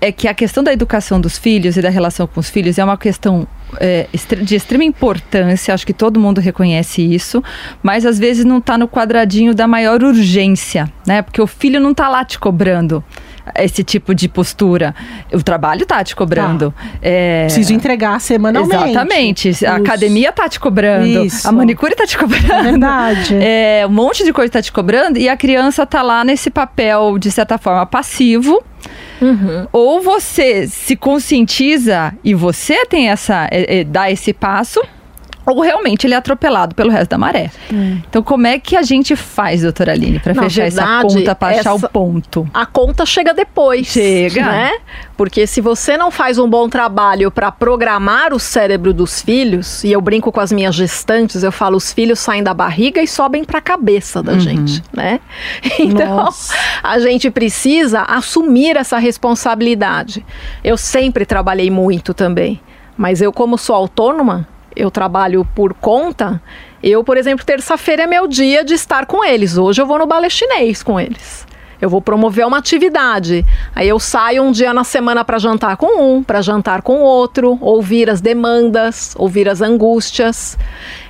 é 0.02 0.12
que 0.12 0.28
a 0.28 0.34
questão 0.34 0.64
da 0.64 0.72
educação 0.72 1.20
dos 1.20 1.38
filhos 1.38 1.78
e 1.78 1.82
da 1.82 1.90
relação 1.90 2.28
com 2.28 2.40
os 2.40 2.50
filhos 2.50 2.78
é 2.78 2.84
uma 2.84 2.98
questão 2.98 3.48
é, 3.80 4.08
de 4.44 4.56
extrema 4.56 4.84
importância, 4.84 5.74
acho 5.74 5.86
que 5.86 5.94
todo 5.94 6.20
mundo 6.20 6.40
reconhece 6.40 7.02
isso, 7.02 7.44
mas 7.82 8.06
às 8.06 8.20
vezes 8.20 8.46
não 8.46 8.60
está 8.60 8.78
no 8.78 8.88
quadradinho 8.88 9.54
da 9.54 9.68
maior 9.68 10.04
urgência, 10.04 10.92
né? 11.08 11.22
Porque 11.22 11.42
o 11.42 11.48
filho 11.48 11.80
não 11.80 11.92
está 11.92 12.08
lá 12.10 12.24
te 12.24 12.38
cobrando. 12.38 13.04
Esse 13.58 13.84
tipo 13.84 14.16
de 14.16 14.28
postura. 14.28 14.96
O 15.32 15.42
trabalho 15.44 15.86
tá 15.86 16.04
te 16.04 16.16
cobrando. 16.16 16.74
É, 17.02 17.44
Preciso 17.44 17.74
entregar 17.74 18.20
semanalmente. 18.20 18.76
Exatamente. 19.50 19.66
A 19.66 19.76
academia 19.76 20.32
tá 20.32 20.50
te 20.50 20.60
cobrando. 20.60 21.26
Isso. 21.26 21.48
A 21.48 21.52
manicure 21.52 21.96
tá 21.96 22.06
te 22.06 22.18
cobrando. 22.18 22.54
É 22.54 22.64
verdade. 22.64 23.36
É, 23.48 23.86
um 23.88 23.92
monte 23.92 24.24
de 24.24 24.34
coisa 24.34 24.52
tá 24.52 24.62
te 24.62 24.72
cobrando 24.72 25.20
e 25.20 25.30
a 25.30 25.38
criança 25.38 25.86
tá 25.86 26.02
lá 26.02 26.24
nesse 26.24 26.50
papel, 26.50 27.18
de 27.20 27.30
certa 27.30 27.58
forma, 27.58 27.86
passivo. 27.86 28.64
Ou 29.72 30.02
você 30.02 30.68
se 30.68 30.96
conscientiza 30.96 32.14
e 32.24 32.34
você 32.34 32.86
tem 32.86 33.10
essa. 33.10 33.48
É, 33.52 33.80
é, 33.80 33.84
dá 33.84 34.10
esse 34.12 34.34
passo. 34.34 34.82
Ou 35.46 35.62
realmente 35.62 36.08
ele 36.08 36.14
é 36.14 36.18
atropelado 36.18 36.74
pelo 36.74 36.90
resto 36.90 37.12
da 37.12 37.18
maré. 37.18 37.52
Então, 37.72 38.24
como 38.24 38.48
é 38.48 38.58
que 38.58 38.76
a 38.76 38.82
gente 38.82 39.16
faz, 39.16 39.62
doutora 39.62 39.92
Aline, 39.92 40.20
para 40.20 40.34
fechar 40.34 40.64
essa 40.66 40.82
verdade, 40.82 41.16
conta, 41.16 41.36
para 41.36 41.60
achar 41.60 41.76
essa- 41.76 41.86
o 41.86 41.90
ponto? 41.90 42.50
A 42.54 42.66
conta 42.66 43.06
chega 43.06 43.34
depois. 43.34 43.88
Chega. 43.88 44.42
Né? 44.44 44.72
Porque 45.16 45.46
se 45.46 45.62
você 45.62 45.96
não 45.98 46.10
faz 46.10 46.38
um 46.40 46.50
bom 46.50 46.68
trabalho 46.68 47.30
para 47.30 47.52
programar 47.52 48.34
o 48.34 48.40
cérebro 48.40 48.92
dos 48.94 49.22
filhos, 49.22 49.84
e 49.84 49.92
eu 49.92 50.02
brinco 50.02 50.32
com 50.32 50.40
as 50.40 50.52
minhas 50.52 50.74
gestantes, 50.76 51.44
eu 51.44 51.52
falo, 51.52 51.78
os 51.78 51.94
filhos 51.94 52.20
saem 52.20 52.42
da 52.44 52.54
barriga 52.54 53.02
e 53.02 53.08
sobem 53.08 53.44
para 53.44 53.60
a 53.60 53.62
cabeça 53.62 54.24
da 54.24 54.38
gente, 54.40 54.82
né? 54.92 55.20
Então, 55.80 56.16
Nossa. 56.18 56.54
a 56.82 56.98
gente 57.00 57.30
precisa 57.30 58.02
assumir 58.02 58.76
essa 58.78 58.98
responsabilidade. 58.98 60.26
Eu 60.64 60.78
sempre 60.78 61.26
trabalhei 61.26 61.70
muito 61.70 62.14
também, 62.14 62.60
mas 62.98 63.22
eu 63.22 63.32
como 63.32 63.58
sou 63.58 63.76
autônoma, 63.76 64.48
eu 64.76 64.92
trabalho 64.92 65.48
por 65.56 65.74
conta. 65.74 66.42
Eu, 66.84 67.04
por 67.04 67.18
exemplo, 67.18 67.46
terça-feira 67.46 68.04
é 68.04 68.08
meu 68.08 68.28
dia 68.28 68.64
de 68.64 68.74
estar 68.74 69.06
com 69.06 69.24
eles. 69.24 69.58
Hoje 69.58 69.82
eu 69.82 69.86
vou 69.86 69.98
no 69.98 70.06
balé 70.06 70.30
chinês 70.30 70.84
com 70.84 71.00
eles. 71.00 71.48
Eu 71.82 71.90
vou 71.90 72.02
promover 72.02 72.46
uma 72.48 72.58
atividade. 72.58 73.46
Aí 73.76 73.88
eu 73.88 74.00
saio 74.00 74.44
um 74.44 74.52
dia 74.52 74.74
na 74.74 74.84
semana 74.84 75.26
para 75.26 75.38
jantar 75.38 75.78
com 75.78 76.02
um, 76.02 76.24
para 76.24 76.42
jantar 76.42 76.82
com 76.82 77.00
outro, 77.00 77.58
ouvir 77.62 78.10
as 78.10 78.22
demandas, 78.22 79.14
ouvir 79.18 79.50
as 79.50 79.62
angústias. 79.62 80.58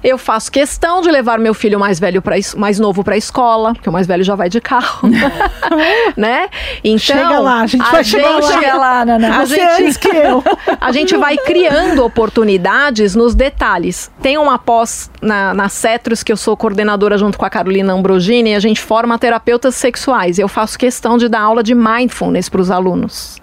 Eu 0.08 0.20
faço 0.20 0.52
questão 0.52 1.02
de 1.02 1.10
levar 1.10 1.40
meu 1.40 1.56
filho 1.56 1.80
mais 1.80 2.00
velho 2.00 2.22
para 2.22 2.36
mais 2.58 2.80
novo 2.80 3.04
para 3.04 3.16
a 3.16 3.18
escola, 3.18 3.74
porque 3.74 3.90
o 3.90 3.92
mais 3.92 4.06
velho 4.06 4.24
já 4.24 4.36
vai 4.36 4.48
de 4.50 4.62
carro, 4.62 5.10
né? 6.16 6.48
Então 6.84 7.00
Chega 7.00 7.40
lá, 7.40 7.62
a 7.62 7.66
gente 7.68 7.90
vai 7.92 8.04
chegar 8.04 8.30
lá. 8.40 8.42
Chega 8.54 8.76
lá, 8.76 9.04
Naná. 9.04 9.40
a 9.40 9.46
gente- 9.46 9.62
antes 9.62 9.98
que 9.98 10.08
eu. 10.10 10.44
a 10.80 10.92
gente 10.92 11.18
vai 11.18 11.36
criando 11.38 12.06
oportunidades 12.06 13.16
nos 13.16 13.34
detalhes. 13.34 14.12
Tem 14.22 14.38
uma 14.38 14.60
pós 14.60 15.10
na, 15.20 15.56
na 15.56 15.70
Cetros, 15.70 16.22
que 16.22 16.32
eu 16.32 16.38
sou 16.38 16.56
coordenadora 16.56 17.18
junto 17.18 17.36
com 17.36 17.46
a 17.46 17.50
Carolina 17.50 17.92
Ambrogini, 17.92 18.52
e 18.52 18.56
a 18.56 18.60
gente 18.60 18.82
forma 18.82 19.18
terapeutas 19.18 19.74
sexuais. 19.74 20.38
Eu 20.38 20.48
faço 20.48 20.78
questão 20.78 21.18
de 21.18 21.28
dar 21.28 21.42
aula 21.42 21.64
de 21.64 21.74
mindfulness 21.74 22.48
para 22.48 22.62
os 22.62 22.70
alunos. 22.70 23.38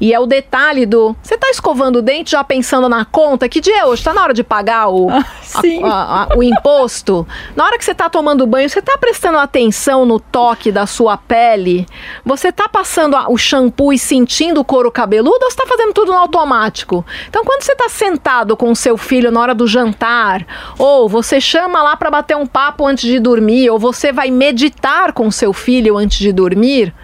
E 0.00 0.14
é 0.14 0.20
o 0.20 0.26
detalhe 0.26 0.86
do. 0.86 1.16
Você 1.22 1.36
tá 1.36 1.48
escovando 1.50 1.96
o 1.96 2.02
dente 2.02 2.30
já 2.32 2.44
pensando 2.44 2.88
na 2.88 3.04
conta? 3.04 3.48
Que 3.48 3.60
dia 3.60 3.80
é 3.80 3.84
hoje? 3.86 4.02
Tá 4.04 4.14
na 4.14 4.22
hora 4.22 4.32
de 4.34 4.44
pagar 4.44 4.88
o, 4.88 5.10
a- 5.10 5.24
sim. 5.42 5.82
a- 5.82 6.28
a- 6.32 6.36
o 6.36 6.42
imposto? 6.42 7.26
Na 7.56 7.64
hora 7.64 7.76
que 7.78 7.84
você 7.84 7.94
tá 7.94 8.08
tomando 8.08 8.46
banho, 8.46 8.68
você 8.68 8.80
tá 8.80 8.96
prestando 8.96 9.38
atenção 9.38 10.04
no 10.04 10.20
toque 10.20 10.70
da 10.70 10.86
sua 10.86 11.16
pele? 11.16 11.84
Você 12.24 12.52
tá 12.52 12.68
passando 12.68 13.16
a- 13.16 13.28
o 13.28 13.36
shampoo 13.36 13.92
e 13.92 13.98
sentindo 13.98 14.60
o 14.60 14.64
couro 14.64 14.90
cabeludo 14.90 15.38
ou 15.44 15.50
você 15.50 15.56
tá 15.56 15.66
fazendo 15.66 15.92
tudo 15.92 16.12
no 16.12 16.18
automático? 16.18 17.04
Então, 17.28 17.44
quando 17.44 17.62
você 17.62 17.74
tá 17.74 17.88
sentado 17.88 18.56
com 18.56 18.70
o 18.70 18.76
seu 18.76 18.96
filho 18.96 19.32
na 19.32 19.40
hora 19.40 19.54
do 19.54 19.66
jantar, 19.66 20.46
ou 20.78 21.08
você 21.08 21.40
chama 21.40 21.82
lá 21.82 21.96
para 21.96 22.10
bater 22.10 22.36
um 22.36 22.46
papo 22.46 22.86
antes 22.86 23.04
de 23.08 23.18
dormir, 23.18 23.68
ou 23.70 23.78
você 23.78 24.12
vai 24.12 24.30
meditar 24.30 25.12
com 25.12 25.26
o 25.26 25.32
seu 25.32 25.52
filho 25.52 25.96
antes 25.96 26.18
de 26.18 26.32
dormir, 26.32 26.94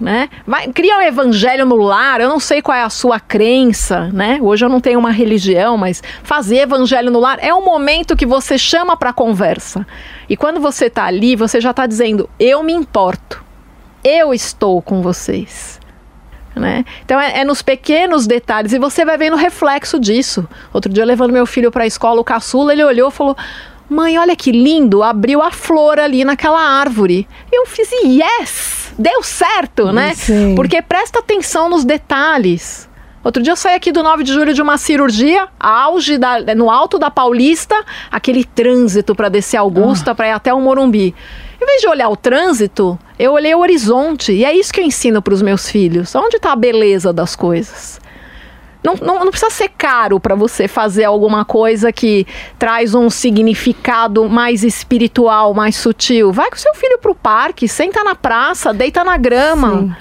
né? 0.00 0.30
Vai, 0.46 0.68
cria 0.68 0.96
um 0.96 1.02
evangelho 1.02 1.66
no 1.66 1.76
lar, 1.76 2.20
eu 2.20 2.28
não 2.28 2.40
sei 2.40 2.62
qual 2.62 2.76
é 2.76 2.82
a 2.82 2.88
sua 2.88 3.20
crença, 3.20 4.08
né? 4.12 4.38
Hoje 4.40 4.64
eu 4.64 4.68
não 4.68 4.80
tenho 4.80 4.98
uma 4.98 5.10
religião, 5.10 5.76
mas 5.76 6.02
fazer 6.22 6.60
evangelho 6.60 7.10
no 7.10 7.20
lar 7.20 7.38
é 7.40 7.52
um 7.54 7.62
momento 7.62 8.16
que 8.16 8.24
você 8.24 8.56
chama 8.56 8.96
para 8.96 9.12
conversa. 9.12 9.86
E 10.28 10.36
quando 10.36 10.58
você 10.58 10.88
tá 10.88 11.04
ali, 11.04 11.36
você 11.36 11.60
já 11.60 11.74
tá 11.74 11.86
dizendo: 11.86 12.28
"Eu 12.38 12.62
me 12.62 12.72
importo. 12.72 13.44
Eu 14.02 14.32
estou 14.32 14.80
com 14.80 15.02
vocês". 15.02 15.78
Né? 16.56 16.84
Então 17.04 17.20
é, 17.20 17.40
é 17.40 17.44
nos 17.44 17.62
pequenos 17.62 18.26
detalhes 18.26 18.72
e 18.72 18.78
você 18.78 19.04
vai 19.04 19.16
vendo 19.16 19.34
o 19.34 19.38
reflexo 19.38 20.00
disso. 20.00 20.48
Outro 20.72 20.92
dia 20.92 21.04
levando 21.04 21.32
meu 21.32 21.46
filho 21.46 21.70
para 21.70 21.84
a 21.84 21.86
escola, 21.86 22.20
o 22.20 22.24
caçula, 22.24 22.72
ele 22.72 22.82
olhou 22.82 23.10
e 23.10 23.12
falou: 23.12 23.36
Mãe, 23.88 24.18
olha 24.18 24.36
que 24.36 24.50
lindo, 24.52 25.02
abriu 25.02 25.42
a 25.42 25.50
flor 25.50 25.98
ali 25.98 26.24
naquela 26.24 26.60
árvore. 26.60 27.28
Eu 27.52 27.66
fiz 27.66 27.90
yes, 28.04 28.79
deu 28.98 29.22
certo, 29.22 29.92
né? 29.92 30.14
Sim. 30.14 30.54
Porque 30.54 30.80
presta 30.82 31.18
atenção 31.18 31.68
nos 31.68 31.84
detalhes. 31.84 32.88
Outro 33.22 33.42
dia 33.42 33.52
eu 33.52 33.56
saí 33.56 33.74
aqui 33.74 33.92
do 33.92 34.02
9 34.02 34.24
de 34.24 34.32
julho 34.32 34.54
de 34.54 34.62
uma 34.62 34.78
cirurgia, 34.78 35.46
auge 35.58 36.16
da, 36.16 36.54
no 36.54 36.70
alto 36.70 36.98
da 36.98 37.10
Paulista, 37.10 37.74
aquele 38.10 38.44
trânsito 38.44 39.14
para 39.14 39.28
descer 39.28 39.58
Augusta, 39.58 40.14
para 40.14 40.28
ir 40.28 40.32
até 40.32 40.54
o 40.54 40.60
Morumbi. 40.60 41.14
Em 41.60 41.66
vez 41.66 41.82
de 41.82 41.88
olhar 41.88 42.08
o 42.08 42.16
trânsito, 42.16 42.98
eu 43.18 43.32
olhei 43.32 43.54
o 43.54 43.58
horizonte. 43.58 44.32
E 44.32 44.42
é 44.42 44.56
isso 44.56 44.72
que 44.72 44.80
eu 44.80 44.84
ensino 44.84 45.20
para 45.20 45.34
os 45.34 45.42
meus 45.42 45.68
filhos. 45.68 46.14
Onde 46.14 46.36
está 46.36 46.52
a 46.52 46.56
beleza 46.56 47.12
das 47.12 47.36
coisas? 47.36 47.99
Não, 48.82 48.94
não, 48.94 49.24
não 49.24 49.30
precisa 49.30 49.50
ser 49.50 49.70
caro 49.76 50.18
para 50.18 50.34
você 50.34 50.66
fazer 50.66 51.04
alguma 51.04 51.44
coisa 51.44 51.92
que 51.92 52.26
traz 52.58 52.94
um 52.94 53.10
significado 53.10 54.28
mais 54.28 54.64
espiritual, 54.64 55.52
mais 55.52 55.76
sutil. 55.76 56.32
Vai 56.32 56.50
com 56.50 56.56
seu 56.56 56.74
filho 56.74 56.98
pro 56.98 57.14
parque, 57.14 57.68
senta 57.68 58.02
na 58.02 58.14
praça, 58.14 58.72
deita 58.72 59.04
na 59.04 59.16
grama. 59.16 59.80
Sim. 59.80 59.96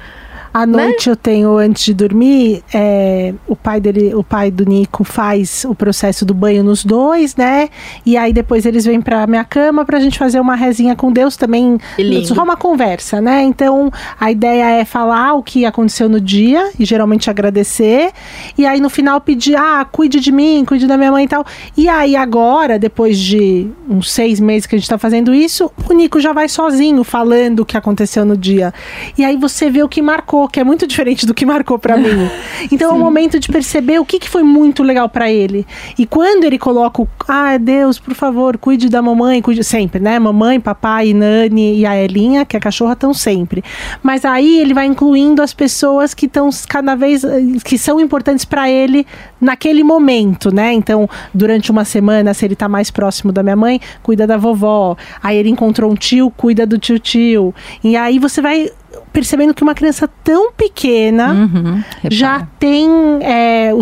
À 0.54 0.66
noite 0.66 1.10
eu 1.10 1.16
tenho, 1.16 1.58
antes 1.58 1.86
de 1.86 1.94
dormir, 1.94 2.64
é, 2.74 3.34
o 3.48 3.56
pai 3.56 3.80
dele, 3.80 4.14
o 4.16 4.24
pai 4.24 4.50
do 4.50 4.66
Nico 4.66 5.04
faz 5.04 5.66
o 5.66 5.76
processo 5.76 6.26
do 6.26 6.34
banho 6.34 6.64
nos 6.64 6.84
dois, 6.84 7.36
né? 7.36 7.70
E 8.06 8.18
aí 8.18 8.34
depois 8.34 8.66
eles 8.66 8.86
vêm 8.86 9.02
pra 9.02 9.28
minha 9.28 9.44
cama 9.44 9.86
pra 9.86 10.00
gente 10.00 10.18
fazer 10.18 10.40
uma 10.40 10.56
rezinha 10.56 10.96
com 10.96 11.12
Deus 11.12 11.38
também. 11.38 11.78
Só 12.26 12.44
uma 12.44 12.58
conversa, 12.58 13.22
né? 13.22 13.44
Então 13.44 13.92
a 14.20 14.32
ideia 14.32 14.80
é 14.80 14.86
falar 14.86 15.34
o 15.34 15.44
que 15.44 15.66
aconteceu 15.66 16.10
no 16.10 16.20
dia 16.20 16.72
e 16.80 16.86
geralmente 16.86 17.30
agradecer. 17.30 18.12
E 18.58 18.66
aí 18.66 18.80
no 18.80 18.90
final 18.90 19.22
pedir, 19.22 19.56
ah, 19.56 19.86
cuide 19.90 20.20
de 20.20 20.32
mim, 20.32 20.64
cuide 20.66 20.88
da 20.88 20.98
minha 20.98 21.12
mãe 21.12 21.26
e 21.26 21.28
tal. 21.28 21.46
E 21.78 21.88
aí 21.88 22.16
agora, 22.16 22.80
depois 22.80 23.20
de 23.20 23.68
uns 23.90 24.12
seis 24.12 24.40
meses 24.40 24.66
que 24.66 24.76
a 24.76 24.80
gente 24.80 24.90
tá 24.90 24.98
fazendo 24.98 25.34
isso, 25.34 25.72
o 25.90 25.94
Nico 25.94 26.20
já 26.20 26.34
vai 26.34 26.48
sozinho 26.48 27.04
falando 27.04 27.62
o 27.62 27.66
que 27.66 27.78
aconteceu 27.78 28.26
no 28.26 28.36
dia. 28.36 28.74
E 29.18 29.24
aí 29.24 29.38
você 29.38 29.70
vê 29.70 29.84
o 29.84 29.90
que 29.90 30.02
marcou, 30.02 30.39
que 30.48 30.60
é 30.60 30.64
muito 30.64 30.88
diferente 30.88 31.26
do 31.26 31.34
que 31.34 31.46
marcou 31.46 31.78
pra 31.80 31.98
mim. 31.98 32.10
Então 32.72 32.92
é 32.92 32.94
um 32.94 33.00
momento 33.00 33.40
de 33.40 33.48
perceber 33.48 34.00
o 34.00 34.06
que, 34.06 34.20
que 34.20 34.30
foi 34.30 34.44
muito 34.44 34.84
legal 34.84 35.08
pra 35.10 35.32
ele. 35.32 35.66
E 35.98 36.06
quando 36.06 36.44
ele 36.44 36.58
coloca 36.58 37.02
o, 37.02 37.08
ah, 37.28 37.58
Deus, 37.58 37.98
por 37.98 38.14
favor, 38.14 38.58
cuide 38.58 38.90
da 38.90 39.02
mamãe, 39.02 39.42
cuide 39.42 39.64
sempre, 39.64 40.00
né? 40.00 40.20
Mamãe, 40.20 40.60
papai, 40.60 41.14
Nani 41.14 41.80
e 41.80 41.86
a 41.86 41.96
Elinha, 41.96 42.46
que 42.46 42.56
é 42.56 42.60
a 42.60 42.62
cachorra, 42.62 42.94
estão 42.94 43.14
sempre. 43.14 43.64
Mas 44.04 44.26
aí 44.26 44.60
ele 44.60 44.74
vai 44.74 44.86
incluindo 44.86 45.42
as 45.42 45.54
pessoas 45.54 46.14
que 46.14 46.26
estão 46.26 46.50
cada 46.68 46.96
vez 46.96 47.24
que 47.64 47.78
são 47.78 48.00
importantes 48.00 48.46
pra 48.46 48.70
ele 48.70 49.06
naquele 49.40 49.84
momento, 49.84 50.54
né? 50.54 50.74
Então, 50.74 51.10
durante 51.34 51.72
uma 51.72 51.86
semana, 51.86 52.34
se 52.34 52.46
ele 52.46 52.56
tá 52.56 52.68
mais 52.68 52.92
próximo 52.92 53.32
da 53.32 53.42
minha 53.42 53.56
mãe, 53.56 53.80
cuida 54.04 54.28
da 54.28 54.38
vovó. 54.38 54.96
Aí 55.24 55.38
ele 55.38 55.50
encontrou 55.50 55.92
um 55.92 55.96
tio, 55.96 56.30
cuida 56.32 56.66
do 56.66 56.78
tio-tio. 56.78 57.54
E 57.84 57.96
aí 57.96 58.20
você 58.20 58.42
vai 58.42 58.70
percebendo 59.12 59.54
que 59.54 59.64
uma 59.64 59.74
criança 59.76 60.10
tão 60.24 60.52
pequena 60.52 61.34
Uhum, 61.34 61.84
já 62.12 62.48
tem 62.60 62.90
é, 63.22 63.72
o, 63.74 63.82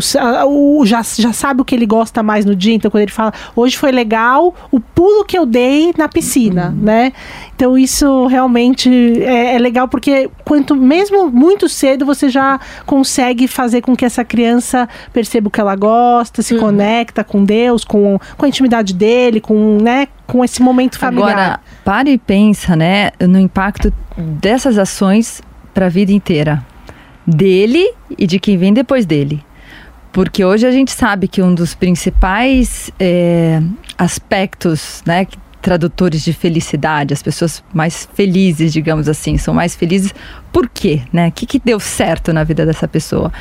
o- 0.80 0.86
já, 0.86 1.02
já 1.04 1.34
sabe 1.34 1.62
o 1.62 1.66
que 1.66 1.76
ele 1.76 1.86
gosta 1.86 2.24
mais 2.24 2.46
no 2.46 2.56
dia, 2.56 2.74
então 2.74 2.90
quando 2.90 3.04
ele 3.04 3.12
fala 3.12 3.34
hoje 3.56 3.78
foi 3.78 3.92
legal 3.92 4.54
o 4.72 4.80
pulo 4.80 5.26
que 5.26 5.38
eu 5.38 5.46
dei 5.46 5.94
na 5.98 6.08
piscina, 6.08 6.74
né? 6.82 7.12
Então 7.58 7.76
isso 7.76 8.28
realmente 8.28 8.88
é, 9.24 9.56
é 9.56 9.58
legal 9.58 9.88
porque 9.88 10.30
quanto 10.46 10.76
mesmo 10.76 11.28
muito 11.32 11.68
cedo 11.68 12.06
você 12.06 12.30
já 12.30 12.60
consegue 12.86 13.48
fazer 13.48 13.82
com 13.82 13.96
que 13.96 14.06
essa 14.06 14.24
criança 14.24 14.88
perceba 15.12 15.48
o 15.48 15.52
que 15.52 15.60
ela 15.60 15.76
gosta, 15.76 16.44
se 16.44 16.56
conecta 16.60 17.24
com 17.24 17.44
Deus, 17.44 17.84
com, 17.84 18.20
com 18.38 18.46
a 18.46 18.48
intimidade 18.48 18.94
dele, 18.94 19.42
com, 19.42 19.80
né, 19.82 20.08
com 20.28 20.46
esse 20.46 20.62
momento 20.62 21.00
familiar. 21.00 21.30
Agora, 21.32 21.60
para 21.84 22.08
e 22.12 22.20
pensa, 22.20 22.76
né, 22.76 23.10
no 23.20 23.40
impacto 23.40 23.92
dessas 24.16 24.78
ações 24.78 25.42
para 25.74 25.88
a 25.88 25.90
vida 25.90 26.12
inteira. 26.12 26.64
Dele 27.26 27.92
e 28.20 28.28
de 28.28 28.40
quem 28.40 28.56
vem 28.56 28.72
depois 28.72 29.04
dele. 29.04 29.44
Porque 30.14 30.46
hoje 30.46 30.68
a 30.68 30.72
gente 30.72 30.92
sabe 30.92 31.28
que 31.28 31.42
um 31.42 31.56
dos 31.56 31.74
principais 31.74 32.92
é, 33.00 33.60
aspectos, 33.98 35.02
né, 35.08 35.26
que- 35.26 35.47
tradutores 35.62 36.24
de 36.24 36.34
felicidade, 36.34 37.14
as 37.14 37.22
pessoas 37.22 37.64
mais 37.74 38.08
felizes, 38.14 38.72
digamos 38.72 39.10
assim, 39.10 39.38
são 39.38 39.54
mais 39.54 39.76
felizes. 39.76 40.14
Por 40.52 40.70
quê? 40.70 41.02
Né? 41.12 41.28
O 41.28 41.32
que, 41.32 41.46
que 41.46 41.60
deu 41.60 41.80
certo 41.80 42.32
na 42.32 42.44
vida 42.44 42.66
dessa 42.66 42.88
pessoa? 42.88 43.32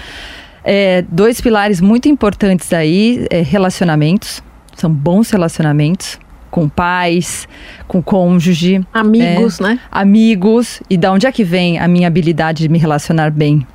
É, 0.65 1.03
dois 1.03 1.41
pilares 1.41 1.81
muito 1.81 2.09
importantes 2.09 2.73
aí, 2.73 3.27
é, 3.31 3.41
relacionamentos, 3.41 4.43
são 4.75 4.91
bons 4.91 5.31
relacionamentos, 5.31 6.19
com 6.51 6.69
pais, 6.69 7.47
com 7.87 8.03
cônjuge, 8.03 8.81
Amigos, 8.93 9.61
né? 9.61 9.79
amigos 9.91 10.81
e 10.89 10.97
da 10.97 11.13
onde 11.13 11.27
é 11.27 11.33
que 11.33 11.45
vem 11.45 11.79
a 11.79 11.87
minha 11.87 12.09
habilidade 12.09 12.63
de 12.63 12.69
me 12.69 12.79
relacionar 12.79 13.31
bem? 13.31 13.67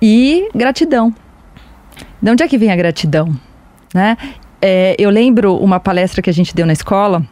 E 0.00 0.48
gratidão. 0.54 1.14
De 2.20 2.30
onde 2.30 2.42
é 2.42 2.48
que 2.48 2.56
vem 2.56 2.70
a 2.70 2.76
gratidão? 2.76 3.34
Né? 3.92 4.16
É, 4.64 4.94
eu 4.96 5.10
lembro 5.10 5.56
uma 5.56 5.80
palestra 5.80 6.22
que 6.22 6.30
a 6.30 6.32
gente 6.32 6.54
deu 6.54 6.64
na 6.64 6.72
escola 6.72 7.26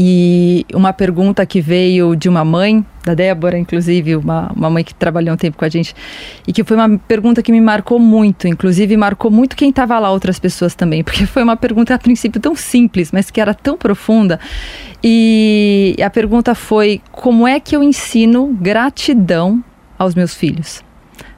e 0.00 0.64
uma 0.72 0.92
pergunta 0.92 1.44
que 1.44 1.60
veio 1.60 2.14
de 2.14 2.28
uma 2.28 2.44
mãe, 2.44 2.86
da 3.04 3.14
Débora, 3.14 3.58
inclusive, 3.58 4.16
uma, 4.16 4.50
uma 4.54 4.70
mãe 4.70 4.84
que 4.84 4.94
trabalhou 4.94 5.34
um 5.34 5.36
tempo 5.36 5.58
com 5.58 5.64
a 5.64 5.68
gente, 5.68 5.94
e 6.46 6.52
que 6.52 6.62
foi 6.62 6.76
uma 6.76 6.98
pergunta 7.00 7.42
que 7.42 7.50
me 7.50 7.60
marcou 7.60 7.98
muito, 7.98 8.46
inclusive 8.46 8.96
marcou 8.96 9.28
muito 9.28 9.56
quem 9.56 9.70
estava 9.70 9.98
lá, 9.98 10.10
outras 10.10 10.38
pessoas 10.38 10.74
também, 10.74 11.02
porque 11.04 11.26
foi 11.26 11.42
uma 11.42 11.56
pergunta 11.56 11.94
a 11.94 11.98
princípio 11.98 12.40
tão 12.40 12.54
simples, 12.54 13.10
mas 13.12 13.30
que 13.30 13.40
era 13.40 13.52
tão 13.52 13.76
profunda. 13.76 14.38
E 15.02 15.96
a 16.00 16.08
pergunta 16.08 16.54
foi: 16.54 17.00
como 17.10 17.46
é 17.46 17.58
que 17.58 17.74
eu 17.74 17.82
ensino 17.82 18.56
gratidão 18.60 19.62
aos 19.98 20.14
meus 20.14 20.34
filhos? 20.34 20.87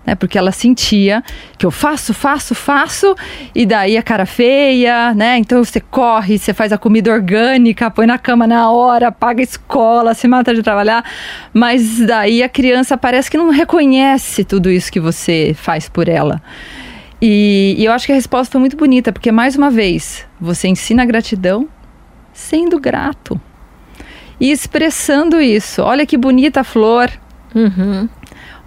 Né? 0.06 0.14
Porque 0.14 0.38
ela 0.38 0.52
sentia 0.52 1.22
que 1.58 1.66
eu 1.66 1.70
faço, 1.70 2.12
faço, 2.14 2.54
faço, 2.54 3.14
e 3.54 3.66
daí 3.66 3.96
a 3.96 4.02
cara 4.02 4.26
feia, 4.26 5.14
né? 5.14 5.38
Então 5.38 5.62
você 5.62 5.80
corre, 5.80 6.38
você 6.38 6.52
faz 6.54 6.72
a 6.72 6.78
comida 6.78 7.12
orgânica, 7.12 7.90
põe 7.90 8.06
na 8.06 8.18
cama 8.18 8.46
na 8.46 8.70
hora, 8.70 9.12
paga 9.12 9.40
a 9.40 9.44
escola, 9.44 10.14
se 10.14 10.26
mata 10.26 10.54
de 10.54 10.62
trabalhar, 10.62 11.04
mas 11.52 11.98
daí 12.00 12.42
a 12.42 12.48
criança 12.48 12.96
parece 12.96 13.30
que 13.30 13.36
não 13.36 13.50
reconhece 13.50 14.44
tudo 14.44 14.70
isso 14.70 14.90
que 14.90 15.00
você 15.00 15.54
faz 15.56 15.88
por 15.88 16.08
ela. 16.08 16.42
E, 17.20 17.74
e 17.78 17.84
eu 17.84 17.92
acho 17.92 18.06
que 18.06 18.12
a 18.12 18.14
resposta 18.14 18.52
foi 18.52 18.60
muito 18.60 18.76
bonita, 18.76 19.12
porque 19.12 19.30
mais 19.30 19.54
uma 19.54 19.70
vez, 19.70 20.26
você 20.40 20.68
ensina 20.68 21.04
gratidão 21.04 21.68
sendo 22.32 22.80
grato. 22.80 23.38
E 24.40 24.50
expressando 24.50 25.38
isso. 25.38 25.82
Olha 25.82 26.06
que 26.06 26.16
bonita 26.16 26.60
a 26.60 26.64
flor. 26.64 27.10
Uhum. 27.54 28.08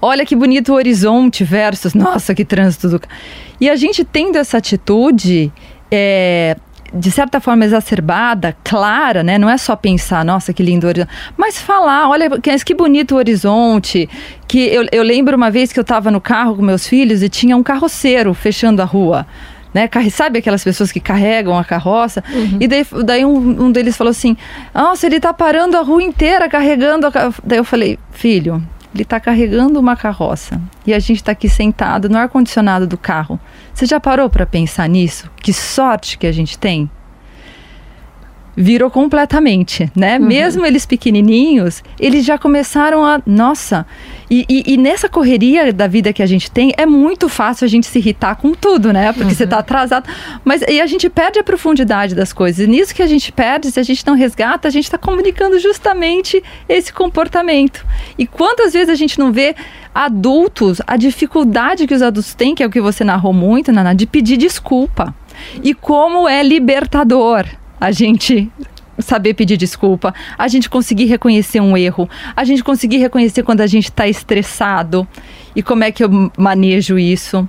Olha 0.06 0.26
que 0.26 0.36
bonito 0.36 0.74
o 0.74 0.76
horizonte 0.76 1.46
versus, 1.46 1.94
nossa, 1.94 2.36
que 2.36 2.44
trânsito 2.44 2.90
do... 2.90 3.02
E 3.62 3.70
a 3.70 3.76
gente 3.78 4.04
tendo 4.04 4.38
essa 4.38 4.58
atitude, 4.58 5.50
é, 5.90 6.58
de 6.94 7.10
certa 7.10 7.40
forma 7.40 7.64
exacerbada, 7.64 8.54
clara, 8.66 9.24
né? 9.24 9.38
Não 9.38 9.50
é 9.50 9.58
só 9.58 9.78
pensar, 9.78 10.26
nossa, 10.26 10.52
que 10.52 10.62
lindo 10.62 10.86
horizonte, 10.86 11.10
mas 11.38 11.58
falar, 11.58 12.10
olha, 12.10 12.30
que, 12.42 12.54
que 12.66 12.76
bonito 12.76 13.16
o 13.16 13.18
horizonte. 13.18 14.10
Que 14.46 14.68
eu, 14.68 14.86
eu 14.92 15.04
lembro 15.04 15.38
uma 15.38 15.50
vez 15.50 15.72
que 15.72 15.80
eu 15.80 15.84
estava 15.84 16.12
no 16.12 16.20
carro 16.20 16.58
com 16.58 16.62
meus 16.62 16.86
filhos 16.86 17.24
e 17.24 17.30
tinha 17.30 17.56
um 17.56 17.64
carroceiro 17.64 18.34
fechando 18.34 18.82
a 18.82 18.86
rua. 18.86 19.26
Né, 19.74 19.90
sabe 20.12 20.40
aquelas 20.40 20.66
pessoas 20.66 20.92
que 20.92 21.00
carregam 21.00 21.58
a 21.58 21.64
carroça? 21.64 22.22
Uhum. 22.30 22.58
E 22.60 22.68
daí, 22.68 22.86
daí 23.06 23.26
um, 23.26 23.64
um, 23.64 23.72
deles 23.72 23.96
falou 23.96 24.12
assim: 24.12 24.36
Nossa, 24.76 25.08
ele 25.08 25.16
está 25.16 25.34
parando 25.34 25.78
a 25.78 25.82
rua 25.82 26.04
inteira 26.04 26.50
carregando 26.50 27.08
a. 27.08 27.12
Daí 27.44 27.58
eu 27.58 27.64
falei: 27.64 27.98
Filho, 28.12 28.62
ele 28.94 29.04
está 29.04 29.20
carregando 29.20 29.80
uma 29.80 29.96
carroça 29.96 30.62
e 30.86 30.94
a 30.94 31.00
gente 31.00 31.18
está 31.18 31.32
aqui 31.32 31.50
sentado 31.50 32.08
no 32.08 32.18
ar-condicionado 32.18 32.86
do 32.86 32.98
carro. 32.98 33.40
Você 33.74 33.86
já 33.86 34.00
parou 34.00 34.30
para 34.30 34.46
pensar 34.46 34.88
nisso? 34.88 35.30
Que 35.42 35.52
sorte 35.52 36.18
que 36.18 36.28
a 36.28 36.32
gente 36.32 36.58
tem? 36.58 36.90
Virou 38.56 38.90
completamente, 38.90 39.92
né? 39.96 40.18
Uhum. 40.18 40.26
Mesmo 40.26 40.66
eles 40.66 40.86
pequenininhos, 40.86 41.84
eles 42.00 42.24
já 42.24 42.38
começaram 42.38 43.04
a, 43.04 43.22
nossa, 43.26 43.86
e, 44.30 44.46
e, 44.50 44.74
e, 44.74 44.78
nessa 44.78 45.10
correria 45.10 45.72
da 45.72 45.88
vida 45.88 46.14
que 46.14 46.22
a 46.22 46.26
gente 46.26 46.50
tem, 46.50 46.74
é 46.78 46.86
muito 46.86 47.28
fácil 47.30 47.66
a 47.66 47.68
gente 47.68 47.86
se 47.86 48.00
irritar 48.00 48.36
com 48.36 48.54
tudo, 48.54 48.92
né? 48.92 49.12
Porque 49.12 49.30
uhum. 49.30 49.36
você 49.36 49.46
tá 49.46 49.60
atrasado, 49.60 50.10
mas 50.44 50.62
e 50.62 50.80
a 50.82 50.88
gente 50.88 51.10
perde 51.10 51.40
a 51.40 51.44
profundidade 51.44 52.16
das 52.16 52.32
coisas. 52.32 52.66
E 52.66 52.70
nisso 52.70 52.96
que 52.96 53.02
a 53.02 53.08
gente 53.08 53.32
perde, 53.32 53.72
se 53.72 53.80
a 53.80 53.84
gente 53.84 54.06
não 54.06 54.16
resgata, 54.16 54.68
a 54.68 54.72
gente 54.72 54.86
está 54.86 54.98
comunicando 54.98 55.60
justamente 55.60 56.42
esse 56.68 56.92
comportamento. 56.92 57.86
E 58.18 58.26
quantas 58.26 58.74
vezes 58.74 58.90
a 58.90 58.96
gente 58.96 59.20
não 59.20 59.32
vê 59.32 59.56
adultos, 59.94 60.82
a 60.88 60.98
dificuldade 60.98 61.86
que 61.86 61.94
os 61.94 62.02
adultos 62.02 62.34
têm, 62.34 62.56
que 62.56 62.64
é 62.64 62.66
o 62.66 62.72
que 62.72 62.82
você 62.82 63.04
narrou 63.04 63.34
muito, 63.34 63.72
Nana, 63.72 63.94
de 63.94 64.08
pedir 64.08 64.38
desculpa. 64.38 65.14
E 65.64 65.74
como 65.74 66.28
é 66.28 66.42
libertador 66.42 67.46
a 67.84 67.92
gente 67.92 68.50
saber 68.98 69.34
pedir 69.34 69.58
desculpa, 69.58 70.14
a 70.38 70.48
gente 70.48 70.70
conseguir 70.70 71.04
reconhecer 71.04 71.60
um 71.60 71.76
erro, 71.76 72.10
a 72.34 72.46
gente 72.46 72.64
conseguir 72.64 72.98
reconhecer 72.98 73.44
quando 73.44 73.60
a 73.60 73.68
gente 73.68 73.90
está 73.90 74.08
estressado 74.08 75.06
e 75.54 75.62
como 75.62 75.84
é 75.84 75.92
que 75.92 76.02
eu 76.02 76.32
manejo 76.38 76.98
isso. 76.98 77.48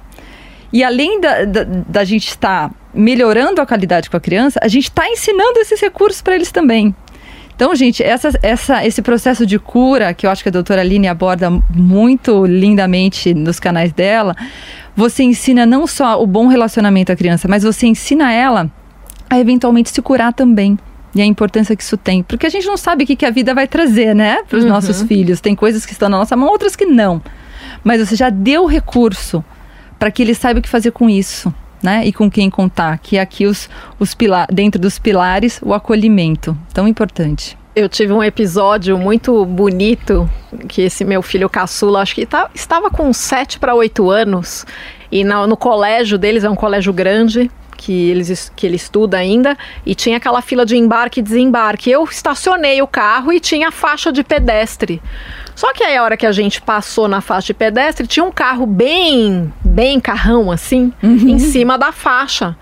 E 0.72 0.82
além 0.82 1.20
da, 1.20 1.44
da, 1.44 1.62
da 1.64 2.04
gente 2.04 2.26
estar 2.26 2.68
tá 2.68 2.74
melhorando 2.92 3.60
a 3.60 3.66
qualidade 3.66 4.10
com 4.10 4.16
a 4.16 4.20
criança, 4.20 4.58
a 4.60 4.66
gente 4.66 4.88
está 4.88 5.08
ensinando 5.08 5.60
esses 5.60 5.80
recursos 5.80 6.20
para 6.20 6.34
eles 6.34 6.50
também. 6.50 6.92
Então, 7.54 7.72
gente, 7.76 8.02
essa, 8.02 8.30
essa, 8.42 8.84
esse 8.84 9.00
processo 9.02 9.46
de 9.46 9.56
cura, 9.60 10.12
que 10.12 10.26
eu 10.26 10.30
acho 10.32 10.42
que 10.42 10.48
a 10.48 10.52
doutora 10.52 10.80
Aline 10.80 11.06
aborda 11.06 11.48
muito 11.70 12.44
lindamente 12.44 13.32
nos 13.32 13.60
canais 13.60 13.92
dela, 13.92 14.34
você 14.96 15.22
ensina 15.22 15.64
não 15.64 15.86
só 15.86 16.20
o 16.20 16.26
bom 16.26 16.48
relacionamento 16.48 17.12
à 17.12 17.16
criança, 17.16 17.46
mas 17.46 17.62
você 17.62 17.86
ensina 17.86 18.32
ela 18.32 18.68
a 19.28 19.38
eventualmente 19.38 19.90
se 19.90 20.00
curar 20.02 20.32
também. 20.32 20.78
E 21.14 21.22
a 21.22 21.24
importância 21.24 21.76
que 21.76 21.82
isso 21.82 21.96
tem. 21.96 22.22
Porque 22.22 22.46
a 22.46 22.50
gente 22.50 22.66
não 22.66 22.76
sabe 22.76 23.04
o 23.04 23.06
que, 23.06 23.14
que 23.14 23.24
a 23.24 23.30
vida 23.30 23.54
vai 23.54 23.68
trazer, 23.68 24.14
né? 24.14 24.42
Para 24.48 24.58
os 24.58 24.64
uhum. 24.64 24.70
nossos 24.70 25.02
filhos. 25.02 25.40
Tem 25.40 25.54
coisas 25.54 25.86
que 25.86 25.92
estão 25.92 26.08
na 26.08 26.18
nossa 26.18 26.34
mão, 26.36 26.48
outras 26.48 26.74
que 26.74 26.84
não. 26.84 27.22
Mas 27.84 28.00
você 28.00 28.16
já 28.16 28.30
deu 28.30 28.66
recurso 28.66 29.44
para 29.96 30.10
que 30.10 30.22
ele 30.22 30.34
saiba 30.34 30.58
o 30.58 30.62
que 30.62 30.68
fazer 30.68 30.90
com 30.90 31.08
isso. 31.08 31.54
Né? 31.80 32.04
E 32.04 32.12
com 32.12 32.28
quem 32.28 32.50
contar. 32.50 32.98
Que 32.98 33.16
é 33.16 33.20
aqui 33.20 33.46
os, 33.46 33.70
os 33.98 34.12
pilar, 34.12 34.48
dentro 34.52 34.80
dos 34.80 34.98
pilares, 34.98 35.60
o 35.62 35.72
acolhimento. 35.72 36.56
Tão 36.72 36.88
importante. 36.88 37.56
Eu 37.76 37.88
tive 37.88 38.12
um 38.12 38.22
episódio 38.22 38.96
muito 38.96 39.44
bonito 39.44 40.30
que 40.68 40.82
esse 40.82 41.04
meu 41.04 41.20
filho 41.22 41.48
caçula, 41.50 42.02
acho 42.02 42.14
que 42.14 42.24
tá, 42.24 42.48
estava 42.54 42.88
com 42.88 43.12
7 43.12 43.58
para 43.58 43.74
8 43.74 44.10
anos, 44.10 44.64
e 45.10 45.24
no, 45.24 45.44
no 45.48 45.56
colégio 45.56 46.16
deles, 46.16 46.44
é 46.44 46.50
um 46.50 46.54
colégio 46.54 46.92
grande, 46.92 47.50
que, 47.84 48.08
eles, 48.08 48.50
que 48.56 48.66
ele 48.66 48.76
estuda 48.76 49.18
ainda, 49.18 49.58
e 49.84 49.94
tinha 49.94 50.16
aquela 50.16 50.40
fila 50.40 50.64
de 50.64 50.74
embarque 50.74 51.20
e 51.20 51.22
desembarque. 51.22 51.90
Eu 51.90 52.02
estacionei 52.04 52.80
o 52.80 52.86
carro 52.86 53.30
e 53.30 53.38
tinha 53.38 53.70
faixa 53.70 54.10
de 54.10 54.24
pedestre. 54.24 55.02
Só 55.54 55.70
que 55.74 55.84
aí 55.84 55.94
a 55.94 56.02
hora 56.02 56.16
que 56.16 56.24
a 56.24 56.32
gente 56.32 56.62
passou 56.62 57.06
na 57.06 57.20
faixa 57.20 57.48
de 57.48 57.54
pedestre, 57.54 58.06
tinha 58.06 58.24
um 58.24 58.32
carro 58.32 58.64
bem, 58.64 59.52
bem 59.62 60.00
carrão 60.00 60.50
assim, 60.50 60.94
uhum. 61.02 61.28
em 61.28 61.38
cima 61.38 61.76
da 61.76 61.92
faixa. 61.92 62.56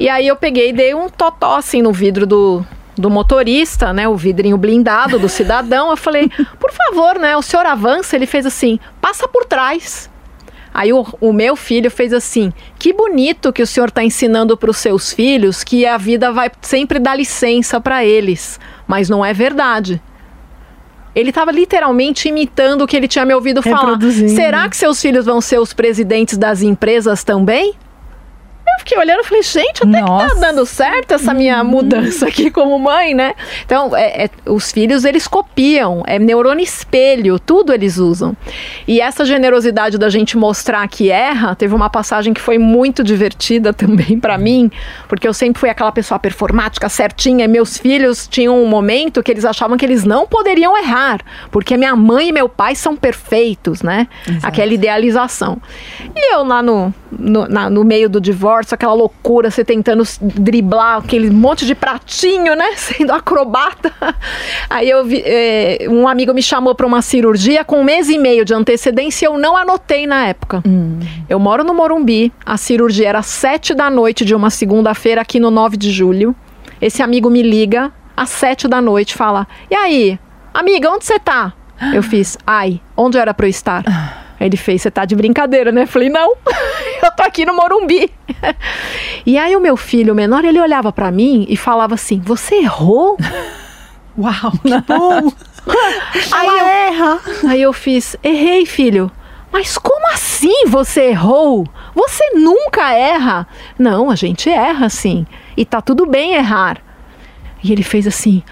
E 0.00 0.08
aí 0.08 0.26
eu 0.26 0.36
peguei 0.36 0.70
e 0.70 0.72
dei 0.72 0.94
um 0.94 1.10
totó 1.10 1.56
assim 1.56 1.82
no 1.82 1.92
vidro 1.92 2.26
do, 2.26 2.64
do 2.96 3.10
motorista, 3.10 3.92
né, 3.92 4.08
o 4.08 4.16
vidrinho 4.16 4.56
blindado 4.56 5.18
do 5.18 5.28
cidadão. 5.28 5.90
Eu 5.90 5.98
falei, 5.98 6.30
por 6.58 6.72
favor, 6.72 7.18
né, 7.18 7.36
o 7.36 7.42
senhor 7.42 7.66
avança. 7.66 8.16
Ele 8.16 8.26
fez 8.26 8.46
assim, 8.46 8.80
passa 9.02 9.28
por 9.28 9.44
trás. 9.44 10.10
Aí 10.74 10.92
o, 10.92 11.04
o 11.20 11.32
meu 11.32 11.54
filho 11.54 11.90
fez 11.90 12.12
assim: 12.12 12.52
que 12.78 12.92
bonito 12.92 13.52
que 13.52 13.62
o 13.62 13.66
senhor 13.66 13.88
está 13.88 14.02
ensinando 14.02 14.56
para 14.56 14.70
os 14.70 14.78
seus 14.78 15.12
filhos 15.12 15.62
que 15.62 15.86
a 15.86 15.96
vida 15.96 16.32
vai 16.32 16.50
sempre 16.60 16.98
dar 16.98 17.16
licença 17.16 17.80
para 17.80 18.04
eles. 18.04 18.58
Mas 18.86 19.08
não 19.08 19.24
é 19.24 19.32
verdade. 19.32 20.00
Ele 21.14 21.28
estava 21.28 21.52
literalmente 21.52 22.28
imitando 22.28 22.82
o 22.82 22.86
que 22.86 22.96
ele 22.96 23.06
tinha 23.06 23.26
me 23.26 23.34
ouvido 23.34 23.62
falar. 23.62 23.98
Será 24.34 24.68
que 24.68 24.76
seus 24.76 25.00
filhos 25.00 25.26
vão 25.26 25.40
ser 25.42 25.60
os 25.60 25.74
presidentes 25.74 26.38
das 26.38 26.62
empresas 26.62 27.22
também? 27.22 27.74
Eu 28.72 28.78
fiquei 28.78 28.98
olhando 28.98 29.20
e 29.20 29.24
falei, 29.24 29.42
gente, 29.42 29.82
até 29.82 30.00
Nossa. 30.00 30.26
que 30.26 30.34
tá 30.34 30.40
dando 30.40 30.66
certo 30.66 31.12
essa 31.12 31.34
minha 31.34 31.62
uhum. 31.62 31.68
mudança 31.68 32.26
aqui 32.26 32.50
como 32.50 32.78
mãe, 32.78 33.14
né? 33.14 33.34
Então, 33.64 33.96
é, 33.96 34.24
é, 34.24 34.30
os 34.46 34.72
filhos, 34.72 35.04
eles 35.04 35.26
copiam, 35.26 36.02
é 36.06 36.18
neurônio 36.18 36.62
espelho, 36.62 37.38
tudo 37.38 37.72
eles 37.72 37.98
usam. 37.98 38.36
E 38.86 39.00
essa 39.00 39.24
generosidade 39.24 39.98
da 39.98 40.08
gente 40.08 40.36
mostrar 40.36 40.86
que 40.88 41.10
erra, 41.10 41.54
teve 41.54 41.74
uma 41.74 41.90
passagem 41.90 42.32
que 42.32 42.40
foi 42.40 42.58
muito 42.58 43.04
divertida 43.04 43.72
também 43.74 44.18
para 44.18 44.38
mim, 44.38 44.70
porque 45.08 45.26
eu 45.26 45.34
sempre 45.34 45.60
fui 45.60 45.68
aquela 45.68 45.92
pessoa 45.92 46.18
performática, 46.18 46.88
certinha, 46.88 47.44
e 47.44 47.48
meus 47.48 47.76
filhos 47.76 48.26
tinham 48.26 48.62
um 48.62 48.66
momento 48.66 49.22
que 49.22 49.30
eles 49.30 49.44
achavam 49.44 49.76
que 49.76 49.84
eles 49.84 50.04
não 50.04 50.26
poderiam 50.26 50.76
errar, 50.76 51.20
porque 51.50 51.76
minha 51.76 51.94
mãe 51.94 52.28
e 52.28 52.32
meu 52.32 52.48
pai 52.48 52.74
são 52.74 52.96
perfeitos, 52.96 53.82
né? 53.82 54.08
Exato. 54.26 54.46
Aquela 54.46 54.72
idealização. 54.72 55.60
E 56.14 56.34
eu 56.34 56.44
lá 56.44 56.62
no, 56.62 56.94
no, 57.10 57.48
na, 57.48 57.68
no 57.68 57.84
meio 57.84 58.08
do 58.08 58.20
divórcio, 58.20 58.61
aquela 58.70 58.92
loucura, 58.92 59.50
você 59.50 59.64
tentando 59.64 60.02
driblar 60.20 60.98
aquele 60.98 61.30
monte 61.30 61.66
de 61.66 61.74
pratinho, 61.74 62.54
né? 62.54 62.72
Sendo 62.76 63.12
acrobata. 63.12 63.92
Aí 64.68 64.88
eu 64.88 65.04
vi, 65.04 65.22
é, 65.24 65.86
um 65.88 66.06
amigo 66.06 66.32
me 66.32 66.42
chamou 66.42 66.74
para 66.74 66.86
uma 66.86 67.02
cirurgia 67.02 67.64
com 67.64 67.80
um 67.80 67.84
mês 67.84 68.08
e 68.08 68.18
meio 68.18 68.44
de 68.44 68.54
antecedência 68.54 69.26
e 69.26 69.28
eu 69.28 69.38
não 69.38 69.56
anotei 69.56 70.06
na 70.06 70.26
época. 70.26 70.62
Hum. 70.66 70.98
Eu 71.28 71.38
moro 71.38 71.64
no 71.64 71.74
Morumbi, 71.74 72.32
a 72.44 72.56
cirurgia 72.56 73.08
era 73.08 73.22
sete 73.22 73.74
da 73.74 73.90
noite 73.90 74.24
de 74.24 74.34
uma 74.34 74.50
segunda-feira 74.50 75.20
aqui 75.20 75.40
no 75.40 75.50
9 75.50 75.76
de 75.76 75.90
julho. 75.90 76.34
Esse 76.80 77.02
amigo 77.02 77.30
me 77.30 77.42
liga 77.42 77.92
às 78.16 78.30
sete 78.30 78.68
da 78.68 78.80
noite 78.80 79.14
fala: 79.14 79.46
E 79.70 79.74
aí, 79.74 80.18
amiga, 80.52 80.90
onde 80.90 81.04
você 81.04 81.18
tá? 81.18 81.52
Eu 81.92 82.02
fiz, 82.02 82.38
ai, 82.46 82.80
onde 82.96 83.18
era 83.18 83.34
para 83.34 83.46
eu 83.46 83.50
estar? 83.50 83.82
Aí 84.42 84.48
ele 84.48 84.56
fez, 84.56 84.82
você 84.82 84.90
tá 84.90 85.04
de 85.04 85.14
brincadeira, 85.14 85.70
né? 85.70 85.84
Eu 85.84 85.86
falei, 85.86 86.08
não, 86.08 86.34
eu 87.00 87.12
tô 87.12 87.22
aqui 87.22 87.46
no 87.46 87.54
Morumbi. 87.54 88.12
E 89.24 89.38
aí 89.38 89.54
o 89.54 89.60
meu 89.60 89.76
filho 89.76 90.16
menor, 90.16 90.44
ele 90.44 90.60
olhava 90.60 90.92
para 90.92 91.12
mim 91.12 91.46
e 91.48 91.56
falava 91.56 91.94
assim, 91.94 92.18
você 92.18 92.56
errou? 92.56 93.16
Uau, 94.18 94.52
que 94.60 94.80
bom! 94.80 95.32
aí 96.32 96.48
eu, 96.48 96.66
erra. 96.66 97.20
Aí 97.48 97.62
eu 97.62 97.72
fiz, 97.72 98.16
errei, 98.20 98.66
filho. 98.66 99.12
Mas 99.52 99.78
como 99.78 100.08
assim 100.12 100.66
você 100.66 101.10
errou? 101.10 101.64
Você 101.94 102.30
nunca 102.34 102.92
erra. 102.92 103.46
Não, 103.78 104.10
a 104.10 104.16
gente 104.16 104.50
erra 104.50 104.88
sim. 104.88 105.24
E 105.56 105.64
tá 105.64 105.80
tudo 105.80 106.04
bem 106.04 106.34
errar. 106.34 106.78
E 107.62 107.70
ele 107.70 107.84
fez 107.84 108.08
assim. 108.08 108.42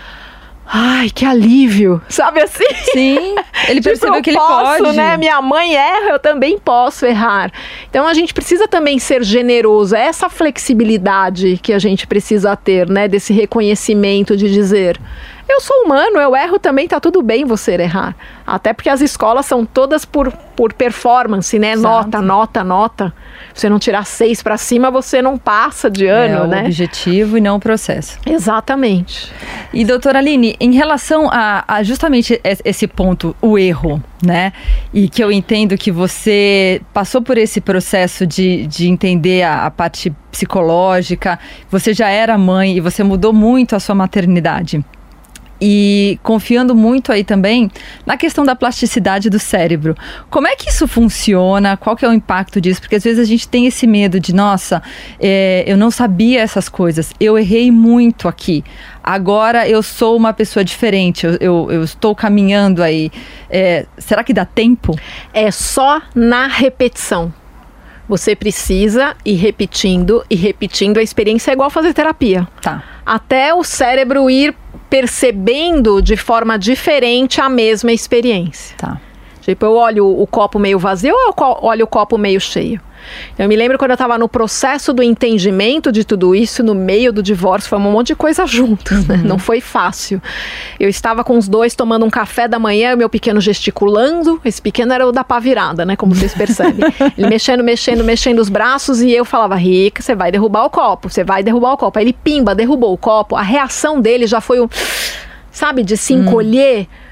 Ai, 0.73 1.11
que 1.11 1.25
alívio, 1.25 2.01
sabe 2.09 2.41
assim? 2.41 2.65
Sim, 2.93 3.35
ele 3.69 3.81
tipo, 3.83 3.89
percebeu 3.89 4.23
que 4.23 4.31
ele 4.31 4.39
posso, 4.39 4.85
pode. 4.85 4.97
né? 4.97 5.17
Minha 5.17 5.43
mãe 5.43 5.75
erra, 5.75 6.11
eu 6.11 6.19
também 6.21 6.61
posso 6.61 7.05
errar. 7.05 7.51
Então 7.89 8.07
a 8.07 8.15
gente 8.15 8.33
precisa 8.33 8.69
também 8.69 8.97
ser 9.01 9.25
generoso, 9.25 9.97
é 9.97 10.03
essa 10.03 10.29
flexibilidade 10.29 11.59
que 11.61 11.73
a 11.73 11.79
gente 11.81 12.07
precisa 12.07 12.55
ter, 12.55 12.89
né? 12.89 13.09
Desse 13.09 13.33
reconhecimento 13.33 14.37
de 14.37 14.49
dizer, 14.49 14.97
eu 15.51 15.61
sou 15.61 15.85
humano, 15.85 16.19
eu 16.19 16.37
erro 16.37 16.59
também, 16.59 16.87
tá 16.87 17.01
tudo 17.01 17.23
bem 17.23 17.45
você 17.45 17.75
errar. 17.75 18.15
Até 18.47 18.73
porque 18.73 18.89
as 18.89 19.01
escolas 19.01 19.47
são 19.47 19.65
todas 19.65 20.05
por, 20.05 20.33
por 20.57 20.73
performance, 20.73 21.59
né? 21.59 21.73
Exato. 21.73 22.05
Nota, 22.05 22.23
nota, 22.23 22.65
nota. 22.65 23.15
Você 23.55 23.69
não 23.69 23.79
tirar 23.79 24.05
seis 24.05 24.43
para 24.43 24.57
cima, 24.57 24.91
você 24.91 25.21
não 25.21 25.37
passa 25.37 25.91
de 25.91 26.07
ano, 26.07 26.45
é, 26.45 26.47
né? 26.47 26.63
o 26.63 26.65
objetivo 26.67 27.39
e 27.39 27.41
não 27.41 27.57
o 27.57 27.61
processo. 27.61 28.19
Exatamente. 28.27 29.33
E 29.73 29.85
doutora 29.85 30.19
Aline, 30.19 30.57
em 30.61 30.73
relação 30.73 31.29
a, 31.31 31.65
a 31.67 31.83
justamente 31.83 32.41
esse 32.43 32.87
ponto, 32.87 33.35
o 33.41 33.59
erro, 33.59 34.03
né? 34.25 34.53
E 34.93 35.09
que 35.09 35.23
eu 35.23 35.33
entendo 35.33 35.77
que 35.77 35.91
você 35.91 36.81
passou 36.93 37.23
por 37.23 37.39
esse 37.39 37.61
processo 37.61 38.27
de, 38.27 38.67
de 38.67 38.89
entender 38.89 39.43
a, 39.43 39.67
a 39.67 39.71
parte 39.71 40.13
psicológica, 40.31 41.39
você 41.71 41.93
já 41.93 42.09
era 42.09 42.39
mãe 42.39 42.77
e 42.77 42.81
você 42.81 43.03
mudou 43.03 43.33
muito 43.33 43.75
a 43.75 43.81
sua 43.81 43.95
maternidade 43.95 44.85
e 45.61 46.19
confiando 46.23 46.75
muito 46.75 47.13
aí 47.13 47.23
também 47.23 47.71
na 48.07 48.17
questão 48.17 48.45
da 48.45 48.57
plasticidade 48.57 49.29
do 49.29 49.39
cérebro. 49.39 49.95
Como 50.31 50.47
é 50.47 50.57
que 50.57 50.71
isso 50.71 50.89
funciona? 50.89 51.77
Qual 51.77 51.97
que 51.97 52.05
é 52.05 52.09
o 52.09 52.13
impacto 52.13 52.61
disso? 52.61 52.81
Porque 52.81 52.97
às 52.97 53.05
vezes 53.05 53.19
a 53.19 53.25
gente 53.25 53.47
tem 53.47 53.67
esse 53.67 53.87
medo 53.87 54.19
de, 54.19 54.35
nossa, 54.35 54.83
é, 55.21 55.65
eu 55.67 55.77
não 55.77 55.91
sabia 55.91 56.41
essas 56.41 56.69
coisas, 56.69 57.13
eu 57.21 57.39
errei 57.39 57.71
muito 57.71 58.29
aqui. 58.29 58.65
Agora 59.03 59.69
eu 59.69 59.83
sou 59.83 60.17
uma 60.17 60.33
pessoa 60.33 60.65
diferente, 60.65 61.27
eu, 61.27 61.37
eu, 61.41 61.69
eu 61.71 61.85
estou 61.85 62.15
caminhando 62.15 62.83
aí. 62.83 63.11
É, 63.49 63.87
será 63.99 64.23
que 64.23 64.33
dá 64.33 64.45
tempo? 64.45 64.99
É 65.33 65.51
só 65.51 66.01
na 66.15 66.47
repetição. 66.47 67.33
Você 68.11 68.35
precisa 68.35 69.15
ir 69.25 69.37
repetindo 69.37 70.25
e 70.29 70.35
repetindo. 70.35 70.99
A 70.99 71.03
experiência 71.03 71.53
é 71.53 71.55
igual 71.55 71.71
fazer 71.71 71.95
terapia. 71.95 72.47
Tá. 72.61 72.83
Até 73.07 73.55
o 73.55 73.63
cérebro 73.63 74.29
ir 74.29 74.53
percebendo 74.91 76.03
de 76.03 76.17
forma 76.17 76.59
diferente 76.59 77.41
a 77.41 77.49
mesma 77.49 77.93
experiência. 77.93 78.77
Tá. 78.77 79.01
Tipo, 79.41 79.65
eu 79.65 79.75
olho 79.77 80.07
o 80.07 80.27
copo 80.27 80.59
meio 80.59 80.79
vazio 80.79 81.15
ou 81.15 81.29
eu 81.29 81.35
olho 81.63 81.85
o 81.85 81.89
copo 81.89 82.19
meio 82.19 82.41
cheio? 82.41 82.81
Eu 83.39 83.49
me 83.49 83.57
lembro 83.57 83.79
quando 83.79 83.91
eu 83.91 83.95
estava 83.95 84.19
no 84.19 84.29
processo 84.29 84.93
do 84.93 85.03
entendimento 85.03 85.91
de 85.91 86.05
tudo 86.05 86.35
isso, 86.35 86.63
no 86.63 86.75
meio 86.75 87.13
do 87.13 87.23
divórcio, 87.23 87.69
foi 87.69 87.79
um 87.79 87.83
monte 87.83 88.09
de 88.09 88.15
coisa 88.15 88.47
junto, 88.47 88.95
né? 89.07 89.17
Uhum. 89.17 89.23
Não 89.25 89.39
foi 89.39 89.61
fácil. 89.61 90.21
Eu 90.79 90.89
estava 90.89 91.25
com 91.25 91.37
os 91.39 91.49
dois 91.49 91.75
tomando 91.75 92.05
um 92.05 92.11
café 92.11 92.47
da 92.47 92.59
manhã, 92.59 92.95
o 92.95 92.99
meu 92.99 93.09
pequeno 93.09 93.41
gesticulando. 93.41 94.41
Esse 94.45 94.61
pequeno 94.61 94.93
era 94.93 95.07
o 95.07 95.13
da 95.13 95.25
pá 95.25 95.39
virada, 95.39 95.85
né? 95.85 95.97
Como 95.97 96.15
vocês 96.15 96.35
percebem. 96.35 96.85
Ele 97.17 97.29
mexendo, 97.29 97.63
mexendo, 97.63 98.05
mexendo 98.05 98.39
os 98.39 98.49
braços 98.49 99.01
e 99.01 99.11
eu 99.11 99.25
falava, 99.25 99.55
Rica, 99.57 100.03
você 100.03 100.15
vai 100.15 100.31
derrubar 100.31 100.65
o 100.65 100.71
copo, 100.71 101.09
você 101.09 101.25
vai 101.25 101.43
derrubar 101.43 101.73
o 101.73 101.77
copo. 101.77 101.99
Aí 101.99 102.05
ele, 102.05 102.13
pimba, 102.13 102.55
derrubou 102.55 102.93
o 102.93 102.99
copo. 102.99 103.37
A 103.37 103.43
reação 103.43 104.01
dele 104.01 104.27
já 104.27 104.41
foi 104.41 104.61
um, 104.61 104.69
sabe, 105.51 105.83
de 105.83 105.97
se 105.97 106.15
hum. 106.15 106.23
encolher. 106.23 106.83
Hum. 106.83 107.10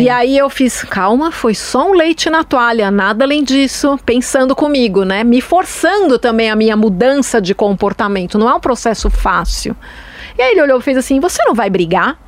E 0.00 0.08
aí 0.08 0.36
eu 0.36 0.48
fiz, 0.48 0.82
calma, 0.84 1.32
foi 1.32 1.54
só 1.54 1.90
um 1.90 1.92
leite 1.92 2.30
na 2.30 2.44
toalha, 2.44 2.90
nada 2.90 3.24
além 3.24 3.42
disso, 3.42 3.98
pensando 4.04 4.54
comigo, 4.54 5.04
né? 5.04 5.24
Me 5.24 5.40
forçando 5.40 6.18
também 6.18 6.50
a 6.50 6.56
minha 6.56 6.76
mudança 6.76 7.40
de 7.40 7.54
comportamento. 7.54 8.38
Não 8.38 8.48
é 8.48 8.54
um 8.54 8.60
processo 8.60 9.10
fácil. 9.10 9.76
E 10.38 10.42
aí 10.42 10.52
ele 10.52 10.62
olhou 10.62 10.78
e 10.78 10.82
fez 10.82 10.96
assim: 10.96 11.18
Você 11.20 11.42
não 11.44 11.54
vai 11.54 11.70
brigar? 11.70 12.18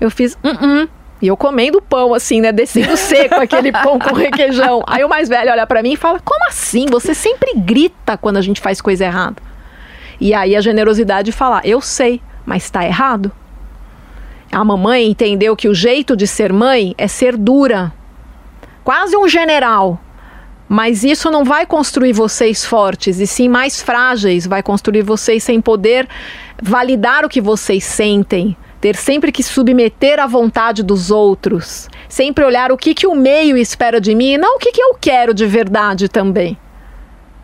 Eu 0.00 0.10
fiz, 0.10 0.34
uh, 0.34 0.48
-uh. 0.48 0.88
E 1.20 1.26
eu 1.26 1.36
comendo 1.36 1.82
pão, 1.82 2.14
assim, 2.14 2.40
né? 2.40 2.52
Descendo 2.52 2.94
seco 2.98 3.36
aquele 3.36 3.72
pão 3.72 3.98
com 3.98 4.14
requeijão. 4.14 4.82
Aí 4.86 5.04
o 5.04 5.08
mais 5.08 5.28
velho 5.28 5.50
olha 5.50 5.66
para 5.66 5.82
mim 5.82 5.92
e 5.92 5.96
fala: 5.96 6.20
Como 6.24 6.46
assim? 6.48 6.86
Você 6.86 7.14
sempre 7.14 7.52
grita 7.56 8.16
quando 8.16 8.36
a 8.36 8.42
gente 8.42 8.60
faz 8.60 8.80
coisa 8.80 9.04
errada. 9.04 9.42
E 10.20 10.32
aí 10.32 10.56
a 10.56 10.60
generosidade 10.60 11.32
fala: 11.32 11.60
Eu 11.64 11.80
sei, 11.80 12.20
mas 12.46 12.70
tá 12.70 12.84
errado. 12.84 13.32
A 14.50 14.64
mamãe 14.64 15.06
entendeu 15.06 15.54
que 15.54 15.68
o 15.68 15.74
jeito 15.74 16.16
de 16.16 16.26
ser 16.26 16.52
mãe 16.52 16.94
é 16.96 17.06
ser 17.06 17.36
dura, 17.36 17.92
quase 18.82 19.16
um 19.16 19.28
general. 19.28 20.00
Mas 20.68 21.02
isso 21.02 21.30
não 21.30 21.44
vai 21.44 21.64
construir 21.64 22.12
vocês 22.12 22.64
fortes, 22.64 23.20
e 23.20 23.26
sim 23.26 23.48
mais 23.48 23.80
frágeis, 23.80 24.46
vai 24.46 24.62
construir 24.62 25.02
vocês 25.02 25.42
sem 25.42 25.60
poder 25.60 26.06
validar 26.62 27.24
o 27.24 27.28
que 27.28 27.40
vocês 27.40 27.84
sentem, 27.84 28.56
ter 28.80 28.94
sempre 28.94 29.32
que 29.32 29.42
submeter 29.42 30.20
à 30.20 30.26
vontade 30.26 30.82
dos 30.82 31.10
outros, 31.10 31.88
sempre 32.08 32.44
olhar 32.44 32.70
o 32.70 32.76
que, 32.76 32.94
que 32.94 33.06
o 33.06 33.14
meio 33.14 33.56
espera 33.56 34.00
de 34.00 34.14
mim 34.14 34.32
e 34.32 34.38
não 34.38 34.56
o 34.56 34.58
que, 34.58 34.72
que 34.72 34.82
eu 34.82 34.94
quero 35.00 35.32
de 35.32 35.46
verdade 35.46 36.08
também. 36.08 36.56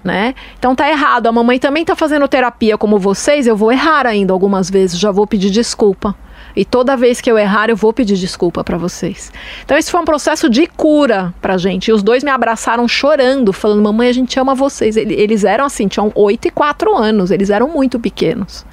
Né? 0.02 0.34
Então 0.59 0.74
tá 0.74 0.90
errado. 0.90 1.26
A 1.26 1.32
mamãe 1.32 1.59
também 1.59 1.82
tá 1.82 1.96
fazendo 1.96 2.28
terapia 2.28 2.76
como 2.76 2.98
vocês, 2.98 3.46
eu 3.46 3.57
vou 3.57 3.72
errar 3.72 4.07
ainda 4.07 4.34
algumas 4.34 4.68
vezes, 4.68 4.98
já 4.98 5.11
vou 5.11 5.26
pedir 5.26 5.48
desculpa. 5.48 6.14
E 6.57 6.64
toda 6.64 6.96
vez 6.96 7.20
que 7.20 7.30
eu 7.30 7.36
errar, 7.36 7.68
eu 7.68 7.76
vou 7.76 7.92
pedir 7.92 8.16
desculpa 8.16 8.62
para 8.62 8.78
vocês. 8.78 9.32
Então, 9.64 9.76
esse 9.76 9.90
foi 9.90 10.00
um 10.00 10.05
processo 10.05 10.48
de 10.48 10.66
cura 10.66 11.34
pra 11.40 11.57
gente. 11.57 11.88
E 11.88 11.92
os 11.92 12.02
dois 12.02 12.22
me 12.22 12.30
abraçaram 12.30 12.86
chorando, 12.86 13.52
falando: 13.52 13.82
Mamãe, 13.82 14.09
a 14.09 14.12
gente 14.12 14.38
ama 14.38 14.55
vocês. 14.55 14.96
Eles 14.96 15.44
eram 15.44 15.64
assim, 15.64 15.88
tinham 15.88 16.12
8 16.14 16.48
e 16.48 16.50
4 16.50 16.94
anos, 16.94 17.30
eles 17.30 17.50
eram 17.50 17.68
muito 17.68 17.98
pequenos. 17.98 18.64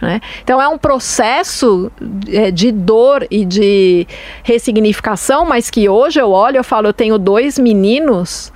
Né? 0.00 0.20
Então 0.42 0.60
é 0.60 0.68
um 0.68 0.76
processo 0.76 1.90
é, 2.28 2.50
de 2.50 2.70
dor 2.70 3.26
e 3.30 3.44
de 3.44 4.06
ressignificação, 4.42 5.46
mas 5.46 5.70
que 5.70 5.88
hoje 5.88 6.20
eu 6.20 6.30
olho 6.30 6.60
e 6.60 6.62
falo, 6.62 6.88
eu 6.88 6.92
tenho 6.92 7.18
dois 7.18 7.58
meninos 7.58 8.52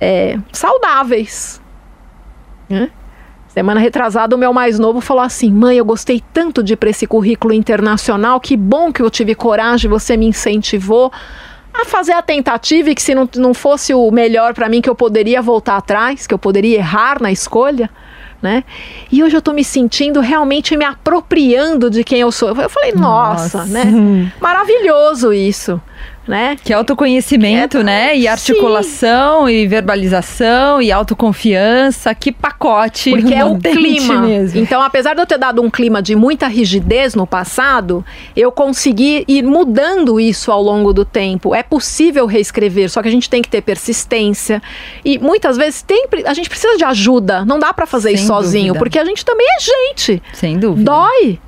é, 0.00 0.38
saudáveis. 0.52 1.60
Né? 2.68 2.90
Semana 3.56 3.80
retrasada, 3.80 4.36
o 4.36 4.38
meu 4.38 4.52
mais 4.52 4.78
novo 4.78 5.00
falou 5.00 5.22
assim: 5.22 5.50
Mãe, 5.50 5.78
eu 5.78 5.84
gostei 5.86 6.22
tanto 6.30 6.62
de 6.62 6.74
ir 6.74 6.76
para 6.76 6.90
esse 6.90 7.06
currículo 7.06 7.54
internacional, 7.54 8.38
que 8.38 8.54
bom 8.54 8.92
que 8.92 9.00
eu 9.00 9.08
tive 9.08 9.34
coragem, 9.34 9.90
você 9.90 10.14
me 10.14 10.26
incentivou 10.26 11.10
a 11.72 11.86
fazer 11.86 12.12
a 12.12 12.20
tentativa 12.20 12.90
e 12.90 12.94
que 12.94 13.00
se 13.00 13.14
não, 13.14 13.26
não 13.36 13.54
fosse 13.54 13.94
o 13.94 14.10
melhor 14.10 14.52
para 14.52 14.68
mim, 14.68 14.82
que 14.82 14.90
eu 14.90 14.94
poderia 14.94 15.40
voltar 15.40 15.78
atrás, 15.78 16.26
que 16.26 16.34
eu 16.34 16.38
poderia 16.38 16.76
errar 16.76 17.18
na 17.18 17.32
escolha. 17.32 17.88
Né? 18.42 18.62
E 19.10 19.22
hoje 19.22 19.34
eu 19.34 19.38
estou 19.38 19.54
me 19.54 19.64
sentindo 19.64 20.20
realmente 20.20 20.76
me 20.76 20.84
apropriando 20.84 21.88
de 21.88 22.04
quem 22.04 22.20
eu 22.20 22.30
sou. 22.30 22.50
Eu 22.50 22.68
falei, 22.68 22.92
nossa, 22.92 23.64
nossa. 23.64 23.72
né? 23.72 24.30
Maravilhoso 24.38 25.32
isso 25.32 25.80
né? 26.26 26.56
Que 26.62 26.72
é 26.72 26.76
autoconhecimento, 26.76 27.78
é, 27.78 27.84
né? 27.84 28.16
E 28.16 28.26
articulação, 28.26 29.46
sim. 29.46 29.52
e 29.52 29.66
verbalização, 29.66 30.82
e 30.82 30.90
autoconfiança. 30.90 32.14
Que 32.14 32.32
pacote. 32.32 33.10
Porque 33.10 33.34
é 33.34 33.44
o 33.44 33.58
clima. 33.58 34.22
Mesmo. 34.22 34.60
Então, 34.60 34.82
apesar 34.82 35.14
de 35.14 35.20
eu 35.20 35.26
ter 35.26 35.38
dado 35.38 35.62
um 35.62 35.70
clima 35.70 36.02
de 36.02 36.16
muita 36.16 36.46
rigidez 36.48 37.14
no 37.14 37.26
passado, 37.26 38.04
eu 38.36 38.50
consegui 38.50 39.24
ir 39.28 39.42
mudando 39.42 40.18
isso 40.18 40.50
ao 40.50 40.62
longo 40.62 40.92
do 40.92 41.04
tempo. 41.04 41.54
É 41.54 41.62
possível 41.62 42.26
reescrever, 42.26 42.90
só 42.90 43.02
que 43.02 43.08
a 43.08 43.12
gente 43.12 43.30
tem 43.30 43.42
que 43.42 43.48
ter 43.48 43.62
persistência. 43.62 44.62
E 45.04 45.18
muitas 45.18 45.56
vezes 45.56 45.82
tem, 45.82 46.06
a 46.24 46.34
gente 46.34 46.48
precisa 46.48 46.76
de 46.76 46.84
ajuda. 46.84 47.44
Não 47.44 47.58
dá 47.58 47.72
para 47.72 47.86
fazer 47.86 48.08
Sem 48.08 48.16
isso 48.16 48.26
sozinho, 48.26 48.66
dúvida. 48.68 48.78
porque 48.78 48.98
a 48.98 49.04
gente 49.04 49.24
também 49.24 49.46
é 49.46 49.60
gente. 49.60 50.22
Sem 50.32 50.58
dúvida. 50.58 50.90
Dói. 50.90 51.38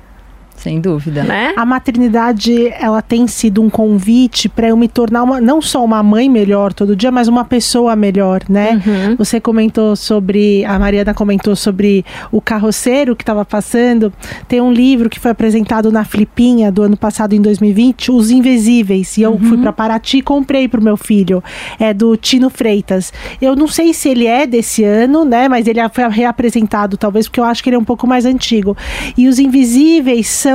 Sem 0.59 0.81
dúvida. 0.81 1.23
Né? 1.23 1.53
A 1.55 1.65
maternidade, 1.65 2.67
ela 2.77 3.01
tem 3.01 3.27
sido 3.27 3.61
um 3.61 3.69
convite 3.69 4.49
para 4.49 4.67
eu 4.67 4.75
me 4.75 4.89
tornar 4.89 5.23
uma, 5.23 5.39
não 5.39 5.61
só 5.61 5.83
uma 5.85 6.03
mãe 6.03 6.27
melhor 6.27 6.73
todo 6.73 6.97
dia, 6.97 7.09
mas 7.09 7.29
uma 7.29 7.45
pessoa 7.45 7.95
melhor, 7.95 8.41
né? 8.49 8.81
Uhum. 8.85 9.15
Você 9.15 9.39
comentou 9.39 9.95
sobre, 9.95 10.65
a 10.65 10.77
Mariana 10.77 11.13
comentou 11.13 11.55
sobre 11.55 12.03
o 12.29 12.41
carroceiro 12.41 13.15
que 13.15 13.23
estava 13.23 13.45
passando. 13.45 14.11
Tem 14.49 14.59
um 14.59 14.71
livro 14.71 15.09
que 15.09 15.17
foi 15.17 15.31
apresentado 15.31 15.93
na 15.93 16.03
Flipinha 16.03 16.69
do 16.69 16.83
ano 16.83 16.97
passado, 16.97 17.33
em 17.33 17.41
2020, 17.41 18.11
Os 18.11 18.29
Invisíveis. 18.29 19.17
E 19.17 19.21
eu 19.21 19.31
uhum. 19.31 19.39
fui 19.39 19.57
para 19.59 19.71
Paraty 19.71 20.17
e 20.17 20.21
comprei 20.21 20.67
pro 20.67 20.83
meu 20.83 20.97
filho. 20.97 21.41
É 21.79 21.93
do 21.93 22.17
Tino 22.17 22.49
Freitas. 22.49 23.13
Eu 23.41 23.55
não 23.55 23.67
sei 23.67 23.93
se 23.93 24.09
ele 24.09 24.27
é 24.27 24.45
desse 24.45 24.83
ano, 24.83 25.23
né? 25.23 25.47
Mas 25.47 25.67
ele 25.67 25.79
foi 25.93 26.05
reapresentado, 26.09 26.97
talvez, 26.97 27.29
porque 27.29 27.39
eu 27.39 27.45
acho 27.45 27.63
que 27.63 27.69
ele 27.69 27.77
é 27.77 27.79
um 27.79 27.85
pouco 27.85 28.05
mais 28.05 28.25
antigo. 28.25 28.75
E 29.17 29.29
Os 29.29 29.39
Invisíveis 29.39 30.27
são 30.27 30.48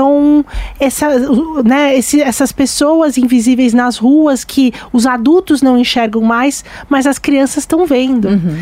essa, 0.79 1.09
né, 1.65 1.97
esse, 1.97 2.21
essas 2.21 2.53
pessoas 2.53 3.19
invisíveis 3.19 3.73
nas 3.73 3.97
ruas 3.97 4.45
que 4.45 4.73
os 4.93 5.07
adultos 5.07 5.63
não 5.63 5.79
enxergam 5.79 6.23
mais, 6.23 6.65
mas 6.89 7.07
as 7.07 7.19
crianças 7.19 7.59
estão 7.59 7.87
vendo. 7.87 8.29
Uhum. 8.29 8.59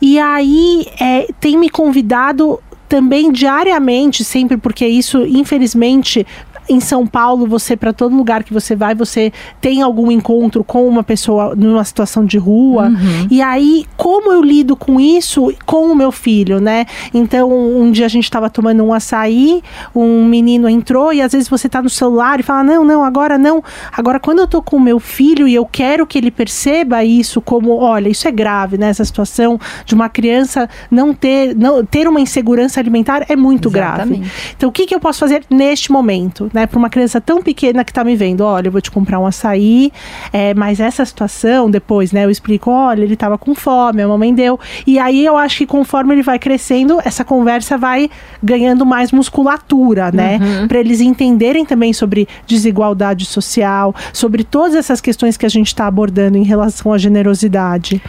E 0.00 0.18
aí 0.18 0.86
é, 1.00 1.26
tem 1.40 1.58
me 1.58 1.70
convidado 1.70 2.60
também 2.88 3.32
diariamente, 3.32 4.24
sempre 4.24 4.56
porque 4.56 4.86
isso, 4.86 5.24
infelizmente, 5.26 6.26
em 6.68 6.80
São 6.80 7.06
Paulo, 7.06 7.46
você, 7.46 7.76
para 7.76 7.92
todo 7.92 8.16
lugar 8.16 8.42
que 8.42 8.52
você 8.52 8.74
vai, 8.74 8.94
você 8.94 9.32
tem 9.60 9.82
algum 9.82 10.10
encontro 10.10 10.64
com 10.64 10.86
uma 10.86 11.02
pessoa 11.02 11.54
numa 11.54 11.84
situação 11.84 12.24
de 12.24 12.38
rua. 12.38 12.88
Uhum. 12.88 13.28
E 13.30 13.40
aí, 13.40 13.86
como 13.96 14.32
eu 14.32 14.42
lido 14.42 14.76
com 14.76 15.00
isso 15.00 15.52
com 15.64 15.90
o 15.90 15.94
meu 15.94 16.10
filho, 16.12 16.60
né? 16.60 16.86
Então, 17.12 17.50
um 17.50 17.90
dia 17.90 18.06
a 18.06 18.08
gente 18.08 18.24
estava 18.24 18.50
tomando 18.50 18.82
um 18.84 18.92
açaí, 18.92 19.62
um 19.94 20.24
menino 20.24 20.68
entrou 20.68 21.12
e 21.12 21.20
às 21.20 21.32
vezes 21.32 21.48
você 21.48 21.68
tá 21.68 21.82
no 21.82 21.90
celular 21.90 22.40
e 22.40 22.42
fala: 22.42 22.64
Não, 22.64 22.84
não, 22.84 23.04
agora 23.04 23.38
não. 23.38 23.62
Agora, 23.92 24.18
quando 24.18 24.40
eu 24.40 24.46
tô 24.46 24.62
com 24.62 24.76
o 24.76 24.80
meu 24.80 24.98
filho 24.98 25.46
e 25.46 25.54
eu 25.54 25.66
quero 25.66 26.06
que 26.06 26.18
ele 26.18 26.30
perceba 26.30 27.04
isso 27.04 27.40
como: 27.40 27.76
Olha, 27.76 28.08
isso 28.08 28.26
é 28.26 28.30
grave, 28.30 28.78
né? 28.78 28.88
Essa 28.88 29.04
situação 29.04 29.58
de 29.84 29.94
uma 29.94 30.08
criança 30.08 30.68
não 30.90 31.14
ter, 31.14 31.54
não, 31.54 31.84
ter 31.84 32.08
uma 32.08 32.20
insegurança 32.20 32.80
alimentar 32.80 33.24
é 33.28 33.36
muito 33.36 33.68
Exatamente. 33.68 34.20
grave. 34.20 34.32
Então, 34.56 34.68
o 34.68 34.72
que, 34.72 34.86
que 34.86 34.94
eu 34.94 35.00
posso 35.00 35.20
fazer 35.20 35.44
neste 35.50 35.90
momento? 35.90 36.50
Né, 36.56 36.66
para 36.66 36.78
uma 36.78 36.88
criança 36.88 37.20
tão 37.20 37.42
pequena 37.42 37.84
que 37.84 37.90
está 37.90 38.02
me 38.02 38.16
vendo, 38.16 38.40
olha, 38.40 38.68
eu 38.68 38.72
vou 38.72 38.80
te 38.80 38.90
comprar 38.90 39.20
um 39.20 39.26
açaí, 39.26 39.92
é, 40.32 40.54
mas 40.54 40.80
essa 40.80 41.04
situação 41.04 41.70
depois, 41.70 42.12
né, 42.12 42.24
eu 42.24 42.30
explico, 42.30 42.70
olha, 42.70 43.02
ele 43.02 43.12
estava 43.12 43.36
com 43.36 43.54
fome, 43.54 44.00
a 44.00 44.08
mamãe 44.08 44.34
deu, 44.34 44.58
e 44.86 44.98
aí 44.98 45.22
eu 45.26 45.36
acho 45.36 45.58
que 45.58 45.66
conforme 45.66 46.14
ele 46.14 46.22
vai 46.22 46.38
crescendo, 46.38 46.98
essa 47.04 47.26
conversa 47.26 47.76
vai 47.76 48.08
ganhando 48.42 48.86
mais 48.86 49.12
musculatura, 49.12 50.10
né, 50.10 50.38
para 50.66 50.80
eles 50.80 51.02
entenderem 51.02 51.66
também 51.66 51.92
sobre 51.92 52.26
desigualdade 52.46 53.26
social, 53.26 53.94
sobre 54.10 54.42
todas 54.42 54.74
essas 54.76 54.98
questões 54.98 55.36
que 55.36 55.44
a 55.44 55.50
gente 55.50 55.66
está 55.66 55.86
abordando 55.86 56.38
em 56.38 56.42
relação 56.42 56.90
à 56.90 56.96
generosidade. 56.96 58.00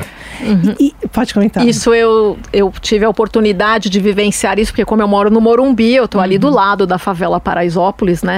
E, 0.79 0.95
pode 1.11 1.33
comentar. 1.33 1.67
Isso 1.67 1.93
eu, 1.93 2.37
eu 2.53 2.71
tive 2.79 3.03
a 3.03 3.09
oportunidade 3.09 3.89
de 3.89 3.99
vivenciar 3.99 4.57
isso, 4.57 4.71
porque 4.71 4.85
como 4.85 5.01
eu 5.01 5.07
moro 5.07 5.29
no 5.29 5.41
Morumbi, 5.41 5.95
eu 5.95 6.07
tô 6.07 6.19
ali 6.19 6.37
do 6.37 6.49
lado 6.49 6.87
da 6.87 6.97
favela 6.97 7.39
Paraisópolis, 7.39 8.23
né? 8.23 8.36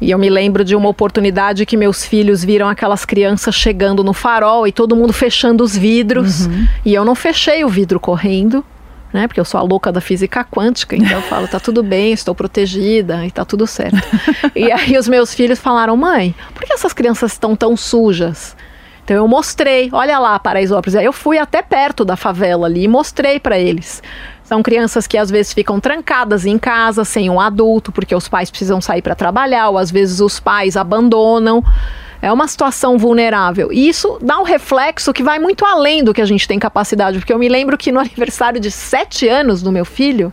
E 0.00 0.10
eu 0.10 0.18
me 0.18 0.28
lembro 0.28 0.64
de 0.64 0.74
uma 0.74 0.88
oportunidade 0.88 1.64
que 1.64 1.76
meus 1.76 2.04
filhos 2.04 2.44
viram 2.44 2.68
aquelas 2.68 3.04
crianças 3.04 3.54
chegando 3.54 4.02
no 4.02 4.12
farol 4.12 4.66
e 4.66 4.72
todo 4.72 4.96
mundo 4.96 5.12
fechando 5.12 5.62
os 5.62 5.76
vidros. 5.76 6.46
E 6.84 6.92
eu 6.94 7.04
não 7.04 7.14
fechei 7.14 7.64
o 7.64 7.68
vidro 7.68 8.00
correndo, 8.00 8.64
né? 9.12 9.28
Porque 9.28 9.40
eu 9.40 9.44
sou 9.44 9.58
a 9.58 9.62
louca 9.62 9.92
da 9.92 10.00
física 10.00 10.44
quântica, 10.44 10.96
então 10.96 11.12
eu 11.12 11.22
falo, 11.30 11.46
tá 11.46 11.60
tudo 11.60 11.82
bem, 11.82 12.12
estou 12.12 12.34
protegida 12.34 13.24
e 13.24 13.30
tá 13.30 13.44
tudo 13.44 13.66
certo. 13.66 14.02
e 14.54 14.70
aí 14.70 14.98
os 14.98 15.08
meus 15.08 15.32
filhos 15.32 15.58
falaram, 15.58 15.96
mãe, 15.96 16.34
por 16.52 16.64
que 16.64 16.72
essas 16.72 16.92
crianças 16.92 17.32
estão 17.32 17.54
tão 17.54 17.76
sujas? 17.76 18.56
Então 19.04 19.16
eu 19.16 19.28
mostrei, 19.28 19.90
olha 19.92 20.18
lá, 20.18 20.38
Paraisópolis. 20.38 20.94
Eu 20.94 21.12
fui 21.12 21.38
até 21.38 21.60
perto 21.60 22.04
da 22.04 22.16
favela 22.16 22.66
ali 22.66 22.84
e 22.84 22.88
mostrei 22.88 23.38
para 23.38 23.58
eles. 23.58 24.02
São 24.44 24.62
crianças 24.62 25.06
que 25.06 25.16
às 25.16 25.30
vezes 25.30 25.54
ficam 25.54 25.80
trancadas 25.80 26.44
em 26.44 26.58
casa 26.58 27.02
sem 27.02 27.30
um 27.30 27.40
adulto, 27.40 27.90
porque 27.90 28.14
os 28.14 28.28
pais 28.28 28.50
precisam 28.50 28.80
sair 28.80 29.00
para 29.00 29.14
trabalhar, 29.14 29.70
ou 29.70 29.78
às 29.78 29.90
vezes 29.90 30.20
os 30.20 30.38
pais 30.38 30.76
abandonam. 30.76 31.64
É 32.20 32.30
uma 32.30 32.46
situação 32.46 32.96
vulnerável. 32.96 33.72
E 33.72 33.88
isso 33.88 34.18
dá 34.22 34.38
um 34.38 34.42
reflexo 34.42 35.12
que 35.12 35.22
vai 35.22 35.38
muito 35.38 35.64
além 35.64 36.04
do 36.04 36.14
que 36.14 36.22
a 36.22 36.26
gente 36.26 36.46
tem 36.46 36.58
capacidade. 36.58 37.18
Porque 37.18 37.32
eu 37.32 37.38
me 37.38 37.48
lembro 37.48 37.76
que 37.76 37.90
no 37.90 38.00
aniversário 38.00 38.60
de 38.60 38.70
sete 38.70 39.28
anos 39.28 39.62
do 39.62 39.72
meu 39.72 39.84
filho, 39.84 40.32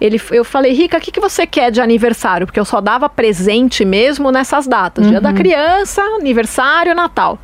ele, 0.00 0.20
eu 0.32 0.44
falei, 0.44 0.72
Rica, 0.72 0.98
o 0.98 1.00
que, 1.00 1.12
que 1.12 1.20
você 1.20 1.46
quer 1.46 1.70
de 1.70 1.80
aniversário? 1.80 2.46
Porque 2.46 2.58
eu 2.58 2.64
só 2.64 2.80
dava 2.80 3.08
presente 3.08 3.84
mesmo 3.84 4.32
nessas 4.32 4.66
datas: 4.66 5.06
dia 5.06 5.20
da 5.20 5.32
criança, 5.32 6.02
aniversário, 6.02 6.94
Natal. 6.94 7.38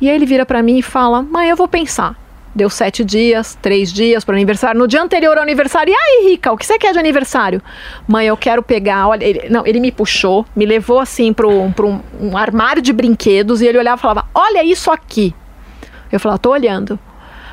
E 0.00 0.08
aí 0.08 0.14
ele 0.14 0.26
vira 0.26 0.44
para 0.44 0.62
mim 0.62 0.78
e 0.78 0.82
fala: 0.82 1.22
Mãe, 1.22 1.48
eu 1.48 1.56
vou 1.56 1.68
pensar. 1.68 2.27
Deu 2.58 2.68
sete 2.68 3.04
dias, 3.04 3.56
três 3.62 3.92
dias 3.92 4.24
para 4.24 4.34
aniversário. 4.34 4.80
No 4.80 4.88
dia 4.88 5.00
anterior 5.00 5.36
ao 5.36 5.44
aniversário, 5.44 5.92
e 5.92 5.94
aí, 5.94 6.30
Rica, 6.30 6.50
o 6.50 6.56
que 6.56 6.66
você 6.66 6.76
quer 6.76 6.92
de 6.92 6.98
aniversário? 6.98 7.62
Mãe, 8.04 8.26
eu 8.26 8.36
quero 8.36 8.64
pegar. 8.64 9.06
Olha, 9.06 9.24
ele, 9.24 9.48
não, 9.48 9.64
ele 9.64 9.78
me 9.78 9.92
puxou, 9.92 10.44
me 10.56 10.66
levou 10.66 10.98
assim 10.98 11.32
para 11.32 11.46
um, 11.46 11.72
um, 12.20 12.36
armário 12.36 12.82
de 12.82 12.92
brinquedos 12.92 13.62
e 13.62 13.66
ele 13.68 13.78
olhava 13.78 14.00
e 14.00 14.02
falava: 14.02 14.26
Olha 14.34 14.64
isso 14.64 14.90
aqui. 14.90 15.32
Eu 16.10 16.18
falava: 16.18 16.40
Tô 16.40 16.50
olhando. 16.50 16.98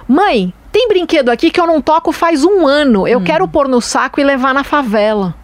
Mãe, 0.08 0.52
tem 0.72 0.88
brinquedo 0.88 1.30
aqui 1.30 1.52
que 1.52 1.62
eu 1.62 1.68
não 1.68 1.80
toco 1.80 2.12
faz 2.12 2.44
um 2.44 2.66
ano. 2.66 3.08
Eu 3.08 3.22
quero 3.22 3.48
pôr 3.48 3.68
no 3.68 3.82
saco 3.82 4.20
e 4.20 4.24
levar 4.24 4.56
na 4.56 4.64
favela. 4.64 5.36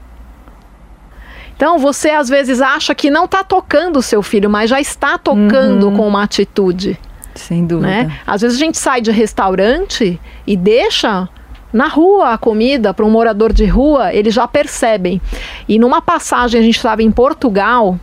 Então 1.55 1.77
você 1.77 2.09
às 2.09 2.27
vezes 2.27 2.59
acha 2.61 2.95
que 2.95 3.11
não 3.11 3.25
está 3.25 3.43
tocando 3.43 3.99
o 3.99 4.01
seu 4.01 4.23
filho, 4.23 4.49
mas 4.49 4.71
já 4.71 4.81
está 4.81 5.19
tocando 5.19 5.91
com 5.91 6.07
uma 6.07 6.23
atitude. 6.23 6.99
Sem 7.35 7.65
dúvida. 7.65 7.87
Né? 7.87 8.19
Às 8.25 8.41
vezes 8.41 8.57
a 8.57 8.59
gente 8.59 8.77
sai 8.77 9.01
de 9.01 9.11
restaurante 9.11 10.19
e 10.45 10.57
deixa 10.57 11.29
na 11.71 11.87
rua 11.87 12.33
a 12.33 12.37
comida 12.37 12.93
para 12.93 13.05
um 13.05 13.09
morador 13.09 13.53
de 13.53 13.65
rua, 13.65 14.13
eles 14.13 14.33
já 14.33 14.47
percebem. 14.47 15.21
E 15.67 15.79
numa 15.79 16.01
passagem 16.01 16.59
a 16.59 16.63
gente 16.63 16.75
estava 16.75 17.01
em 17.01 17.11
Portugal. 17.11 17.97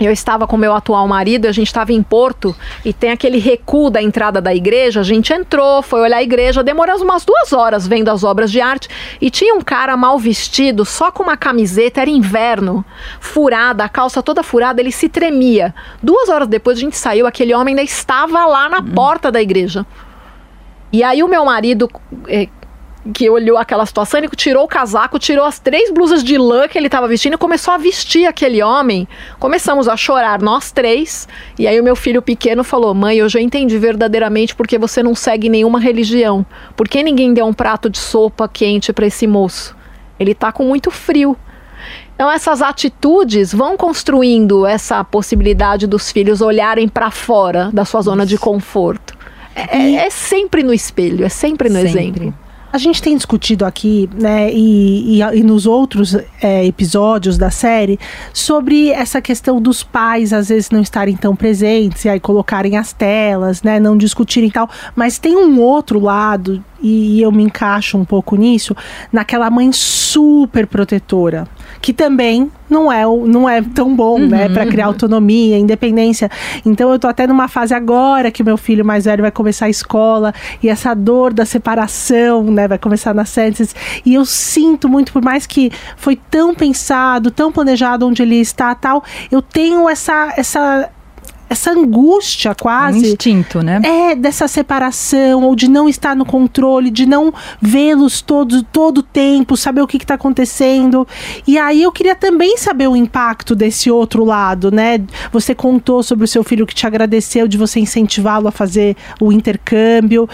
Eu 0.00 0.10
estava 0.10 0.46
com 0.46 0.56
meu 0.56 0.74
atual 0.74 1.06
marido, 1.06 1.46
a 1.46 1.52
gente 1.52 1.68
estava 1.68 1.92
em 1.92 2.02
Porto 2.02 2.56
e 2.84 2.92
tem 2.92 3.10
aquele 3.10 3.38
recuo 3.38 3.90
da 3.90 4.02
entrada 4.02 4.40
da 4.40 4.54
igreja. 4.54 5.00
A 5.00 5.04
gente 5.04 5.32
entrou, 5.32 5.82
foi 5.82 6.00
olhar 6.00 6.16
a 6.16 6.22
igreja, 6.22 6.62
demoramos 6.62 7.02
umas 7.02 7.24
duas 7.24 7.52
horas 7.52 7.86
vendo 7.86 8.08
as 8.08 8.24
obras 8.24 8.50
de 8.50 8.60
arte 8.60 8.88
e 9.20 9.30
tinha 9.30 9.54
um 9.54 9.60
cara 9.60 9.96
mal 9.96 10.18
vestido, 10.18 10.84
só 10.84 11.12
com 11.12 11.22
uma 11.22 11.36
camiseta, 11.36 12.00
era 12.00 12.10
inverno, 12.10 12.84
furada, 13.20 13.84
a 13.84 13.88
calça 13.88 14.22
toda 14.22 14.42
furada, 14.42 14.80
ele 14.80 14.90
se 14.90 15.08
tremia. 15.08 15.74
Duas 16.02 16.28
horas 16.28 16.48
depois 16.48 16.78
a 16.78 16.80
gente 16.80 16.96
saiu, 16.96 17.26
aquele 17.26 17.54
homem 17.54 17.72
ainda 17.72 17.82
estava 17.82 18.44
lá 18.46 18.68
na 18.68 18.82
porta 18.82 19.30
da 19.30 19.40
igreja. 19.40 19.86
E 20.92 21.02
aí 21.02 21.22
o 21.22 21.28
meu 21.28 21.44
marido, 21.44 21.88
eh, 22.28 22.48
que 23.12 23.28
olhou 23.28 23.58
aquela 23.58 23.84
situação, 23.84 24.18
ele 24.20 24.28
tirou 24.28 24.64
o 24.64 24.68
casaco, 24.68 25.18
tirou 25.18 25.44
as 25.44 25.58
três 25.58 25.90
blusas 25.90 26.22
de 26.22 26.38
lã 26.38 26.68
que 26.68 26.78
ele 26.78 26.86
estava 26.86 27.08
vestindo 27.08 27.34
e 27.34 27.38
começou 27.38 27.74
a 27.74 27.78
vestir 27.78 28.26
aquele 28.26 28.62
homem. 28.62 29.08
Começamos 29.40 29.88
a 29.88 29.96
chorar, 29.96 30.40
nós 30.40 30.70
três. 30.70 31.26
E 31.58 31.66
aí 31.66 31.80
o 31.80 31.84
meu 31.84 31.96
filho 31.96 32.22
pequeno 32.22 32.62
falou: 32.62 32.94
Mãe, 32.94 33.16
eu 33.18 33.28
já 33.28 33.40
entendi 33.40 33.76
verdadeiramente 33.76 34.54
porque 34.54 34.78
você 34.78 35.02
não 35.02 35.14
segue 35.14 35.48
nenhuma 35.48 35.80
religião. 35.80 36.46
Por 36.76 36.88
que 36.88 37.02
ninguém 37.02 37.34
deu 37.34 37.44
um 37.46 37.52
prato 37.52 37.90
de 37.90 37.98
sopa 37.98 38.46
quente 38.48 38.92
para 38.92 39.06
esse 39.06 39.26
moço? 39.26 39.74
Ele 40.20 40.34
tá 40.34 40.52
com 40.52 40.64
muito 40.64 40.90
frio. 40.90 41.36
Então 42.14 42.30
essas 42.30 42.62
atitudes 42.62 43.52
vão 43.52 43.76
construindo 43.76 44.64
essa 44.64 45.02
possibilidade 45.02 45.88
dos 45.88 46.12
filhos 46.12 46.40
olharem 46.40 46.86
para 46.86 47.10
fora 47.10 47.70
da 47.72 47.84
sua 47.84 48.00
zona 48.02 48.24
de 48.24 48.38
conforto. 48.38 49.18
É, 49.56 49.76
é- 49.76 49.94
é 50.06 50.10
sempre 50.10 50.62
no 50.62 50.72
espelho, 50.72 51.24
é 51.24 51.28
sempre 51.28 51.68
no 51.68 51.74
Sempre. 51.80 51.90
exemplo. 51.90 52.34
A 52.72 52.78
gente 52.78 53.02
tem 53.02 53.14
discutido 53.14 53.66
aqui, 53.66 54.08
né, 54.14 54.50
e, 54.50 55.18
e, 55.18 55.20
e 55.20 55.42
nos 55.42 55.66
outros 55.66 56.16
é, 56.40 56.64
episódios 56.64 57.36
da 57.36 57.50
série, 57.50 57.98
sobre 58.32 58.90
essa 58.90 59.20
questão 59.20 59.60
dos 59.60 59.82
pais 59.82 60.32
às 60.32 60.48
vezes 60.48 60.70
não 60.70 60.80
estarem 60.80 61.14
tão 61.14 61.36
presentes 61.36 62.06
e 62.06 62.08
aí 62.08 62.18
colocarem 62.18 62.78
as 62.78 62.92
telas, 62.92 63.62
né, 63.62 63.78
não 63.78 63.94
discutirem 63.94 64.50
tal. 64.50 64.70
Mas 64.96 65.18
tem 65.18 65.36
um 65.36 65.60
outro 65.60 66.00
lado, 66.00 66.64
e, 66.82 67.18
e 67.18 67.22
eu 67.22 67.30
me 67.32 67.42
encaixo 67.44 67.96
um 67.96 68.04
pouco 68.04 68.36
nisso, 68.36 68.74
naquela 69.12 69.48
mãe 69.50 69.70
super 69.72 70.66
protetora, 70.66 71.46
que 71.80 71.92
também 71.92 72.50
não 72.68 72.90
é, 72.90 73.06
o- 73.06 73.26
não 73.26 73.48
é 73.48 73.60
tão 73.62 73.94
bom, 73.94 74.18
né, 74.18 74.48
para 74.48 74.64
criar 74.66 74.86
autonomia, 74.86 75.58
independência. 75.58 76.30
Então 76.64 76.90
eu 76.90 76.98
tô 76.98 77.06
até 77.06 77.26
numa 77.26 77.48
fase 77.48 77.74
agora 77.74 78.30
que 78.30 78.42
meu 78.42 78.56
filho 78.56 78.84
mais 78.84 79.04
velho 79.04 79.22
vai 79.22 79.30
começar 79.30 79.66
a 79.66 79.70
escola 79.70 80.32
e 80.62 80.68
essa 80.68 80.94
dor 80.94 81.32
da 81.32 81.44
separação, 81.44 82.44
né, 82.44 82.66
vai 82.68 82.78
começar 82.78 83.14
na 83.14 83.24
Senses. 83.24 83.74
E 84.04 84.14
eu 84.14 84.24
sinto 84.24 84.88
muito, 84.88 85.12
por 85.12 85.22
mais 85.22 85.46
que 85.46 85.70
foi 85.96 86.16
tão 86.16 86.54
pensado, 86.54 87.30
tão 87.30 87.52
planejado 87.52 88.06
onde 88.06 88.22
ele 88.22 88.36
está, 88.40 88.74
tal, 88.74 89.02
eu 89.30 89.42
tenho 89.42 89.88
essa 89.88 90.32
essa 90.36 90.88
essa 91.52 91.70
angústia 91.70 92.52
Um 92.52 92.54
quase 92.54 93.12
instinto, 93.12 93.62
né? 93.62 93.80
é 93.84 94.14
dessa 94.14 94.48
separação 94.48 95.44
ou 95.44 95.54
de 95.54 95.68
não 95.68 95.86
estar 95.86 96.16
no 96.16 96.24
controle, 96.24 96.90
de 96.90 97.04
não 97.04 97.32
vê-los 97.60 98.22
todos 98.22 98.64
todo 98.72 98.98
o 98.98 99.02
tempo, 99.02 99.54
saber 99.54 99.82
o 99.82 99.86
que 99.86 99.98
está 99.98 100.14
acontecendo. 100.14 101.06
E 101.46 101.58
aí 101.58 101.82
eu 101.82 101.92
queria 101.92 102.14
também 102.14 102.56
saber 102.56 102.88
o 102.88 102.96
impacto 102.96 103.54
desse 103.54 103.90
outro 103.90 104.24
lado, 104.24 104.70
né? 104.70 104.98
Você 105.30 105.54
contou 105.54 106.02
sobre 106.02 106.24
o 106.24 106.28
seu 106.28 106.42
filho 106.42 106.66
que 106.66 106.74
te 106.74 106.86
agradeceu 106.86 107.46
de 107.46 107.58
você 107.58 107.78
incentivá-lo 107.78 108.48
a 108.48 108.52
fazer 108.52 108.96
o 109.20 109.30
intercâmbio. 109.30 110.26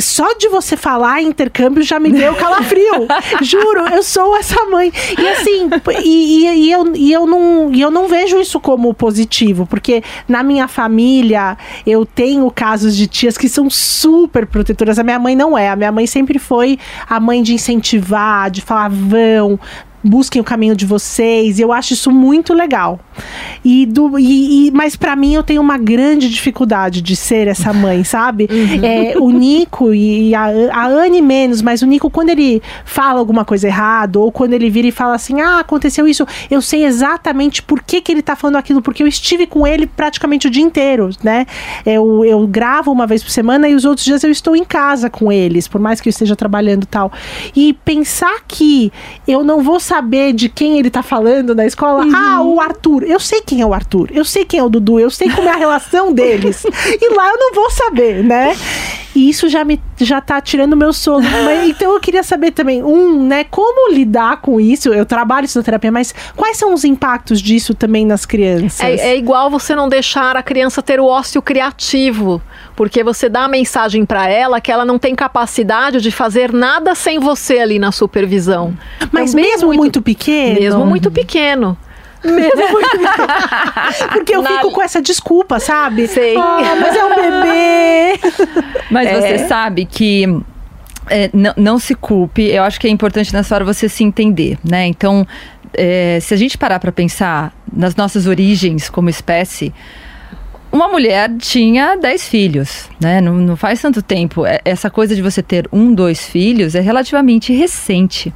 Só 0.00 0.34
de 0.34 0.48
você 0.48 0.76
falar 0.76 1.22
em 1.22 1.26
intercâmbio 1.28 1.82
já 1.82 1.98
me 2.00 2.10
deu 2.10 2.34
calafrio. 2.34 3.06
Juro, 3.42 3.86
eu 3.92 4.02
sou 4.02 4.36
essa 4.36 4.64
mãe. 4.66 4.92
E 5.18 5.28
assim, 5.28 5.68
e, 6.02 6.46
e- 6.46 6.60
e 6.66 6.72
eu, 6.72 6.94
e, 6.96 7.12
eu 7.12 7.26
não, 7.26 7.70
e 7.72 7.80
eu 7.80 7.90
não 7.90 8.08
vejo 8.08 8.38
isso 8.40 8.58
como 8.60 8.92
positivo, 8.94 9.66
porque 9.66 10.02
na 10.28 10.42
minha 10.42 10.66
família 10.68 11.56
eu 11.86 12.04
tenho 12.06 12.50
casos 12.50 12.96
de 12.96 13.06
tias 13.06 13.36
que 13.38 13.48
são 13.48 13.68
super 13.70 14.46
protetoras. 14.46 14.98
A 14.98 15.02
minha 15.02 15.18
mãe 15.18 15.34
não 15.36 15.56
é. 15.56 15.68
A 15.70 15.76
minha 15.76 15.92
mãe 15.92 16.06
sempre 16.06 16.38
foi 16.38 16.78
a 17.08 17.18
mãe 17.20 17.42
de 17.42 17.54
incentivar, 17.54 18.50
de 18.50 18.60
falar, 18.60 18.88
vão. 18.90 19.58
Busquem 20.02 20.40
o 20.40 20.44
caminho 20.44 20.74
de 20.74 20.86
vocês. 20.86 21.58
Eu 21.58 21.72
acho 21.72 21.92
isso 21.92 22.10
muito 22.10 22.54
legal. 22.54 23.00
E 23.64 23.86
do, 23.86 24.18
e, 24.18 24.68
e 24.68 24.70
mas 24.70 24.96
para 24.96 25.14
mim 25.14 25.34
eu 25.34 25.42
tenho 25.42 25.60
uma 25.60 25.76
grande 25.78 26.28
dificuldade 26.28 27.02
de 27.02 27.14
ser 27.16 27.46
essa 27.46 27.72
mãe, 27.72 28.04
sabe? 28.04 28.48
Uhum. 28.50 28.84
É, 28.84 29.18
o 29.18 29.30
Nico 29.30 29.92
e 29.92 30.34
a, 30.34 30.46
a 30.72 30.86
Anne 30.86 31.20
menos, 31.20 31.62
mas 31.62 31.82
o 31.82 31.86
Nico 31.86 32.10
quando 32.10 32.30
ele 32.30 32.62
fala 32.84 33.18
alguma 33.18 33.44
coisa 33.44 33.66
errada 33.66 34.18
ou 34.18 34.32
quando 34.32 34.52
ele 34.52 34.70
vira 34.70 34.88
e 34.88 34.92
fala 34.92 35.14
assim, 35.14 35.40
ah, 35.40 35.60
aconteceu 35.60 36.06
isso, 36.08 36.26
eu 36.50 36.62
sei 36.62 36.84
exatamente 36.84 37.62
por 37.62 37.82
que, 37.82 38.00
que 38.00 38.10
ele 38.10 38.22
tá 38.22 38.34
falando 38.34 38.56
aquilo, 38.56 38.80
porque 38.80 39.02
eu 39.02 39.06
estive 39.06 39.46
com 39.46 39.66
ele 39.66 39.86
praticamente 39.86 40.46
o 40.46 40.50
dia 40.50 40.62
inteiro, 40.62 41.10
né? 41.22 41.46
Eu, 41.84 42.24
eu 42.24 42.46
gravo 42.46 42.90
uma 42.90 43.06
vez 43.06 43.22
por 43.22 43.30
semana 43.30 43.68
e 43.68 43.74
os 43.74 43.84
outros 43.84 44.04
dias 44.04 44.24
eu 44.24 44.30
estou 44.30 44.56
em 44.56 44.64
casa 44.64 45.10
com 45.10 45.30
eles, 45.30 45.68
por 45.68 45.80
mais 45.80 46.00
que 46.00 46.08
eu 46.08 46.10
esteja 46.10 46.34
trabalhando 46.34 46.86
tal. 46.86 47.12
E 47.54 47.72
pensar 47.72 48.40
que 48.46 48.92
eu 49.26 49.42
não 49.44 49.62
vou 49.62 49.80
saber 49.90 50.32
de 50.32 50.48
quem 50.48 50.78
ele 50.78 50.88
tá 50.88 51.02
falando 51.02 51.52
na 51.52 51.66
escola, 51.66 52.04
uhum. 52.04 52.14
ah, 52.14 52.40
o 52.42 52.60
Arthur, 52.60 53.02
eu 53.02 53.18
sei 53.18 53.40
quem 53.40 53.60
é 53.60 53.66
o 53.66 53.74
Arthur, 53.74 54.08
eu 54.12 54.24
sei 54.24 54.44
quem 54.44 54.60
é 54.60 54.62
o 54.62 54.68
Dudu, 54.68 55.00
eu 55.00 55.10
sei 55.10 55.28
como 55.28 55.48
é 55.48 55.50
a 55.50 55.56
relação 55.56 56.12
deles. 56.12 56.62
e 57.02 57.12
lá 57.12 57.28
eu 57.28 57.36
não 57.36 57.52
vou 57.52 57.68
saber, 57.72 58.22
né? 58.22 58.56
E 59.16 59.28
isso 59.28 59.48
já 59.48 59.64
me 59.64 59.80
já 60.04 60.20
tá 60.20 60.40
tirando 60.40 60.76
meu 60.76 60.92
sono. 60.92 61.28
Mas, 61.44 61.68
então 61.68 61.92
eu 61.94 62.00
queria 62.00 62.22
saber 62.22 62.50
também, 62.50 62.82
um, 62.82 63.26
né, 63.26 63.44
como 63.44 63.92
lidar 63.92 64.40
com 64.40 64.60
isso? 64.60 64.88
Eu 64.92 65.06
trabalho 65.06 65.44
isso 65.44 65.58
na 65.58 65.64
terapia, 65.64 65.90
mas 65.90 66.14
quais 66.36 66.56
são 66.56 66.72
os 66.74 66.84
impactos 66.84 67.40
disso 67.40 67.74
também 67.74 68.06
nas 68.06 68.24
crianças? 68.24 68.80
É, 68.80 69.10
é 69.10 69.16
igual 69.16 69.50
você 69.50 69.74
não 69.74 69.88
deixar 69.88 70.36
a 70.36 70.42
criança 70.42 70.82
ter 70.82 71.00
o 71.00 71.06
ócio 71.06 71.40
criativo, 71.42 72.40
porque 72.76 73.02
você 73.02 73.28
dá 73.28 73.44
a 73.44 73.48
mensagem 73.48 74.04
para 74.04 74.28
ela 74.28 74.60
que 74.60 74.70
ela 74.70 74.84
não 74.84 74.98
tem 74.98 75.14
capacidade 75.14 76.00
de 76.00 76.10
fazer 76.10 76.52
nada 76.52 76.94
sem 76.94 77.18
você 77.18 77.58
ali 77.58 77.78
na 77.78 77.92
supervisão. 77.92 78.76
Mas 79.12 79.34
então, 79.34 79.44
mesmo 79.44 79.66
muito, 79.68 79.80
muito 79.80 80.02
pequeno? 80.02 80.60
Mesmo 80.60 80.86
muito 80.86 81.10
pequeno. 81.10 81.76
Mesmo 82.24 82.62
porque 84.12 84.34
eu 84.34 84.42
Na... 84.42 84.50
fico 84.50 84.72
com 84.72 84.82
essa 84.82 85.00
desculpa, 85.00 85.58
sabe? 85.58 86.06
Sei. 86.06 86.36
Ah, 86.36 86.76
mas 86.80 86.96
é 86.96 87.04
um 87.04 87.14
bebê. 87.14 88.20
Mas 88.90 89.06
é. 89.06 89.20
você 89.20 89.46
sabe 89.46 89.84
que 89.86 90.26
é, 91.08 91.30
não, 91.32 91.54
não, 91.56 91.78
se 91.78 91.94
culpe. 91.94 92.42
Eu 92.42 92.64
acho 92.64 92.80
que 92.80 92.86
é 92.86 92.90
importante 92.90 93.32
nessa 93.32 93.54
hora 93.54 93.64
você 93.64 93.88
se 93.88 94.02
entender, 94.02 94.58
né? 94.68 94.86
Então, 94.86 95.26
é, 95.74 96.18
se 96.20 96.34
a 96.34 96.36
gente 96.36 96.58
parar 96.58 96.80
para 96.80 96.90
pensar 96.90 97.52
nas 97.72 97.94
nossas 97.94 98.26
origens 98.26 98.90
como 98.90 99.08
espécie, 99.08 99.72
uma 100.72 100.88
mulher 100.88 101.30
tinha 101.38 101.96
dez 101.96 102.28
filhos, 102.28 102.88
né? 103.00 103.20
Não, 103.20 103.34
não, 103.34 103.56
faz 103.56 103.80
tanto 103.80 104.02
tempo. 104.02 104.46
É, 104.46 104.60
essa 104.64 104.88
coisa 104.88 105.14
de 105.14 105.22
você 105.22 105.42
ter 105.42 105.68
um, 105.72 105.92
dois 105.92 106.24
filhos 106.26 106.74
é 106.74 106.80
relativamente 106.80 107.52
recente. 107.52 108.32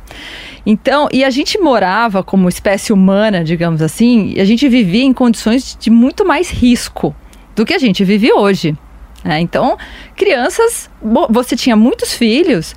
Então, 0.67 1.09
e 1.13 1.23
a 1.25 1.31
gente 1.31 1.59
morava 1.59 2.23
como 2.23 2.49
espécie 2.49 2.93
humana, 2.93 3.45
digamos 3.45 3.83
assim, 3.83 4.33
e 4.35 4.41
a 4.41 4.45
gente 4.45 4.69
vivia 4.69 5.05
em 5.05 5.13
condições 5.13 5.77
de 5.79 5.91
muito 5.91 6.27
mais 6.27 6.51
risco 6.51 7.15
do 7.55 7.65
que 7.65 7.75
a 7.75 7.79
gente 7.79 8.03
vive 8.03 8.33
hoje. 8.33 8.77
Né? 9.23 9.41
Então, 9.41 9.77
crianças, 10.17 10.91
você 11.31 11.55
tinha 11.55 11.77
muitos 11.77 12.13
filhos 12.15 12.75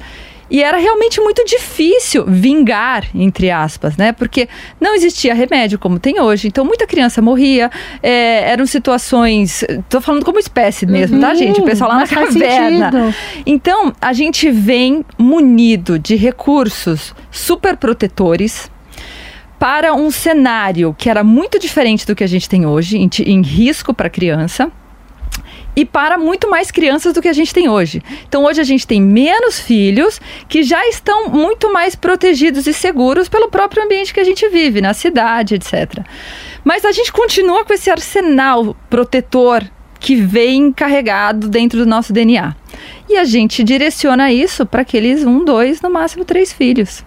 e 0.49 0.63
era 0.63 0.77
realmente 0.77 1.19
muito 1.19 1.43
difícil 1.45 2.25
vingar, 2.25 3.05
entre 3.13 3.51
aspas, 3.51 3.97
né? 3.97 4.11
Porque 4.11 4.47
não 4.79 4.95
existia 4.95 5.33
remédio 5.33 5.77
como 5.77 5.99
tem 5.99 6.19
hoje. 6.19 6.47
Então, 6.47 6.63
muita 6.63 6.87
criança 6.87 7.21
morria. 7.21 7.69
É, 8.01 8.49
eram 8.49 8.65
situações. 8.65 9.63
Tô 9.89 9.99
falando 9.99 10.23
como 10.23 10.39
espécie 10.39 10.85
mesmo, 10.85 11.19
tá, 11.19 11.27
uhum, 11.27 11.33
tá, 11.33 11.39
gente? 11.39 11.61
O 11.61 11.63
pessoal 11.63 11.89
lá 11.89 11.97
na 11.97 12.07
caverna. 12.07 13.13
Então, 13.45 13.93
a 14.01 14.13
gente 14.13 14.49
vem 14.49 15.03
munido 15.17 15.99
de 15.99 16.15
recursos 16.15 17.13
super 17.31 17.75
protetores 17.75 18.71
para 19.59 19.93
um 19.93 20.11
cenário 20.11 20.95
que 20.97 21.09
era 21.09 21.23
muito 21.23 21.59
diferente 21.59 22.05
do 22.05 22.15
que 22.15 22.23
a 22.23 22.27
gente 22.27 22.47
tem 22.47 22.65
hoje, 22.65 22.97
em, 22.97 23.09
em 23.25 23.41
risco 23.41 23.93
para 23.93 24.07
a 24.07 24.09
criança 24.09 24.71
e 25.77 25.85
para 25.85 26.17
muito 26.17 26.49
mais 26.49 26.71
crianças 26.71 27.13
do 27.13 27.21
que 27.21 27.27
a 27.27 27.33
gente 27.33 27.53
tem 27.53 27.69
hoje. 27.69 28.01
Então 28.27 28.45
hoje 28.45 28.59
a 28.59 28.63
gente 28.63 28.87
tem 28.87 28.99
menos 28.99 29.59
filhos 29.59 30.19
que 30.49 30.63
já 30.63 30.83
estão 30.87 31.29
muito 31.29 31.71
mais 31.71 31.95
protegidos 31.95 32.65
e 32.65 32.73
seguros 32.73 33.29
pelo 33.29 33.47
próprio 33.47 33.83
ambiente 33.83 34.11
que 34.11 34.19
a 34.19 34.23
gente 34.23 34.49
vive, 34.49 34.81
na 34.81 34.95
cidade, 34.95 35.53
etc. 35.53 36.03
Mas 36.63 36.83
a 36.83 36.91
gente 36.91 37.13
continua 37.13 37.63
com 37.63 37.71
esse 37.73 37.91
arsenal 37.91 38.75
protetor 38.89 39.63
que 39.99 40.15
vem 40.15 40.71
carregado 40.71 41.47
dentro 41.47 41.77
do 41.77 41.85
nosso 41.85 42.11
DNA. 42.11 42.55
E 43.07 43.15
a 43.15 43.23
gente 43.23 43.63
direciona 43.63 44.31
isso 44.31 44.65
para 44.65 44.81
aqueles 44.81 45.23
um, 45.23 45.45
dois, 45.45 45.79
no 45.79 45.91
máximo 45.91 46.25
três 46.25 46.51
filhos. 46.51 47.05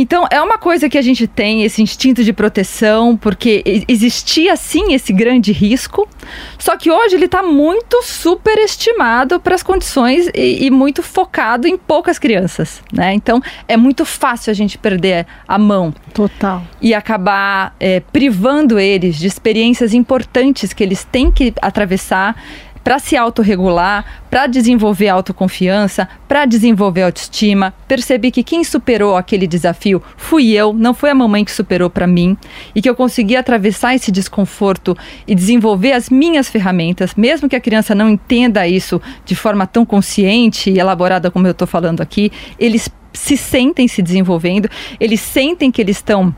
Então, 0.00 0.24
é 0.30 0.40
uma 0.40 0.58
coisa 0.58 0.88
que 0.88 0.96
a 0.96 1.02
gente 1.02 1.26
tem, 1.26 1.64
esse 1.64 1.82
instinto 1.82 2.22
de 2.22 2.32
proteção, 2.32 3.16
porque 3.16 3.84
existia 3.88 4.54
sim 4.54 4.92
esse 4.94 5.12
grande 5.12 5.50
risco, 5.50 6.08
só 6.56 6.76
que 6.76 6.88
hoje 6.88 7.16
ele 7.16 7.24
está 7.24 7.42
muito 7.42 8.00
superestimado 8.04 9.40
para 9.40 9.56
as 9.56 9.62
condições 9.64 10.30
e, 10.32 10.66
e, 10.66 10.70
muito 10.70 11.02
focado 11.02 11.66
em 11.66 11.76
poucas 11.76 12.16
crianças, 12.16 12.80
né? 12.92 13.12
Então, 13.12 13.42
é 13.66 13.76
muito 13.76 14.04
fácil 14.04 14.52
a 14.52 14.54
gente 14.54 14.78
perder 14.78 15.26
a 15.48 15.58
mão. 15.58 15.92
Total. 16.14 16.62
E 16.80 16.94
acabar 16.94 17.74
é, 17.80 17.98
privando 17.98 18.78
eles 18.78 19.16
de 19.16 19.26
experiências 19.26 19.92
importantes 19.94 20.72
que 20.72 20.84
eles 20.84 21.02
têm 21.02 21.28
que 21.28 21.52
atravessar 21.60 22.36
para 22.82 22.98
se 22.98 23.16
autorregular, 23.16 24.04
para 24.30 24.46
desenvolver 24.46 25.08
autoconfiança, 25.08 26.08
para 26.26 26.44
desenvolver 26.44 27.02
autoestima. 27.02 27.74
Percebi 27.86 28.30
que 28.30 28.42
quem 28.42 28.64
superou 28.64 29.16
aquele 29.16 29.46
desafio 29.46 30.02
fui 30.16 30.52
eu, 30.52 30.72
não 30.72 30.94
foi 30.94 31.10
a 31.10 31.14
mamãe 31.14 31.44
que 31.44 31.52
superou 31.52 31.90
para 31.90 32.06
mim, 32.06 32.36
e 32.74 32.82
que 32.82 32.88
eu 32.88 32.94
consegui 32.94 33.36
atravessar 33.36 33.94
esse 33.94 34.10
desconforto 34.10 34.96
e 35.26 35.34
desenvolver 35.34 35.92
as 35.92 36.10
minhas 36.10 36.48
ferramentas, 36.48 37.14
mesmo 37.14 37.48
que 37.48 37.56
a 37.56 37.60
criança 37.60 37.94
não 37.94 38.08
entenda 38.08 38.66
isso 38.66 39.00
de 39.24 39.34
forma 39.34 39.66
tão 39.66 39.84
consciente 39.84 40.70
e 40.70 40.78
elaborada 40.78 41.30
como 41.30 41.46
eu 41.46 41.52
estou 41.52 41.66
falando 41.66 42.00
aqui, 42.00 42.30
eles 42.58 42.88
se 43.12 43.36
sentem 43.36 43.88
se 43.88 44.02
desenvolvendo, 44.02 44.68
eles 45.00 45.20
sentem 45.20 45.70
que 45.70 45.80
eles 45.80 45.96
estão 45.96 46.34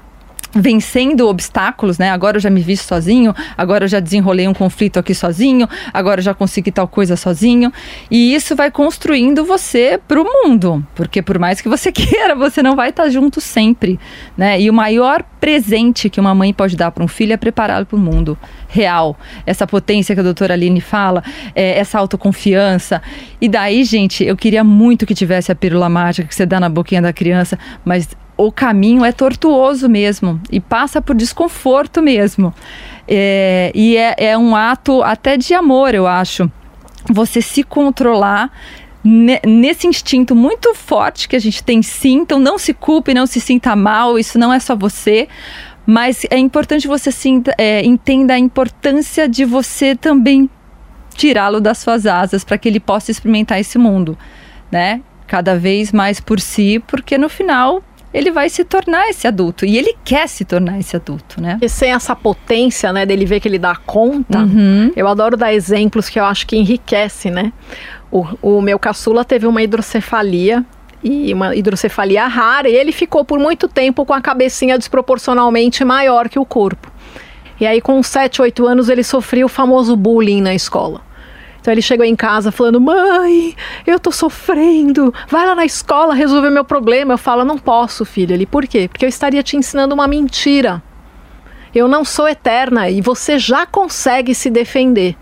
vencendo 0.53 1.28
obstáculos, 1.28 1.98
né? 1.98 2.11
Agora 2.11 2.36
eu 2.36 2.40
já 2.40 2.51
me 2.51 2.61
vi 2.61 2.76
sozinho, 2.76 3.34
agora 3.57 3.84
eu 3.84 3.88
já 3.88 4.01
desenrolei 4.01 4.48
um 4.48 4.55
conflito 4.55 4.98
aqui 4.98 5.14
sozinho, 5.14 5.68
agora 5.92 6.20
eu 6.20 6.24
já 6.24 6.34
consegui 6.34 6.72
tal 6.72 6.88
coisa 6.88 7.16
sozinho. 7.16 7.72
E 8.11 8.34
isso 8.34 8.57
vai 8.57 8.70
construindo 8.70 9.44
você 9.44 9.98
para 10.09 10.20
o 10.20 10.24
mundo, 10.24 10.84
porque 10.94 11.22
por 11.22 11.38
mais 11.38 11.61
que 11.61 11.68
você 11.68 11.90
queira, 11.92 12.34
você 12.34 12.62
não 12.62 12.74
vai 12.74 12.90
estar 12.90 13.09
junto 13.09 13.40
sempre, 13.40 13.98
né? 14.36 14.61
E 14.61 14.68
o 14.68 14.74
maior 14.74 15.22
presente 15.40 16.11
que 16.11 16.20
uma 16.20 16.34
mãe 16.34 16.53
pode 16.53 16.76
dar 16.76 16.90
para 16.90 17.03
um 17.03 17.09
filho 17.09 17.32
é 17.32 17.36
prepará-lo 17.36 17.86
para 17.86 17.96
o 17.96 18.01
mundo 18.01 18.38
real. 18.68 19.16
Essa 19.46 19.66
potência 19.66 20.14
que 20.14 20.20
a 20.20 20.24
doutora 20.24 20.55
Aline 20.55 20.80
fala, 20.80 21.24
é, 21.55 21.78
essa 21.78 21.98
autoconfiança. 21.98 23.03
E 23.40 23.48
daí, 23.48 23.84
gente, 23.84 24.24
eu 24.24 24.36
queria 24.36 24.62
muito 24.62 25.07
que 25.07 25.14
tivesse 25.14 25.51
a 25.51 25.55
pílula 25.55 25.88
mágica 25.88 26.28
que 26.28 26.34
você 26.34 26.44
dá 26.44 26.61
na 26.61 26.68
boquinha 26.68 27.03
da 27.03 27.12
criança, 27.12 27.59
mas 27.84 28.09
o 28.47 28.51
caminho 28.51 29.05
é 29.05 29.12
tortuoso 29.12 29.88
mesmo 29.88 30.41
e 30.51 30.61
passa 30.61 31.03
por 31.03 31.14
desconforto 31.14 32.01
mesmo. 32.01 32.55
É, 33.07 33.70
e 33.74 33.97
é, 33.97 34.14
é 34.16 34.38
um 34.38 34.57
ato 34.57 35.03
até 35.03 35.36
de 35.36 35.53
amor, 35.53 35.95
eu 35.95 36.07
acho. 36.07 36.51
Você 37.11 37.43
se 37.43 37.62
controlar 37.62 38.51
nesse 39.03 39.86
instinto 39.86 40.34
muito 40.34 40.74
forte 40.74 41.28
que 41.28 41.36
a 41.36 41.38
gente 41.38 41.62
tem 41.62 41.82
sim, 41.82 42.18
então 42.18 42.38
não 42.38 42.59
se 42.59 42.74
culpe, 42.74 43.14
não 43.14 43.26
se 43.26 43.41
sinta 43.41 43.74
mal, 43.74 44.18
isso 44.18 44.38
não 44.38 44.53
é 44.53 44.61
só 44.61 44.76
você, 44.76 45.26
mas 45.86 46.26
é 46.30 46.38
importante 46.38 46.86
você 46.86 47.11
sinta, 47.11 47.55
é, 47.57 47.84
entenda 47.84 48.34
a 48.34 48.38
importância 48.38 49.28
de 49.28 49.45
você 49.45 49.97
também 49.97 50.49
tirá-lo 51.14 51.61
das 51.61 51.78
suas 51.78 52.07
asas 52.07 52.45
para 52.45 52.59
que 52.59 52.68
ele 52.68 52.80
possa 52.80 53.11
experimentar 53.11 53.59
esse 53.59 53.78
mundo, 53.78 54.16
né? 54.70 55.03
Cada 55.26 55.59
vez 55.59 55.93
mais 55.93 56.20
por 56.20 56.38
si, 56.41 56.82
porque 56.86 57.16
no 57.16 57.28
final 57.28 57.82
ele 58.13 58.31
vai 58.31 58.49
se 58.49 58.65
tornar 58.65 59.09
esse 59.09 59.27
adulto. 59.27 59.65
E 59.65 59.79
ele 59.79 59.97
quer 60.05 60.29
se 60.29 60.45
tornar 60.45 60.79
esse 60.79 60.97
adulto, 60.97 61.41
né? 61.41 61.59
E 61.63 61.69
sem 61.69 61.93
essa 61.93 62.15
potência, 62.17 62.93
né, 62.93 63.07
dele 63.07 63.25
ver 63.25 63.41
que 63.41 63.49
ele 63.49 63.59
dá 63.59 63.77
conta, 63.77 64.41
uhum. 64.41 64.93
eu 64.97 65.07
adoro 65.07 65.37
dar 65.37 65.53
exemplos 65.53 66.09
que 66.09 66.19
eu 66.19 66.25
acho 66.25 66.47
que 66.47 66.57
enriquece, 66.57 67.31
né? 67.31 67.53
O, 68.11 68.27
o 68.43 68.61
meu 68.61 68.79
caçula 68.79 69.25
teve 69.25 69.47
uma 69.47 69.63
hidrocefalia 69.63 70.65
e 71.03 71.33
uma 71.33 71.55
hidrocefalia 71.55 72.27
rara, 72.27 72.69
e 72.69 72.75
ele 72.75 72.93
ficou 72.93 73.25
por 73.25 73.39
muito 73.39 73.67
tempo 73.69 74.05
com 74.05 74.13
a 74.13 74.21
cabecinha 74.21 74.77
desproporcionalmente 74.77 75.85
maior 75.85 76.29
que 76.29 76.39
o 76.39 76.45
corpo. 76.45 76.91
E 77.59 77.67
aí, 77.67 77.81
com 77.81 78.03
7, 78.03 78.43
8 78.43 78.67
anos, 78.67 78.89
ele 78.89 79.03
sofreu 79.03 79.47
o 79.47 79.49
famoso 79.49 79.97
bullying 79.97 80.41
na 80.41 80.55
escola. 80.55 81.03
Então 81.61 81.73
ele 81.73 81.83
chegou 81.83 82.05
em 82.05 82.17
casa 82.17 82.51
falando: 82.51 82.81
Mãe, 82.81 83.55
eu 83.87 83.99
tô 84.01 84.11
sofrendo, 84.11 85.13
vai 85.29 85.47
lá 85.47 85.55
na 85.55 85.65
escola 85.65 86.15
resolver 86.15 86.51
meu 86.51 86.65
problema. 86.65 87.15
Eu 87.15 87.19
falo: 87.19 87.45
Não 87.45 87.59
posso, 87.59 88.05
filho. 88.05 88.35
Ele: 88.35 88.47
Por 88.47 88.67
quê? 88.67 88.89
Porque 88.89 89.05
eu 89.05 89.09
estaria 89.09 89.43
te 89.43 89.57
ensinando 89.57 89.95
uma 89.95 90.09
mentira. 90.09 90.83
Eu 91.75 91.87
não 91.87 92.05
sou 92.05 92.29
eterna 92.29 92.91
e 92.91 93.01
você 93.01 93.39
já 93.39 93.65
consegue 93.65 94.35
se 94.35 94.51
defender. 94.51 95.17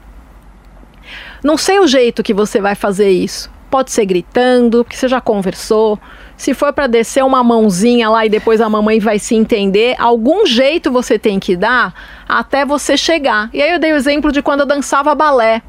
Não 1.45 1.57
sei 1.57 1.79
o 1.79 1.87
jeito 1.87 2.23
que 2.23 2.33
você 2.33 2.61
vai 2.61 2.75
fazer 2.75 3.11
isso. 3.11 3.51
Pode 3.71 3.93
ser 3.93 4.07
gritando, 4.07 4.83
porque 4.83 4.97
você 4.97 5.09
já 5.09 5.21
conversou. 5.21 5.99
Se 6.39 6.55
for 6.55 6.73
para 6.73 6.87
descer 6.87 7.25
uma 7.25 7.43
mãozinha 7.43 8.09
lá 8.09 8.25
e 8.25 8.29
depois 8.29 8.61
a 8.61 8.71
mamãe 8.71 9.01
vai 9.01 9.19
se 9.19 9.35
entender, 9.35 9.97
algum 9.99 10.47
jeito 10.47 10.89
você 10.89 11.19
tem 11.19 11.41
que 11.41 11.57
dar 11.57 11.93
até 12.29 12.65
você 12.65 12.97
chegar. 12.97 13.51
E 13.53 13.61
aí 13.61 13.73
eu 13.73 13.79
dei 13.81 13.93
o 13.93 13.97
exemplo 13.97 14.31
de 14.31 14.41
quando 14.41 14.61
eu 14.61 14.67
dançava 14.67 15.17
balé. 15.17 15.61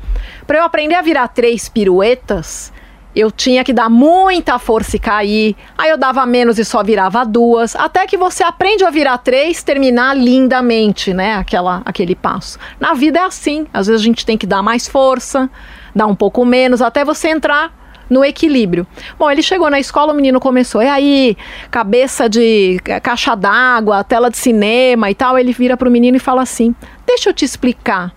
Para 0.46 0.60
eu 0.60 0.64
aprender 0.64 0.94
a 0.94 1.02
virar 1.02 1.28
três 1.30 1.68
piruetas, 1.68 2.72
eu 3.16 3.32
tinha 3.32 3.64
que 3.64 3.74
dar 3.74 3.90
muita 3.90 4.60
força 4.60 4.96
e 4.96 5.00
cair, 5.00 5.56
aí 5.76 5.90
eu 5.90 5.98
dava 5.98 6.24
menos 6.28 6.60
e 6.60 6.64
só 6.64 6.84
virava 6.84 7.26
duas, 7.26 7.76
até 7.76 8.06
que 8.06 8.16
você 8.16 8.44
aprende 8.44 8.86
a 8.86 8.92
virar 8.92 9.18
três, 9.18 9.64
terminar 9.64 10.16
lindamente, 10.16 11.16
né? 11.16 11.34
Aquela, 11.34 11.82
aquele 11.84 12.16
passo. 12.16 12.60
Na 12.80 12.94
vida 12.94 13.18
é 13.18 13.24
assim, 13.24 13.66
às 13.74 13.88
vezes 13.88 14.04
a 14.04 14.06
gente 14.06 14.24
tem 14.24 14.38
que 14.38 14.46
dar 14.46 14.62
mais 14.62 14.88
força, 14.88 15.50
dar 15.96 16.06
um 16.06 16.16
pouco 16.16 16.46
menos, 16.46 16.80
até 16.80 17.04
você 17.04 17.30
entrar 17.30 17.79
no 18.10 18.24
equilíbrio. 18.24 18.88
Bom, 19.18 19.30
ele 19.30 19.42
chegou 19.42 19.70
na 19.70 19.80
escola, 19.80 20.12
o 20.12 20.16
menino 20.16 20.40
começou, 20.40 20.82
e 20.82 20.88
aí, 20.88 21.38
cabeça 21.70 22.28
de 22.28 22.80
caixa 23.04 23.36
d'água, 23.36 24.04
tela 24.04 24.30
de 24.30 24.38
cinema 24.38 25.10
e 25.10 25.16
tal. 25.16 25.38
Ele 25.38 25.54
vira 25.54 25.78
pro 25.78 25.92
menino 25.92 26.18
e 26.18 26.20
fala 26.20 26.42
assim: 26.42 26.74
Deixa 27.06 27.30
eu 27.30 27.34
te 27.34 27.46
explicar 27.46 28.14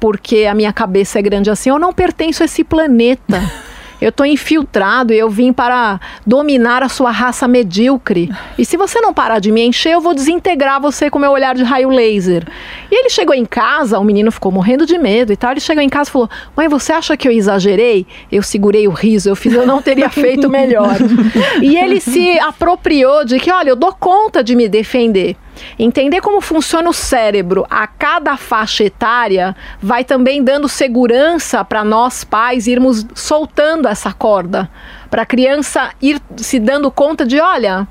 porque 0.00 0.44
a 0.44 0.54
minha 0.54 0.72
cabeça 0.72 1.18
é 1.18 1.22
grande 1.22 1.50
assim. 1.50 1.70
Eu 1.70 1.78
não 1.78 1.92
pertenço 1.92 2.42
a 2.42 2.46
esse 2.46 2.62
planeta. 2.62 3.42
Eu 4.00 4.08
estou 4.10 4.26
infiltrado 4.26 5.12
e 5.12 5.18
eu 5.18 5.30
vim 5.30 5.52
para 5.52 6.00
dominar 6.26 6.82
a 6.82 6.88
sua 6.88 7.10
raça 7.10 7.46
medíocre. 7.48 8.30
E 8.58 8.64
se 8.64 8.76
você 8.76 9.00
não 9.00 9.14
parar 9.14 9.38
de 9.38 9.50
me 9.50 9.62
encher, 9.62 9.92
eu 9.92 10.00
vou 10.00 10.14
desintegrar 10.14 10.80
você 10.80 11.10
com 11.10 11.18
meu 11.18 11.30
olhar 11.30 11.54
de 11.54 11.62
raio 11.62 11.88
laser. 11.88 12.46
E 12.90 12.94
ele 12.94 13.10
chegou 13.10 13.34
em 13.34 13.44
casa, 13.44 13.98
o 13.98 14.04
menino 14.04 14.30
ficou 14.30 14.52
morrendo 14.52 14.86
de 14.86 14.98
medo 14.98 15.32
e 15.32 15.36
tal. 15.36 15.52
Ele 15.52 15.60
chegou 15.60 15.82
em 15.82 15.88
casa 15.88 16.10
e 16.10 16.12
falou: 16.12 16.30
Mãe, 16.56 16.68
você 16.68 16.92
acha 16.92 17.16
que 17.16 17.26
eu 17.26 17.32
exagerei? 17.32 18.06
Eu 18.30 18.42
segurei 18.42 18.86
o 18.86 18.92
riso, 18.92 19.28
eu 19.28 19.36
fiz, 19.36 19.52
eu 19.52 19.66
não 19.66 19.80
teria 19.80 20.08
feito 20.10 20.48
melhor. 20.50 20.96
e 21.62 21.76
ele 21.76 22.00
se 22.00 22.38
apropriou 22.40 23.24
de 23.24 23.38
que, 23.38 23.50
olha, 23.50 23.70
eu 23.70 23.76
dou 23.76 23.92
conta 23.92 24.42
de 24.42 24.54
me 24.54 24.68
defender. 24.68 25.36
Entender 25.78 26.20
como 26.20 26.40
funciona 26.40 26.88
o 26.88 26.92
cérebro 26.92 27.66
a 27.70 27.86
cada 27.86 28.36
faixa 28.36 28.84
etária 28.84 29.54
vai 29.80 30.04
também 30.04 30.42
dando 30.42 30.68
segurança 30.68 31.64
para 31.64 31.84
nós 31.84 32.24
pais 32.24 32.66
irmos 32.66 33.06
soltando 33.14 33.88
essa 33.88 34.12
corda, 34.12 34.70
para 35.10 35.22
a 35.22 35.26
criança 35.26 35.90
ir 36.00 36.20
se 36.36 36.58
dando 36.58 36.90
conta 36.90 37.24
de, 37.24 37.40
olha, 37.40 37.86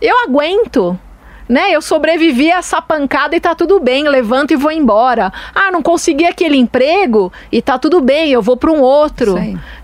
eu 0.00 0.16
aguento, 0.24 0.98
né? 1.48 1.70
Eu 1.70 1.80
sobrevivi 1.80 2.52
a 2.52 2.58
essa 2.58 2.82
pancada 2.82 3.34
e 3.34 3.40
tá 3.40 3.54
tudo 3.54 3.80
bem, 3.80 4.08
levanto 4.08 4.52
e 4.52 4.56
vou 4.56 4.70
embora. 4.70 5.32
Ah, 5.54 5.70
não 5.70 5.82
consegui 5.82 6.26
aquele 6.26 6.56
emprego 6.56 7.32
e 7.50 7.62
tá 7.62 7.78
tudo 7.78 8.00
bem, 8.00 8.30
eu 8.30 8.42
vou 8.42 8.56
para 8.56 8.70
um 8.70 8.80
outro. 8.80 9.36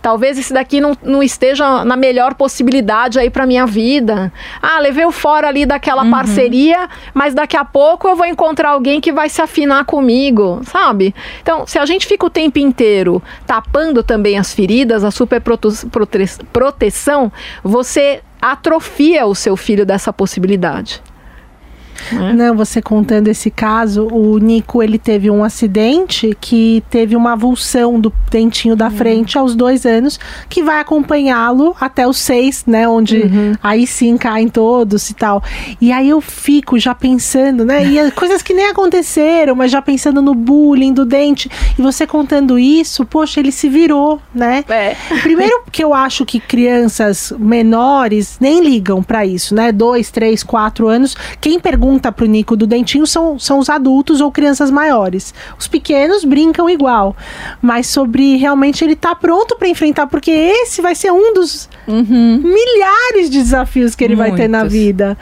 Talvez 0.02 0.38
esse 0.38 0.52
daqui 0.52 0.80
não, 0.80 0.96
não 1.02 1.22
esteja 1.22 1.84
na 1.84 1.96
melhor 1.96 2.34
possibilidade 2.34 3.18
aí 3.18 3.30
para 3.30 3.46
minha 3.46 3.64
vida. 3.64 4.32
Ah, 4.60 4.78
levei 4.78 5.06
o 5.06 5.12
fora 5.12 5.48
ali 5.48 5.64
daquela 5.64 6.04
uhum. 6.04 6.10
parceria, 6.10 6.88
mas 7.14 7.32
daqui 7.32 7.56
a 7.56 7.64
pouco 7.64 8.06
eu 8.06 8.16
vou 8.16 8.26
encontrar 8.26 8.70
alguém 8.70 9.00
que 9.00 9.12
vai 9.12 9.28
se 9.28 9.40
afinar 9.40 9.84
comigo, 9.86 10.60
sabe? 10.64 11.14
Então, 11.40 11.66
se 11.66 11.78
a 11.78 11.86
gente 11.86 12.06
fica 12.06 12.26
o 12.26 12.30
tempo 12.30 12.58
inteiro 12.58 13.22
tapando 13.46 14.02
também 14.02 14.38
as 14.38 14.52
feridas, 14.52 15.04
a 15.04 15.10
super 15.10 15.40
proteção, 16.52 17.32
você 17.62 18.20
atrofia 18.42 19.24
o 19.24 19.34
seu 19.34 19.56
filho 19.56 19.86
dessa 19.86 20.12
possibilidade. 20.12 21.02
Né? 22.12 22.32
Não, 22.32 22.56
você 22.56 22.80
contando 22.82 23.28
esse 23.28 23.50
caso, 23.50 24.08
o 24.10 24.38
Nico 24.38 24.82
ele 24.82 24.98
teve 24.98 25.30
um 25.30 25.44
acidente 25.44 26.36
que 26.40 26.82
teve 26.90 27.16
uma 27.16 27.32
avulsão 27.32 27.98
do 28.00 28.12
dentinho 28.30 28.76
da 28.76 28.86
uhum. 28.86 28.90
frente 28.90 29.38
aos 29.38 29.54
dois 29.54 29.86
anos, 29.86 30.18
que 30.48 30.62
vai 30.62 30.80
acompanhá-lo 30.80 31.74
até 31.80 32.06
os 32.06 32.18
seis, 32.18 32.64
né? 32.66 32.88
Onde 32.88 33.18
uhum. 33.22 33.52
aí 33.62 33.86
sim 33.86 34.16
caem 34.16 34.48
todos 34.48 35.10
e 35.10 35.14
tal. 35.14 35.42
E 35.80 35.92
aí 35.92 36.08
eu 36.08 36.20
fico 36.20 36.78
já 36.78 36.94
pensando, 36.94 37.64
né? 37.64 37.84
E 37.84 38.10
coisas 38.12 38.42
que 38.42 38.54
nem 38.54 38.66
aconteceram, 38.66 39.54
mas 39.54 39.70
já 39.70 39.80
pensando 39.80 40.20
no 40.20 40.34
bullying 40.34 40.92
do 40.92 41.04
dente. 41.04 41.50
E 41.78 41.82
você 41.82 42.06
contando 42.06 42.58
isso, 42.58 43.04
poxa, 43.04 43.40
ele 43.40 43.52
se 43.52 43.68
virou, 43.68 44.20
né? 44.34 44.64
É. 44.68 44.96
Primeiro 45.22 45.62
que 45.70 45.82
eu 45.82 45.94
acho 45.94 46.24
que 46.24 46.40
crianças 46.40 47.32
menores 47.38 48.36
nem 48.40 48.62
ligam 48.62 49.02
para 49.02 49.24
isso, 49.24 49.54
né? 49.54 49.72
Dois, 49.72 50.10
três, 50.10 50.42
quatro 50.42 50.88
anos. 50.88 51.16
Quem 51.40 51.58
pergunta 51.58 51.93
pergunta 51.94 52.12
pro 52.12 52.26
Nico 52.26 52.56
do 52.56 52.66
dentinho 52.66 53.06
são, 53.06 53.38
são 53.38 53.58
os 53.58 53.70
adultos 53.70 54.20
ou 54.20 54.30
crianças 54.30 54.70
maiores. 54.70 55.32
Os 55.58 55.68
pequenos 55.68 56.24
brincam 56.24 56.68
igual. 56.68 57.16
Mas 57.62 57.86
sobre 57.86 58.36
realmente 58.36 58.84
ele 58.84 58.96
tá 58.96 59.14
pronto 59.14 59.56
para 59.56 59.68
enfrentar, 59.68 60.06
porque 60.06 60.30
esse 60.30 60.82
vai 60.82 60.94
ser 60.94 61.12
um 61.12 61.32
dos 61.32 61.68
uhum. 61.86 62.40
milhares 62.42 63.30
de 63.30 63.38
desafios 63.38 63.94
que 63.94 64.02
ele 64.02 64.16
Muitos. 64.16 64.30
vai 64.32 64.40
ter 64.40 64.48
na 64.48 64.64
vida. 64.64 65.16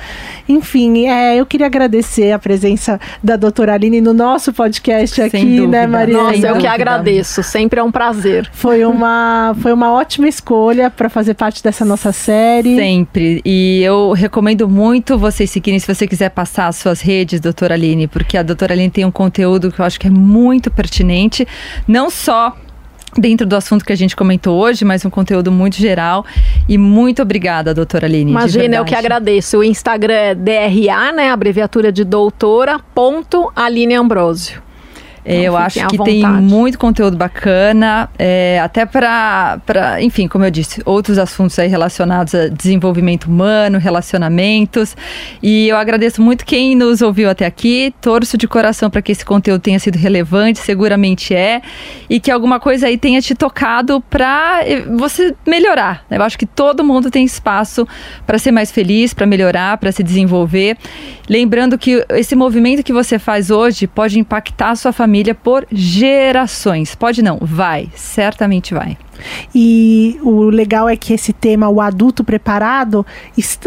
Enfim, 0.49 1.07
é, 1.07 1.37
eu 1.37 1.45
queria 1.45 1.67
agradecer 1.67 2.33
a 2.33 2.39
presença 2.39 2.99
da 3.23 3.37
doutora 3.37 3.75
Aline 3.75 4.01
no 4.01 4.15
nosso 4.15 4.53
podcast 4.53 5.17
Sem 5.17 5.27
aqui, 5.27 5.45
né, 5.45 5.57
dúvida. 5.57 5.79
né, 5.79 5.87
Maria? 5.87 6.15
Nossa, 6.15 6.47
eu 6.47 6.57
que 6.57 6.67
agradeço. 6.67 7.43
Sempre 7.43 7.81
é 7.81 7.83
um 7.83 7.93
prazer. 7.93 8.49
Foi 8.53 8.85
uma, 8.85 9.55
foi 9.61 9.73
uma 9.73 9.93
ótima 9.93 10.29
escolha 10.29 10.91
para 10.91 11.09
fazer 11.09 11.35
parte 11.35 11.63
dessa 11.63 11.85
nossa 11.85 12.13
série. 12.13 12.77
Sempre. 12.77 13.43
E 13.45 13.83
eu 13.83 14.13
recomendo 14.13 14.69
muito 14.69 15.19
vocês 15.19 15.51
seguirem, 15.51 15.79
se 15.79 15.93
você 15.93 16.07
quiser 16.07 16.31
passar 16.31 16.52
passar 16.53 16.67
as 16.67 16.77
suas 16.77 17.01
redes, 17.01 17.41
doutora 17.41 17.73
Aline, 17.73 18.07
porque 18.07 18.37
a 18.37 18.43
doutora 18.43 18.75
Aline 18.75 18.91
tem 18.91 19.07
um 19.07 19.11
conteúdo 19.11 19.73
que 19.73 19.81
eu 19.81 19.85
acho 19.85 19.99
que 19.99 20.07
é 20.07 20.11
muito 20.11 20.71
pertinente, 20.71 21.49
não 21.89 22.11
só 22.11 22.55
dentro 23.17 23.47
do 23.47 23.57
assunto 23.57 23.85
que 23.85 23.93
a 23.93 23.97
gente 23.97 24.15
comentou 24.15 24.59
hoje, 24.59 24.85
mas 24.85 25.05
um 25.05 25.11
conteúdo 25.11 25.51
muito 25.51 25.77
geral. 25.77 26.25
E 26.69 26.79
muito 26.79 27.23
obrigada, 27.23 27.75
doutora 27.75 28.07
Aline. 28.07 28.31
Imagina, 28.31 28.77
eu 28.77 28.85
que 28.85 28.95
agradeço. 28.95 29.59
O 29.59 29.65
Instagram 29.65 30.15
é 30.15 30.35
DRA, 30.35 31.13
né? 31.13 31.31
Abreviatura 31.31 31.91
de 31.91 32.05
doutora, 32.05 32.79
ponto 32.95 33.51
Aline 33.55 33.95
Ambrosio. 33.95 34.63
Então, 35.25 35.41
eu 35.41 35.57
acho 35.57 35.87
que 35.87 35.97
vontade. 35.97 36.21
tem 36.21 36.27
muito 36.27 36.79
conteúdo 36.79 37.17
bacana, 37.17 38.09
é, 38.19 38.61
até 38.61 38.85
para, 38.85 39.61
enfim, 40.01 40.27
como 40.27 40.45
eu 40.45 40.51
disse, 40.51 40.83
outros 40.85 41.17
assuntos 41.17 41.59
aí 41.59 41.69
relacionados 41.69 42.35
a 42.35 42.49
desenvolvimento 42.49 43.27
humano, 43.27 43.79
relacionamentos. 43.79 44.97
E 45.43 45.69
eu 45.69 45.77
agradeço 45.77 46.21
muito 46.21 46.45
quem 46.45 46.75
nos 46.75 47.03
ouviu 47.03 47.31
até 47.31 47.47
aqui. 47.47 47.95
Torço 48.01 48.37
de 48.37 48.49
coração 48.49 48.91
para 48.91 49.01
que 49.01 49.13
esse 49.13 49.25
conteúdo 49.25 49.61
tenha 49.61 49.79
sido 49.79 49.97
relevante, 49.97 50.59
seguramente 50.59 51.35
é, 51.35 51.63
e 52.11 52.19
que 52.19 52.31
alguma 52.31 52.59
coisa 52.59 52.89
aí 52.89 52.99
tenha 52.99 53.21
te 53.21 53.35
tocado 53.35 54.01
para 54.11 54.63
eh, 54.65 54.81
você 54.81 55.35
melhorar. 55.47 56.05
Eu 56.11 56.23
acho 56.23 56.37
que 56.37 56.47
todo 56.47 56.83
mundo 56.83 57.11
tem 57.11 57.25
espaço 57.25 57.87
para 58.27 58.39
ser 58.39 58.51
mais 58.51 58.73
feliz, 58.73 59.15
para 59.15 59.27
melhorar, 59.27 59.79
para 59.79 59.93
se 59.93 60.03
desenvolver. 60.03 60.77
Lembrando 61.29 61.79
que 61.79 62.05
esse 62.11 62.35
movimento 62.35 62.83
que 62.83 62.93
você 62.93 63.19
faz 63.19 63.51
hoje 63.51 63.87
pode 63.87 64.19
impactar 64.19 64.71
a 64.71 64.77
sua 64.77 64.93
família 64.93 65.12
por 65.35 65.67
gerações. 65.71 66.95
Pode 66.95 67.23
não, 67.23 67.39
vai, 67.41 67.89
certamente 67.95 68.73
vai. 68.73 68.97
E 69.55 70.19
o 70.23 70.45
legal 70.45 70.89
é 70.89 70.97
que 70.97 71.13
esse 71.13 71.33
tema, 71.33 71.69
o 71.69 71.81
adulto 71.81 72.25
preparado, 72.25 73.05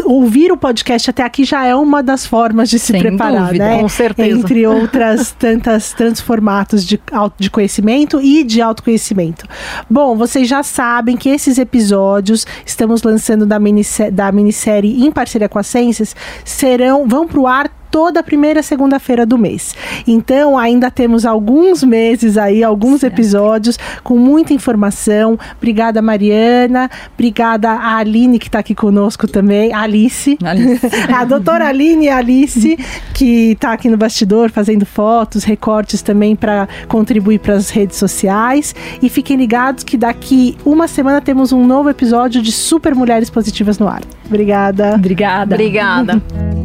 ouvir 0.04 0.52
o 0.52 0.56
podcast 0.56 1.10
até 1.10 1.22
aqui 1.22 1.44
já 1.44 1.64
é 1.64 1.74
uma 1.74 2.02
das 2.02 2.26
formas 2.26 2.68
de 2.68 2.78
se 2.78 2.92
Sem 2.92 3.00
preparar, 3.00 3.46
dúvida, 3.46 3.64
né? 3.64 3.80
Com 3.80 3.88
certeza. 3.88 4.38
Entre 4.38 4.66
outras 4.66 5.32
tantas 5.38 5.92
transformatos 5.92 6.84
de, 6.84 7.00
de 7.38 7.50
conhecimento 7.50 8.20
e 8.20 8.44
de 8.44 8.60
autoconhecimento. 8.60 9.46
Bom, 9.88 10.16
vocês 10.16 10.48
já 10.48 10.62
sabem 10.62 11.16
que 11.16 11.28
esses 11.28 11.58
episódios 11.58 12.46
estamos 12.64 13.02
lançando 13.02 13.46
da, 13.46 13.58
minissérie, 13.58 14.10
da 14.12 14.30
minissérie 14.32 15.04
em 15.04 15.10
parceria 15.10 15.48
com 15.48 15.58
a 15.58 15.62
Ciências 15.62 16.14
serão 16.44 17.06
vão 17.06 17.26
para 17.26 17.40
o 17.40 17.46
ar 17.46 17.70
toda 17.96 18.22
primeira 18.22 18.62
segunda-feira 18.62 19.24
do 19.24 19.38
mês. 19.38 19.74
Então, 20.06 20.58
ainda 20.58 20.90
temos 20.90 21.24
alguns 21.24 21.82
meses 21.82 22.36
aí, 22.36 22.62
alguns 22.62 23.00
certo. 23.00 23.14
episódios 23.14 23.78
com 24.04 24.18
muita 24.18 24.52
informação. 24.52 25.38
Obrigada, 25.56 26.02
Mariana. 26.02 26.90
Obrigada 27.14 27.70
a 27.70 27.96
Aline, 27.96 28.38
que 28.38 28.48
está 28.48 28.58
aqui 28.58 28.74
conosco 28.74 29.26
também. 29.26 29.72
Alice. 29.72 30.36
Alice. 30.44 30.86
a 31.10 31.24
doutora 31.24 31.68
Aline 31.68 32.04
e 32.04 32.08
Alice, 32.10 32.78
que 33.14 33.52
está 33.52 33.72
aqui 33.72 33.88
no 33.88 33.96
bastidor 33.96 34.50
fazendo 34.50 34.84
fotos, 34.84 35.42
recortes 35.42 36.02
também 36.02 36.36
para 36.36 36.68
contribuir 36.88 37.38
para 37.38 37.54
as 37.54 37.70
redes 37.70 37.96
sociais. 37.96 38.74
E 39.00 39.08
fiquem 39.08 39.38
ligados 39.38 39.84
que 39.84 39.96
daqui 39.96 40.54
uma 40.66 40.86
semana 40.86 41.22
temos 41.22 41.50
um 41.50 41.66
novo 41.66 41.88
episódio 41.88 42.42
de 42.42 42.52
Super 42.52 42.94
Mulheres 42.94 43.30
Positivas 43.30 43.78
no 43.78 43.88
ar. 43.88 44.02
Obrigada. 44.26 44.96
Obrigada. 44.96 45.54
Obrigada. 45.54 46.22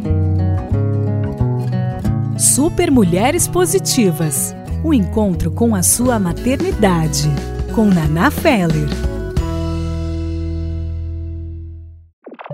Super 2.41 2.89
Mulheres 2.89 3.47
Positivas. 3.47 4.55
O 4.83 4.91
encontro 4.91 5.51
com 5.51 5.75
a 5.75 5.83
sua 5.83 6.17
maternidade. 6.17 7.29
Com 7.75 7.87
Naná 7.87 8.31
Feller. 8.31 8.89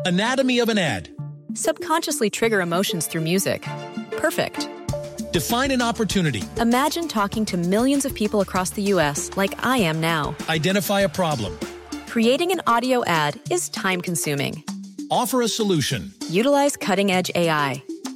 Anatomy 0.05 0.59
of 0.59 0.69
an 0.69 0.77
ad. 0.77 1.09
Subconsciously 1.53 2.30
trigger 2.30 2.59
emotions 2.59 3.07
through 3.07 3.23
music. 3.23 3.65
Perfect. 4.18 4.68
Define 5.31 5.72
an 5.72 5.81
opportunity. 5.81 6.43
Imagine 6.59 7.07
talking 7.07 7.45
to 7.45 7.55
millions 7.55 8.03
of 8.03 8.14
people 8.14 8.41
across 8.41 8.72
the 8.72 8.81
U.S. 8.93 9.31
like 9.38 9.55
I 9.65 9.77
am 9.77 10.01
now. 10.01 10.35
Identify 10.49 11.01
a 11.01 11.09
problem. 11.09 11.57
Creating 12.07 12.51
an 12.51 12.61
audio 12.68 13.05
ad 13.05 13.39
is 13.49 13.69
time 13.69 14.01
consuming 14.01 14.65
offer 15.09 15.41
a 15.41 15.47
solution. 15.47 16.14
Utilize 16.30 16.76
cutting 16.76 17.11
edge 17.11 17.31
AI. 17.35 17.84